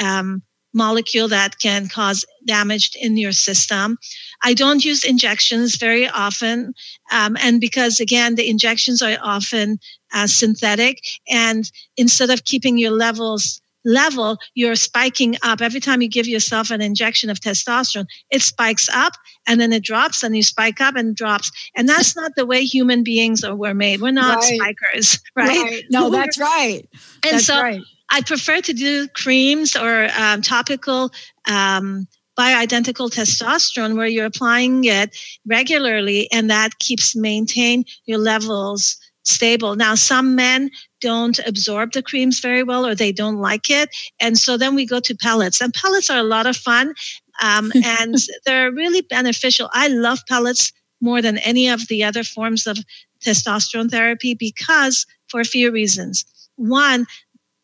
um, 0.03 0.43
molecule 0.75 1.29
that 1.29 1.59
can 1.59 1.89
cause 1.89 2.25
damage 2.47 2.91
in 3.01 3.17
your 3.17 3.33
system. 3.33 3.99
I 4.43 4.55
don't 4.55 4.85
use 4.85 5.05
injections 5.05 5.77
very 5.77 6.09
often. 6.09 6.75
Um, 7.13 7.37
and 7.41 7.61
because, 7.61 8.01
again, 8.01 8.35
the 8.35 8.49
injections 8.49 9.03
are 9.03 9.19
often 9.23 9.79
uh, 10.13 10.27
synthetic, 10.27 11.01
and 11.29 11.71
instead 11.97 12.31
of 12.31 12.45
keeping 12.45 12.79
your 12.79 12.91
levels 12.93 13.61
level, 13.85 14.37
you're 14.55 14.77
spiking 14.77 15.37
up. 15.43 15.61
Every 15.61 15.81
time 15.81 16.03
you 16.03 16.09
give 16.09 16.29
yourself 16.29 16.71
an 16.71 16.81
injection 16.81 17.31
of 17.31 17.41
testosterone, 17.41 18.07
it 18.31 18.41
spikes 18.41 18.89
up 18.91 19.15
and 19.49 19.61
then 19.61 19.73
it 19.73 19.83
drops 19.83 20.23
and 20.23 20.37
you 20.37 20.45
spike 20.45 20.81
up 20.81 20.95
and 20.95 21.17
drops. 21.17 21.51
And 21.75 21.89
that's 21.89 22.15
not 22.21 22.31
the 22.37 22.47
way 22.47 22.63
human 22.65 23.03
beings 23.03 23.43
are 23.43 23.57
were 23.57 23.75
made. 23.75 24.01
We're 24.01 24.13
not 24.13 24.39
Right. 24.39 24.57
spikers, 24.61 25.19
right? 25.37 25.49
Right. 25.49 25.83
No, 25.91 26.09
We're- 26.09 26.21
that's 26.23 26.39
right. 26.39 26.89
and 27.25 27.33
That's 27.35 27.47
so 27.47 27.61
right. 27.61 27.81
I 28.09 28.21
prefer 28.21 28.61
to 28.61 28.73
do 28.73 29.09
creams 29.09 29.75
or 29.75 30.09
um, 30.17 30.43
topical 30.43 31.11
um, 31.49 32.07
bioidentical 32.39 33.11
testosterone 33.11 33.97
where 33.97 34.07
you're 34.07 34.27
applying 34.27 34.85
it 34.85 35.17
regularly 35.45 36.31
and 36.33 36.49
that 36.51 36.79
keeps 36.79 37.17
maintain 37.17 37.85
your 38.07 38.19
levels 38.19 38.97
stable. 39.25 39.77
Now, 39.77 39.95
some 39.95 40.35
men 40.35 40.71
don't 41.01 41.39
absorb 41.47 41.93
the 41.93 42.03
creams 42.03 42.41
very 42.41 42.63
well 42.63 42.87
or 42.87 42.95
they 42.95 43.13
don't 43.13 43.39
like 43.39 43.71
it. 43.71 43.91
And 44.21 44.39
so 44.39 44.57
then 44.57 44.75
we 44.75 44.87
go 44.87 45.01
to 45.01 45.15
pellets. 45.15 45.61
And 45.61 45.73
pellets 45.75 46.11
are 46.11 46.19
a 46.19 46.25
lot 46.25 46.47
of 46.47 46.57
fun 46.57 46.95
um, 47.43 47.73
and 47.85 48.17
they're 48.45 48.73
really 48.73 49.03
beneficial. 49.03 49.69
I 49.73 49.89
love 49.89 50.21
pellets 50.29 50.73
more 51.01 51.21
than 51.21 51.39
any 51.39 51.69
of 51.69 51.89
the 51.89 52.05
other 52.05 52.25
forms 52.25 52.67
of 52.67 52.79
testosterone 53.25 53.91
therapy 53.91 54.35
because 54.35 55.07
for 55.29 55.41
a 55.41 55.45
few 55.45 55.71
reasons. 55.71 56.25
One, 56.57 57.07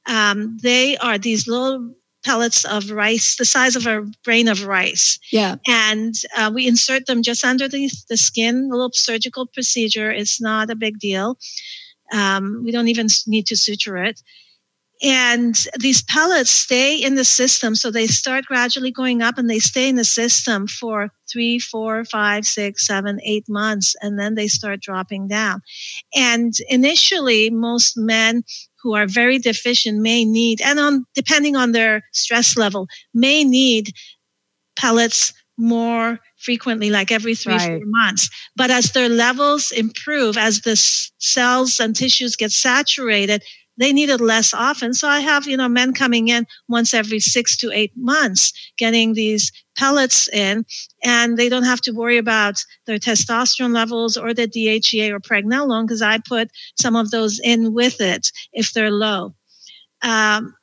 um, 0.06 0.58
they 0.62 0.96
are 0.98 1.18
these 1.18 1.46
little 1.46 1.94
pellets 2.24 2.64
of 2.64 2.90
rice, 2.90 3.36
the 3.36 3.44
size 3.44 3.76
of 3.76 3.86
a 3.86 4.06
grain 4.24 4.48
of 4.48 4.66
rice. 4.66 5.18
Yeah. 5.30 5.56
And 5.68 6.14
uh, 6.36 6.50
we 6.52 6.66
insert 6.66 7.06
them 7.06 7.22
just 7.22 7.44
underneath 7.44 8.06
the, 8.08 8.16
skin, 8.16 8.68
a 8.70 8.74
little 8.74 8.90
surgical 8.92 9.46
procedure. 9.46 10.10
It's 10.10 10.40
not 10.40 10.70
a 10.70 10.74
big 10.74 10.98
deal. 10.98 11.38
Um, 12.12 12.62
we 12.64 12.72
don't 12.72 12.88
even 12.88 13.08
need 13.26 13.46
to 13.46 13.56
suture 13.56 13.96
it. 13.96 14.20
And 15.02 15.54
these 15.78 16.02
pellets 16.02 16.50
stay 16.50 16.96
in 16.96 17.14
the 17.14 17.24
system. 17.24 17.74
So 17.76 17.90
they 17.90 18.06
start 18.08 18.46
gradually 18.46 18.90
going 18.90 19.22
up 19.22 19.38
and 19.38 19.48
they 19.48 19.60
stay 19.60 19.88
in 19.88 19.94
the 19.96 20.04
system 20.04 20.66
for 20.66 21.10
three, 21.30 21.58
four, 21.58 22.04
five, 22.04 22.44
six, 22.44 22.86
seven, 22.86 23.20
eight 23.24 23.44
months. 23.48 23.94
And 24.02 24.18
then 24.18 24.34
they 24.34 24.48
start 24.48 24.80
dropping 24.80 25.28
down. 25.28 25.62
And 26.14 26.54
initially, 26.68 27.50
most 27.50 27.96
men 27.96 28.42
who 28.82 28.94
are 28.94 29.06
very 29.06 29.38
deficient 29.38 30.00
may 30.00 30.24
need, 30.24 30.60
and 30.60 30.78
on 30.78 31.04
depending 31.14 31.56
on 31.56 31.72
their 31.72 32.02
stress 32.12 32.56
level, 32.56 32.86
may 33.14 33.44
need 33.44 33.92
pellets 34.76 35.32
more 35.56 36.20
frequently, 36.36 36.88
like 36.88 37.10
every 37.10 37.34
three, 37.34 37.54
Right. 37.54 37.66
four 37.66 37.80
months. 37.84 38.30
But 38.56 38.70
as 38.70 38.92
their 38.92 39.08
levels 39.08 39.72
improve, 39.72 40.36
as 40.36 40.60
the 40.60 40.76
cells 41.18 41.80
and 41.80 41.94
tissues 41.96 42.36
get 42.36 42.52
saturated, 42.52 43.42
they 43.78 43.92
need 43.92 44.10
it 44.10 44.20
less 44.20 44.52
often. 44.52 44.92
So 44.92 45.08
I 45.08 45.20
have, 45.20 45.46
you 45.46 45.56
know, 45.56 45.68
men 45.68 45.94
coming 45.94 46.28
in 46.28 46.46
once 46.68 46.92
every 46.92 47.20
six 47.20 47.56
to 47.58 47.70
eight 47.72 47.92
months 47.96 48.52
getting 48.76 49.14
these 49.14 49.50
pellets 49.76 50.28
in, 50.28 50.66
and 51.04 51.36
they 51.38 51.48
don't 51.48 51.62
have 51.62 51.80
to 51.82 51.92
worry 51.92 52.18
about 52.18 52.64
their 52.86 52.98
testosterone 52.98 53.72
levels 53.72 54.16
or 54.16 54.34
the 54.34 54.48
DHEA 54.48 55.10
or 55.10 55.20
pregnenolone 55.20 55.86
because 55.86 56.02
I 56.02 56.18
put 56.18 56.50
some 56.80 56.96
of 56.96 57.10
those 57.10 57.40
in 57.40 57.72
with 57.72 58.00
it 58.00 58.32
if 58.52 58.72
they're 58.72 58.90
low. 58.90 59.34
Um, 60.02 60.54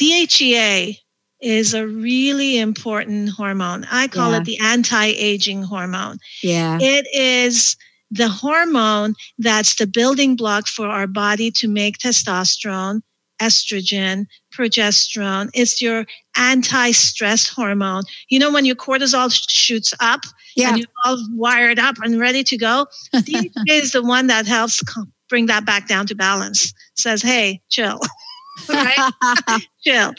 DHEA 0.00 0.96
is 1.40 1.74
a 1.74 1.86
really 1.86 2.58
important 2.58 3.30
hormone. 3.30 3.86
I 3.90 4.08
call 4.08 4.32
Yeah. 4.32 4.38
it 4.38 4.44
the 4.44 4.58
anti-aging 4.58 5.62
hormone. 5.62 6.18
Yeah. 6.42 6.78
It 6.80 7.06
is 7.12 7.76
the 8.10 8.28
hormone 8.28 9.14
that's 9.38 9.76
the 9.76 9.86
building 9.86 10.36
block 10.36 10.66
for 10.66 10.86
our 10.86 11.06
body 11.06 11.50
to 11.52 11.68
make 11.68 11.98
testosterone, 11.98 13.00
estrogen, 13.40 14.26
progesterone. 14.54 15.50
It's 15.54 15.80
your 15.82 16.06
anti-stress 16.36 17.48
hormone. 17.48 18.02
You 18.28 18.38
know 18.38 18.52
when 18.52 18.64
your 18.64 18.76
cortisol 18.76 19.30
shoots 19.50 19.92
up 20.00 20.20
Yeah. 20.56 20.70
and 20.70 20.78
you're 20.78 20.88
all 21.04 21.18
wired 21.32 21.78
up 21.78 21.96
and 22.02 22.18
ready 22.18 22.42
to 22.44 22.56
go? 22.56 22.86
DHA 23.12 23.50
is 23.68 23.92
the 23.92 24.02
one 24.02 24.26
that 24.28 24.46
helps 24.46 24.82
bring 25.28 25.46
that 25.46 25.64
back 25.66 25.86
down 25.88 26.06
to 26.06 26.14
balance. 26.14 26.72
Says, 26.96 27.22
"Hey, 27.22 27.60
chill." 27.68 28.00
right? 28.68 29.12
chill. 29.84 30.14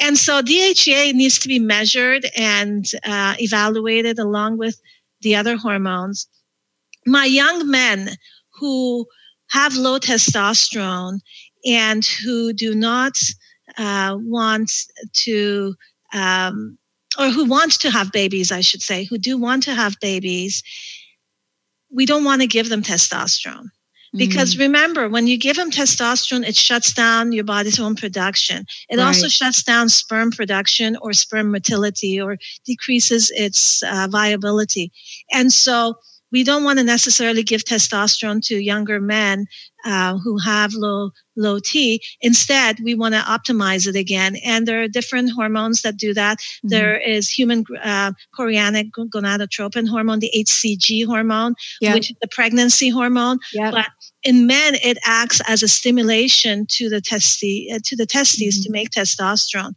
And 0.00 0.16
so 0.16 0.40
DHEA 0.42 1.12
needs 1.14 1.38
to 1.40 1.48
be 1.48 1.58
measured 1.58 2.26
and 2.36 2.86
uh, 3.04 3.34
evaluated 3.38 4.18
along 4.18 4.58
with 4.58 4.80
the 5.22 5.34
other 5.34 5.56
hormones. 5.56 6.28
My 7.06 7.24
young 7.24 7.70
men 7.70 8.10
who 8.58 9.06
have 9.50 9.76
low 9.76 9.98
testosterone 9.98 11.18
and 11.66 12.04
who 12.04 12.52
do 12.52 12.74
not 12.74 13.16
uh, 13.78 14.16
want 14.20 14.70
to, 15.12 15.74
um, 16.12 16.78
or 17.18 17.28
who 17.28 17.44
want 17.44 17.72
to 17.80 17.90
have 17.90 18.12
babies, 18.12 18.50
I 18.50 18.60
should 18.60 18.82
say, 18.82 19.04
who 19.04 19.18
do 19.18 19.36
want 19.38 19.62
to 19.64 19.74
have 19.74 20.00
babies, 20.00 20.62
we 21.90 22.06
don't 22.06 22.24
want 22.24 22.40
to 22.40 22.46
give 22.46 22.68
them 22.68 22.82
testosterone. 22.82 23.68
Because 24.14 24.58
remember, 24.58 25.08
when 25.08 25.26
you 25.26 25.38
give 25.38 25.56
them 25.56 25.70
testosterone, 25.70 26.46
it 26.46 26.54
shuts 26.54 26.92
down 26.92 27.32
your 27.32 27.44
body's 27.44 27.80
own 27.80 27.96
production. 27.96 28.66
It 28.90 28.98
also 28.98 29.26
shuts 29.26 29.62
down 29.62 29.88
sperm 29.88 30.30
production 30.30 30.98
or 31.00 31.14
sperm 31.14 31.50
motility 31.50 32.20
or 32.20 32.36
decreases 32.66 33.30
its 33.34 33.82
uh, 33.82 34.08
viability. 34.10 34.92
And 35.32 35.50
so 35.50 35.94
we 36.32 36.42
don't 36.42 36.64
want 36.64 36.78
to 36.78 36.84
necessarily 36.84 37.42
give 37.42 37.62
testosterone 37.64 38.44
to 38.46 38.56
younger 38.56 39.00
men 39.00 39.46
uh, 39.84 40.16
who 40.18 40.38
have 40.38 40.72
low 40.74 41.10
low 41.36 41.58
T. 41.58 42.02
Instead, 42.20 42.78
we 42.82 42.94
want 42.94 43.14
to 43.14 43.20
optimize 43.20 43.86
it 43.86 43.96
again. 43.96 44.36
And 44.44 44.66
there 44.66 44.82
are 44.82 44.88
different 44.88 45.30
hormones 45.32 45.82
that 45.82 45.96
do 45.96 46.12
that. 46.14 46.38
Mm-hmm. 46.38 46.68
There 46.68 46.96
is 46.96 47.28
human 47.28 47.64
uh, 47.82 48.12
chorionic 48.38 48.90
gonadotropin 48.90 49.88
hormone, 49.88 50.20
the 50.20 50.30
HCG 50.36 51.06
hormone, 51.06 51.54
yep. 51.80 51.94
which 51.94 52.10
is 52.10 52.16
the 52.20 52.28
pregnancy 52.28 52.90
hormone. 52.90 53.38
Yep. 53.54 53.72
But 53.72 53.86
in 54.22 54.46
men, 54.46 54.74
it 54.82 54.98
acts 55.04 55.40
as 55.48 55.62
a 55.62 55.68
stimulation 55.68 56.66
to 56.70 56.88
the 56.88 57.00
testes 57.00 57.72
uh, 57.72 57.78
to 57.84 57.96
the 57.96 58.06
testes 58.06 58.58
mm-hmm. 58.58 58.62
to 58.64 58.70
make 58.70 58.90
testosterone. 58.90 59.74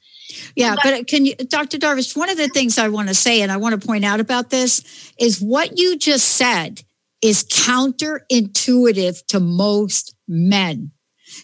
Yeah, 0.55 0.75
but, 0.75 0.83
but 0.83 0.93
uh, 0.93 1.03
can 1.03 1.25
you, 1.25 1.35
Dr. 1.35 1.77
Darvish? 1.77 2.15
One 2.15 2.29
of 2.29 2.37
the 2.37 2.47
things 2.47 2.77
I 2.77 2.89
want 2.89 3.07
to 3.09 3.13
say, 3.13 3.41
and 3.41 3.51
I 3.51 3.57
want 3.57 3.79
to 3.79 3.87
point 3.87 4.05
out 4.05 4.19
about 4.19 4.49
this, 4.49 5.13
is 5.19 5.41
what 5.41 5.77
you 5.77 5.97
just 5.97 6.29
said 6.29 6.81
is 7.21 7.43
counterintuitive 7.43 9.25
to 9.27 9.39
most 9.39 10.15
men. 10.27 10.91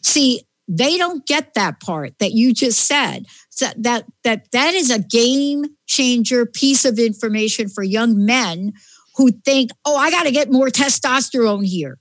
See, 0.04 0.42
they 0.68 0.98
don't 0.98 1.26
get 1.26 1.54
that 1.56 1.80
part 1.80 2.14
that 2.20 2.32
you 2.32 2.54
just 2.54 2.86
said. 2.86 3.26
So 3.50 3.68
that 3.78 4.06
that 4.24 4.48
that 4.52 4.74
is 4.74 4.90
a 4.90 5.00
game 5.00 5.66
changer 5.88 6.46
piece 6.46 6.86
of 6.86 6.98
information 6.98 7.68
for 7.68 7.84
young 7.84 8.26
men 8.26 8.74
who 9.18 9.32
think, 9.32 9.72
"Oh, 9.86 9.98
I 9.98 10.12
got 10.12 10.24
to 10.24 10.32
get 10.32 10.52
more 10.52 10.68
testosterone 10.68 11.66
here." 11.66 12.00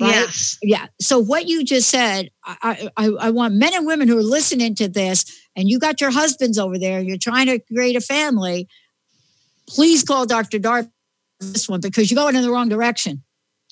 Right? 0.00 0.10
Yes. 0.10 0.58
Yeah. 0.62 0.86
So 1.00 1.18
what 1.18 1.46
you 1.46 1.64
just 1.64 1.88
said, 1.88 2.30
I, 2.44 2.90
I 2.96 3.08
I 3.18 3.30
want 3.30 3.54
men 3.54 3.72
and 3.74 3.86
women 3.86 4.08
who 4.08 4.18
are 4.18 4.22
listening 4.22 4.74
to 4.76 4.88
this, 4.88 5.24
and 5.56 5.68
you 5.68 5.78
got 5.78 6.00
your 6.00 6.10
husbands 6.10 6.58
over 6.58 6.78
there, 6.78 7.00
you're 7.00 7.16
trying 7.16 7.46
to 7.46 7.58
create 7.58 7.96
a 7.96 8.00
family. 8.00 8.68
Please 9.68 10.04
call 10.04 10.26
Dr. 10.26 10.58
Darvish 10.58 10.90
this 11.40 11.68
one 11.68 11.80
because 11.80 12.10
you're 12.10 12.16
going 12.16 12.36
in 12.36 12.42
the 12.42 12.50
wrong 12.50 12.68
direction. 12.68 13.22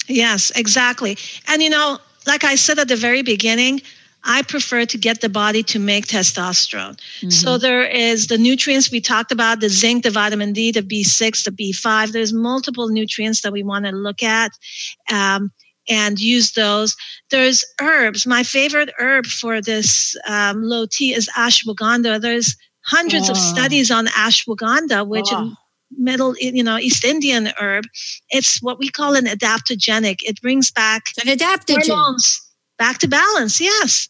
Yes, 0.09 0.51
exactly. 0.55 1.17
And 1.49 1.63
you 1.63 1.71
know, 1.71 1.99
like 2.27 2.45
I 2.45 2.55
said 2.55 2.79
at 2.79 2.89
the 2.89 2.97
very 2.97 3.23
beginning, 3.23 3.83
I 4.25 4.43
prefer 4.43 4.87
to 4.87 4.99
get 4.99 5.21
the 5.21 5.29
body 5.29 5.63
to 5.65 5.79
make 5.79 6.07
testosterone. 6.07 6.97
Mm-hmm. 6.97 7.31
So 7.31 7.59
there 7.59 7.85
is 7.85 8.29
the 8.29 8.39
nutrients 8.39 8.91
we 8.91 9.01
talked 9.01 9.33
about, 9.33 9.61
the 9.61 9.69
zinc, 9.69 10.05
the 10.05 10.11
vitamin 10.11 10.53
D, 10.53 10.73
the 10.73 10.83
B6, 10.83 11.45
the 11.45 11.51
B5. 11.51 12.13
There's 12.13 12.33
multiple 12.33 12.89
nutrients 12.89 13.43
that 13.43 13.53
we 13.53 13.63
want 13.63 13.85
to 13.85 13.93
look 13.93 14.23
at. 14.23 14.53
Um, 15.13 15.53
and 15.89 16.19
use 16.19 16.53
those. 16.53 16.97
There's 17.31 17.65
herbs. 17.81 18.27
My 18.27 18.43
favorite 18.43 18.91
herb 18.99 19.27
for 19.27 19.61
this 19.61 20.17
um, 20.29 20.63
low 20.63 20.87
T 20.87 21.15
is 21.15 21.29
ashwagandha. 21.37 22.21
There's 22.21 22.57
hundreds 22.87 23.29
oh. 23.29 23.33
of 23.33 23.39
studies 23.39 23.91
on 23.91 24.07
ashwagandha, 24.07 25.07
which 25.07 25.29
oh 25.31 25.55
middle 25.97 26.35
you 26.39 26.63
know 26.63 26.79
east 26.79 27.05
indian 27.05 27.51
herb 27.61 27.85
it's 28.31 28.63
what 28.63 28.79
we 28.79 28.89
call 28.89 29.15
an 29.15 29.27
adaptogenic 29.27 30.19
it 30.23 30.41
brings 30.41 30.71
back 30.71 31.05
an 31.25 31.37
adaptogen 31.37 31.87
hormones 31.87 32.41
back 32.79 32.99
to 32.99 33.09
balance 33.09 33.61
yes 33.61 34.09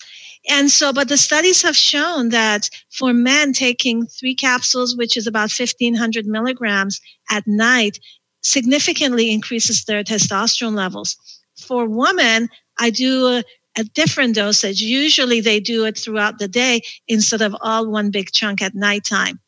and 0.49 0.71
so 0.71 0.93
but 0.93 1.09
the 1.09 1.17
studies 1.17 1.63
have 1.63 1.77
shown 1.77 2.29
that 2.31 2.69
for 2.91 3.13
men 3.13 3.53
taking 3.53 4.07
three 4.07 4.35
capsules 4.35 4.97
which 4.97 5.17
is 5.17 5.27
about 5.27 5.51
1500 5.51 6.27
milligrams 6.27 7.01
at 7.31 7.47
night 7.47 7.99
significantly 8.43 9.33
increases 9.33 9.85
their 9.85 10.05
testosterone 10.05 10.75
levels 10.75 11.17
for 11.59 11.89
women 11.89 12.49
i 12.79 12.91
do 12.91 13.27
a, 13.29 13.43
a 13.79 13.85
different 13.85 14.35
dosage 14.35 14.81
usually 14.81 15.41
they 15.41 15.61
do 15.61 15.85
it 15.85 15.99
throughout 15.99 16.39
the 16.39 16.49
day 16.49 16.81
instead 17.09 17.43
of 17.43 17.57
all 17.61 17.91
one 17.91 18.11
big 18.11 18.31
chunk 18.33 18.63
at 18.63 18.75
nighttime 18.75 19.41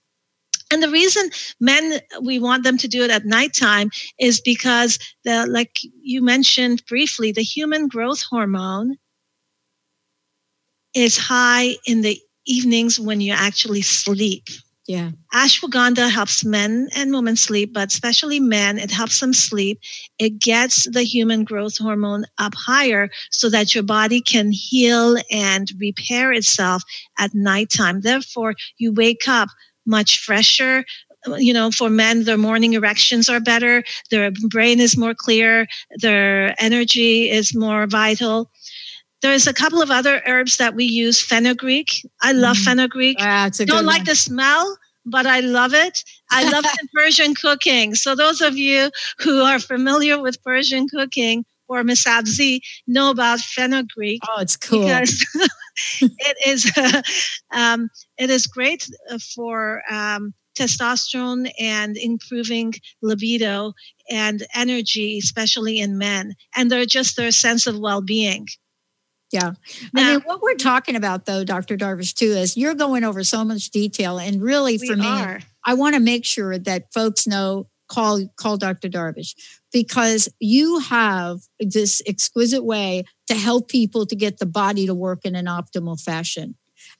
and 0.72 0.82
the 0.82 0.90
reason 0.90 1.30
men 1.60 2.00
we 2.22 2.38
want 2.38 2.64
them 2.64 2.76
to 2.78 2.88
do 2.88 3.02
it 3.04 3.10
at 3.10 3.24
nighttime 3.24 3.90
is 4.18 4.40
because 4.40 4.98
the 5.24 5.46
like 5.46 5.78
you 6.02 6.22
mentioned 6.22 6.84
briefly, 6.86 7.32
the 7.32 7.42
human 7.42 7.88
growth 7.88 8.24
hormone 8.28 8.96
is 10.94 11.16
high 11.16 11.76
in 11.86 12.02
the 12.02 12.20
evenings 12.46 12.98
when 12.98 13.20
you 13.20 13.32
actually 13.32 13.82
sleep. 13.82 14.44
Yeah. 14.86 15.10
Ashwagandha 15.34 16.10
helps 16.10 16.44
men 16.44 16.88
and 16.94 17.12
women 17.12 17.36
sleep, 17.36 17.72
but 17.74 17.92
especially 17.92 18.38
men, 18.38 18.78
it 18.78 18.90
helps 18.90 19.18
them 19.18 19.32
sleep. 19.32 19.80
It 20.18 20.38
gets 20.38 20.88
the 20.88 21.02
human 21.02 21.42
growth 21.42 21.76
hormone 21.78 22.24
up 22.38 22.54
higher 22.54 23.10
so 23.30 23.50
that 23.50 23.74
your 23.74 23.82
body 23.82 24.20
can 24.20 24.52
heal 24.52 25.16
and 25.30 25.70
repair 25.80 26.32
itself 26.32 26.84
at 27.18 27.34
nighttime. 27.34 28.02
Therefore, 28.02 28.54
you 28.78 28.92
wake 28.92 29.26
up 29.26 29.48
much 29.86 30.20
fresher 30.20 30.84
you 31.38 31.52
know, 31.52 31.70
for 31.70 31.90
men, 31.90 32.24
their 32.24 32.38
morning 32.38 32.74
erections 32.74 33.28
are 33.28 33.40
better, 33.40 33.82
their 34.10 34.30
brain 34.48 34.80
is 34.80 34.96
more 34.96 35.14
clear, 35.14 35.66
their 35.96 36.54
energy 36.62 37.28
is 37.28 37.54
more 37.54 37.86
vital. 37.86 38.50
There's 39.26 39.48
a 39.48 39.52
couple 39.52 39.82
of 39.82 39.90
other 39.90 40.22
herbs 40.24 40.56
that 40.58 40.76
we 40.76 40.84
use. 40.84 41.20
Fenugreek. 41.20 42.06
I 42.22 42.30
love 42.30 42.56
mm. 42.58 42.64
fenugreek. 42.64 43.16
Ah, 43.18 43.48
it's 43.48 43.58
a 43.58 43.66
Don't 43.66 43.84
like 43.84 44.04
the 44.04 44.14
smell, 44.14 44.78
but 45.04 45.26
I 45.26 45.40
love 45.40 45.74
it. 45.74 46.04
I 46.30 46.48
love 46.48 46.64
it 46.68 46.80
in 46.80 46.88
Persian 46.94 47.34
cooking. 47.34 47.96
So 47.96 48.14
those 48.14 48.40
of 48.40 48.56
you 48.56 48.88
who 49.18 49.42
are 49.42 49.58
familiar 49.58 50.22
with 50.22 50.40
Persian 50.44 50.86
cooking 50.88 51.44
or 51.66 51.82
misabzi 51.82 52.60
know 52.86 53.10
about 53.10 53.40
fenugreek. 53.40 54.20
Oh, 54.28 54.40
it's 54.40 54.56
cool. 54.56 54.82
Because 54.82 55.26
it 56.00 56.36
is 56.46 56.70
uh, 56.76 57.02
um, 57.50 57.90
it 58.18 58.30
is 58.30 58.46
great 58.46 58.88
for 59.34 59.82
um, 59.90 60.34
testosterone 60.56 61.50
and 61.58 61.96
improving 61.96 62.74
libido 63.02 63.72
and 64.08 64.46
energy, 64.54 65.18
especially 65.18 65.80
in 65.80 65.98
men, 65.98 66.34
and 66.54 66.70
they're 66.70 66.86
just 66.86 67.16
their 67.16 67.32
sense 67.32 67.66
of 67.66 67.76
well 67.76 68.00
being. 68.00 68.46
Yeah. 69.32 69.52
I 69.94 70.12
mean, 70.12 70.20
what 70.24 70.40
we're 70.40 70.54
talking 70.54 70.94
about, 70.94 71.26
though, 71.26 71.42
Dr. 71.42 71.76
Darvish, 71.76 72.14
too, 72.14 72.30
is 72.30 72.56
you're 72.56 72.74
going 72.74 73.02
over 73.02 73.24
so 73.24 73.44
much 73.44 73.70
detail. 73.70 74.18
And 74.18 74.40
really, 74.40 74.78
for 74.78 74.96
me, 74.96 75.06
are. 75.06 75.40
I 75.64 75.74
want 75.74 75.94
to 75.94 76.00
make 76.00 76.24
sure 76.24 76.58
that 76.58 76.92
folks 76.92 77.26
know 77.26 77.66
call 77.88 78.26
call 78.36 78.56
Dr. 78.56 78.88
Darvish 78.88 79.34
because 79.72 80.28
you 80.38 80.78
have 80.80 81.40
this 81.58 82.02
exquisite 82.06 82.64
way 82.64 83.04
to 83.26 83.34
help 83.34 83.68
people 83.68 84.06
to 84.06 84.16
get 84.16 84.38
the 84.38 84.46
body 84.46 84.86
to 84.86 84.94
work 84.94 85.24
in 85.24 85.34
an 85.34 85.46
optimal 85.46 86.00
fashion. 86.00 86.54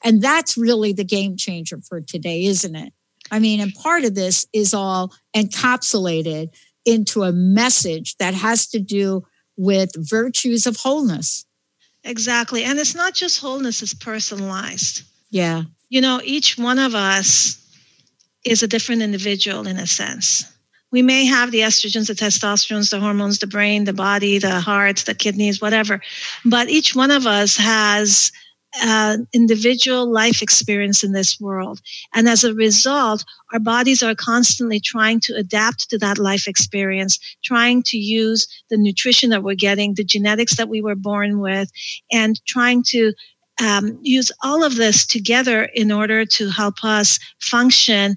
And 0.05 0.21
that's 0.21 0.57
really 0.57 0.93
the 0.93 1.05
game 1.05 1.37
changer 1.37 1.79
for 1.89 2.01
today, 2.01 2.45
isn't 2.47 2.75
it? 2.75 2.93
I 3.31 3.39
mean, 3.39 3.61
and 3.61 3.73
part 3.75 4.05
of 4.05 4.15
this 4.15 4.47
is 4.53 4.75
all 4.75 5.13
encapsulated 5.35 6.49
into 6.85 7.23
a 7.23 7.33
message 7.33 8.17
that 8.19 8.35
has 8.35 8.69
to 8.69 8.79
do 8.79 9.25
with 9.57 9.91
virtues 9.97 10.67
of 10.67 10.77
wholeness. 10.77 11.45
Exactly. 12.07 12.65
And 12.65 12.79
it's 12.79 12.95
not 12.95 13.15
just 13.15 13.41
wholeness, 13.41 13.83
it's 13.83 13.95
personalized. 13.95 15.03
Yeah. 15.31 15.65
You 15.89 16.01
know, 16.01 16.21
each 16.25 16.57
one 16.57 16.79
of 16.79 16.95
us 16.95 17.63
is 18.45 18.63
a 18.63 18.69
different 18.69 19.03
individual 19.03 19.67
in 19.67 19.77
a 19.77 19.87
sense 19.87 20.45
we 20.97 21.03
may 21.03 21.27
have 21.27 21.51
the 21.51 21.61
estrogens, 21.61 22.07
the 22.07 22.15
testosterones, 22.15 22.91
the 22.91 23.01
hormones, 23.01 23.39
the 23.39 23.47
brain, 23.47 23.85
the 23.85 23.93
body, 23.93 24.39
the 24.39 24.61
heart, 24.61 24.99
the 24.99 25.15
kidneys, 25.15 25.61
whatever. 25.61 26.01
But 26.45 26.71
each 26.71 26.95
one 26.95 27.11
of 27.11 27.27
us 27.27 27.57
has 27.57 28.33
an 28.83 29.27
individual 29.33 30.11
life 30.11 30.43
experience 30.43 31.03
in 31.03 31.13
this 31.13 31.41
world. 31.41 31.81
And 32.15 32.29
as 32.29 32.45
a 32.45 32.55
result, 32.55 33.25
our 33.53 33.61
bodies 33.61 34.03
are 34.03 34.15
constantly 34.15 34.81
trying 34.81 35.21
to 35.21 35.35
adapt 35.35 35.89
to 35.91 35.99
that 35.99 36.19
life 36.19 36.47
experience, 36.47 37.19
trying 37.45 37.83
to 37.85 37.97
use 37.97 38.47
the 38.71 38.77
nutrition 38.77 39.31
that 39.31 39.43
we're 39.43 39.55
getting, 39.55 39.95
the 39.95 40.05
genetics 40.05 40.57
that 40.57 40.69
we 40.69 40.83
were 40.83 40.95
born 40.95 41.41
with, 41.41 41.71
and 42.13 42.41
trying 42.47 42.83
to 42.89 43.13
um, 43.63 43.99
use 44.03 44.31
all 44.43 44.63
of 44.63 44.77
this 44.77 45.07
together 45.07 45.65
in 45.75 45.91
order 45.91 46.25
to 46.27 46.51
help 46.51 46.85
us 46.85 47.19
function 47.41 48.17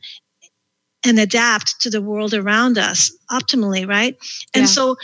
and 1.05 1.17
adapt 1.17 1.79
to 1.81 1.89
the 1.89 2.01
world 2.01 2.33
around 2.33 2.77
us 2.77 3.15
optimally, 3.31 3.87
right? 3.87 4.17
And 4.53 4.63
yeah. 4.63 4.67
so 4.67 4.97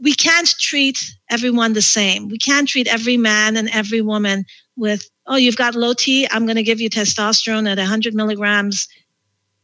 we 0.00 0.14
can't 0.14 0.48
treat 0.60 0.98
everyone 1.28 1.72
the 1.72 1.82
same. 1.82 2.28
We 2.28 2.38
can't 2.38 2.68
treat 2.68 2.86
every 2.86 3.16
man 3.16 3.56
and 3.56 3.68
every 3.70 4.00
woman 4.00 4.44
with, 4.78 5.08
oh, 5.26 5.36
you've 5.36 5.56
got 5.56 5.74
low 5.74 5.92
T, 5.92 6.26
I'm 6.30 6.46
going 6.46 6.56
to 6.56 6.62
give 6.62 6.80
you 6.80 6.88
testosterone 6.88 7.70
at 7.70 7.78
100 7.78 8.14
milligrams 8.14 8.88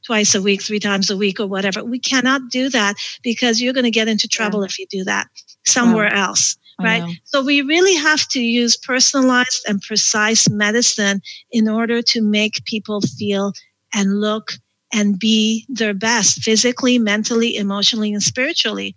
twice 0.04 0.34
a 0.34 0.42
week, 0.42 0.62
three 0.62 0.80
times 0.80 1.10
a 1.10 1.16
week, 1.16 1.40
or 1.40 1.46
whatever. 1.46 1.82
We 1.82 1.98
cannot 1.98 2.50
do 2.50 2.68
that 2.70 2.96
because 3.22 3.60
you're 3.60 3.72
going 3.72 3.84
to 3.84 3.90
get 3.90 4.08
into 4.08 4.28
trouble 4.28 4.60
yeah. 4.60 4.66
if 4.66 4.78
you 4.78 4.86
do 4.90 5.04
that 5.04 5.28
somewhere 5.64 6.12
else. 6.12 6.56
Right. 6.80 7.20
So 7.22 7.42
we 7.42 7.62
really 7.62 7.94
have 7.94 8.26
to 8.30 8.40
use 8.40 8.76
personalized 8.76 9.64
and 9.68 9.80
precise 9.80 10.50
medicine 10.50 11.22
in 11.52 11.68
order 11.68 12.02
to 12.02 12.20
make 12.20 12.64
people 12.64 13.00
feel 13.00 13.52
and 13.94 14.20
look 14.20 14.54
and 14.92 15.18
be 15.18 15.66
their 15.68 15.94
best 15.94 16.42
physically, 16.42 16.98
mentally, 16.98 17.56
emotionally, 17.56 18.12
and 18.12 18.22
spiritually. 18.22 18.96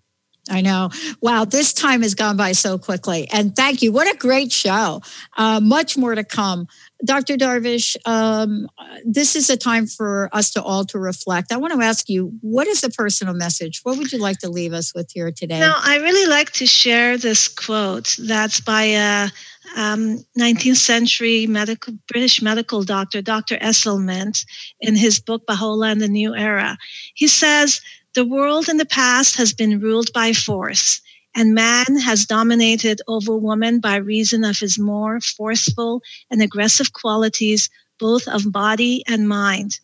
I 0.50 0.62
know. 0.62 0.90
Wow, 1.22 1.46
this 1.46 1.74
time 1.74 2.02
has 2.02 2.16
gone 2.16 2.38
by 2.38 2.52
so 2.54 2.78
quickly. 2.78 3.28
And 3.32 3.56
thank 3.56 3.82
you. 3.82 3.92
What 3.92 4.14
a 4.14 4.18
great 4.18 4.52
show. 4.52 5.02
Uh, 5.38 5.60
much 5.62 5.98
more 5.98 6.16
to 6.16 6.24
come. 6.24 6.68
Dr. 7.06 7.38
Darvish, 7.38 7.96
um, 8.08 8.68
this 9.06 9.36
is 9.36 9.50
a 9.50 9.58
time 9.58 9.86
for 9.86 10.30
us 10.34 10.50
to 10.52 10.64
all 10.64 10.84
to 10.86 10.98
reflect. 10.98 11.52
I 11.52 11.58
want 11.58 11.74
to 11.74 11.86
ask 11.86 12.10
you, 12.10 12.34
what 12.42 12.66
is 12.68 12.84
a 12.84 12.90
personal 12.90 13.36
message? 13.36 13.82
What 13.84 13.98
would 13.98 14.12
you 14.12 14.18
like 14.18 14.40
to 14.40 14.50
leave 14.50 14.74
us 14.74 14.96
with 14.96 15.12
here 15.14 15.32
today? 15.32 15.60
Now, 15.60 15.76
I 15.80 15.98
really 15.98 16.28
like 16.28 16.52
to 16.54 16.66
share 16.66 17.18
this 17.18 17.48
quote 17.48 18.16
that's 18.20 18.62
by 18.62 18.84
a 18.84 19.30
um, 19.76 20.26
19th 20.40 20.78
century 20.78 21.46
medical 21.46 21.94
British 22.08 22.42
medical 22.42 22.84
doctor, 22.84 23.22
Dr. 23.22 23.58
Esslemont, 23.58 24.46
in 24.80 24.96
his 24.96 25.20
book 25.20 25.46
Baha'u'llah 25.46 25.92
and 25.92 26.02
the 26.02 26.08
New 26.08 26.34
Era. 26.36 26.78
He 27.14 27.28
says, 27.28 27.82
"The 28.18 28.26
world 28.26 28.68
in 28.68 28.78
the 28.78 28.86
past 29.04 29.36
has 29.36 29.54
been 29.54 29.80
ruled 29.80 30.12
by 30.12 30.34
force." 30.34 31.02
and 31.36 31.54
man 31.54 32.00
has 32.00 32.26
dominated 32.26 33.00
over 33.08 33.38
woman 33.38 33.80
by 33.80 33.96
reason 33.98 34.44
of 34.44 34.58
his 34.58 34.80
more 34.80 35.22
forceful 35.22 36.02
and 36.32 36.42
aggressive 36.42 36.94
qualities, 36.94 37.70
both 38.00 38.28
of 38.28 38.52
body 38.52 39.04
and 39.08 39.30
mind. 39.30 39.80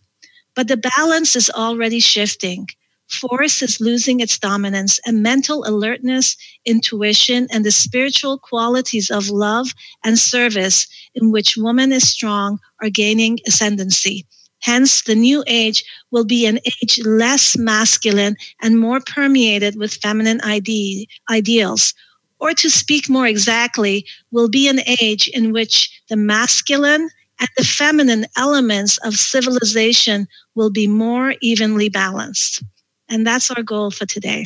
But 0.55 0.67
the 0.67 0.77
balance 0.97 1.35
is 1.35 1.51
already 1.51 1.99
shifting. 1.99 2.69
Force 3.07 3.61
is 3.61 3.79
losing 3.79 4.19
its 4.19 4.39
dominance, 4.39 4.99
and 5.05 5.21
mental 5.21 5.63
alertness, 5.67 6.35
intuition, 6.65 7.47
and 7.51 7.63
the 7.63 7.71
spiritual 7.71 8.39
qualities 8.39 9.11
of 9.11 9.29
love 9.29 9.67
and 10.03 10.17
service, 10.17 10.87
in 11.13 11.29
which 11.31 11.55
woman 11.55 11.91
is 11.91 12.09
strong, 12.09 12.57
are 12.81 12.89
gaining 12.89 13.37
ascendancy. 13.45 14.25
Hence, 14.63 15.01
the 15.01 15.13
new 15.13 15.43
age 15.45 15.83
will 16.11 16.23
be 16.23 16.45
an 16.45 16.57
age 16.81 17.01
less 17.05 17.57
masculine 17.57 18.37
and 18.61 18.79
more 18.79 19.01
permeated 19.01 19.75
with 19.75 19.95
feminine 19.95 20.39
ide- 20.41 21.05
ideals. 21.29 21.93
Or 22.39 22.53
to 22.53 22.69
speak 22.69 23.09
more 23.09 23.27
exactly, 23.27 24.05
will 24.31 24.47
be 24.47 24.69
an 24.69 24.79
age 25.01 25.27
in 25.27 25.51
which 25.51 26.01
the 26.07 26.15
masculine 26.15 27.09
and 27.41 27.49
the 27.57 27.65
feminine 27.65 28.25
elements 28.37 28.97
of 28.99 29.15
civilization 29.15 30.27
will 30.55 30.71
be 30.71 30.87
more 30.87 31.35
evenly 31.41 31.89
balanced. 31.89 32.63
And 33.09 33.27
that's 33.27 33.51
our 33.51 33.63
goal 33.63 33.91
for 33.91 34.05
today. 34.05 34.45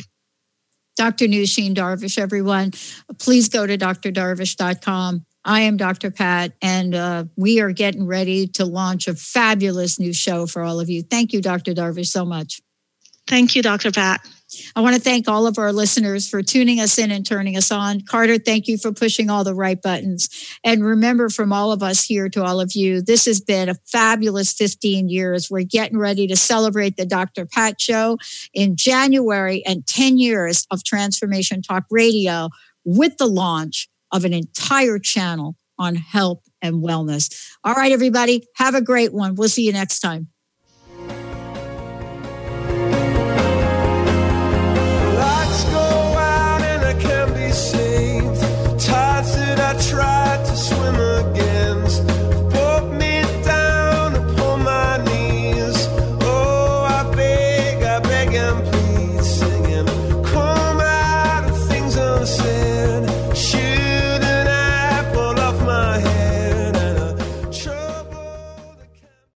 Dr. 0.96 1.26
Nooshin 1.26 1.76
Darvish, 1.76 2.18
everyone, 2.18 2.72
please 3.18 3.48
go 3.48 3.68
to 3.68 3.78
drdarvish.com 3.78 5.24
I 5.48 5.60
am 5.60 5.78
Dr. 5.78 6.10
Pat, 6.10 6.52
and 6.60 6.94
uh, 6.94 7.24
we 7.34 7.58
are 7.60 7.72
getting 7.72 8.06
ready 8.06 8.46
to 8.48 8.66
launch 8.66 9.08
a 9.08 9.14
fabulous 9.14 9.98
new 9.98 10.12
show 10.12 10.46
for 10.46 10.62
all 10.62 10.78
of 10.78 10.90
you. 10.90 11.02
Thank 11.02 11.32
you, 11.32 11.40
Dr. 11.40 11.72
Darvish, 11.72 12.08
so 12.08 12.26
much. 12.26 12.60
Thank 13.26 13.56
you, 13.56 13.62
Dr. 13.62 13.90
Pat. 13.90 14.20
I 14.76 14.82
want 14.82 14.96
to 14.96 15.00
thank 15.00 15.26
all 15.26 15.46
of 15.46 15.56
our 15.56 15.72
listeners 15.72 16.28
for 16.28 16.42
tuning 16.42 16.80
us 16.80 16.98
in 16.98 17.10
and 17.10 17.24
turning 17.24 17.56
us 17.56 17.72
on. 17.72 18.02
Carter, 18.02 18.36
thank 18.36 18.68
you 18.68 18.76
for 18.76 18.92
pushing 18.92 19.30
all 19.30 19.42
the 19.42 19.54
right 19.54 19.80
buttons. 19.80 20.28
And 20.64 20.84
remember, 20.84 21.30
from 21.30 21.50
all 21.50 21.72
of 21.72 21.82
us 21.82 22.04
here 22.04 22.28
to 22.28 22.44
all 22.44 22.60
of 22.60 22.72
you, 22.74 23.00
this 23.00 23.24
has 23.24 23.40
been 23.40 23.70
a 23.70 23.74
fabulous 23.86 24.52
15 24.52 25.08
years. 25.08 25.50
We're 25.50 25.64
getting 25.64 25.96
ready 25.96 26.26
to 26.26 26.36
celebrate 26.36 26.98
the 26.98 27.06
Dr. 27.06 27.46
Pat 27.46 27.80
Show 27.80 28.18
in 28.52 28.76
January 28.76 29.64
and 29.64 29.86
10 29.86 30.18
years 30.18 30.66
of 30.70 30.84
Transformation 30.84 31.62
Talk 31.62 31.84
Radio 31.90 32.50
with 32.84 33.16
the 33.16 33.26
launch 33.26 33.88
of 34.12 34.24
an 34.24 34.32
entire 34.32 34.98
channel 34.98 35.56
on 35.78 35.94
health 35.94 36.42
and 36.60 36.82
wellness. 36.82 37.32
All 37.64 37.74
right, 37.74 37.92
everybody, 37.92 38.46
have 38.56 38.74
a 38.74 38.82
great 38.82 39.12
one. 39.12 39.34
We'll 39.34 39.48
see 39.48 39.64
you 39.64 39.72
next 39.72 40.00
time. 40.00 40.28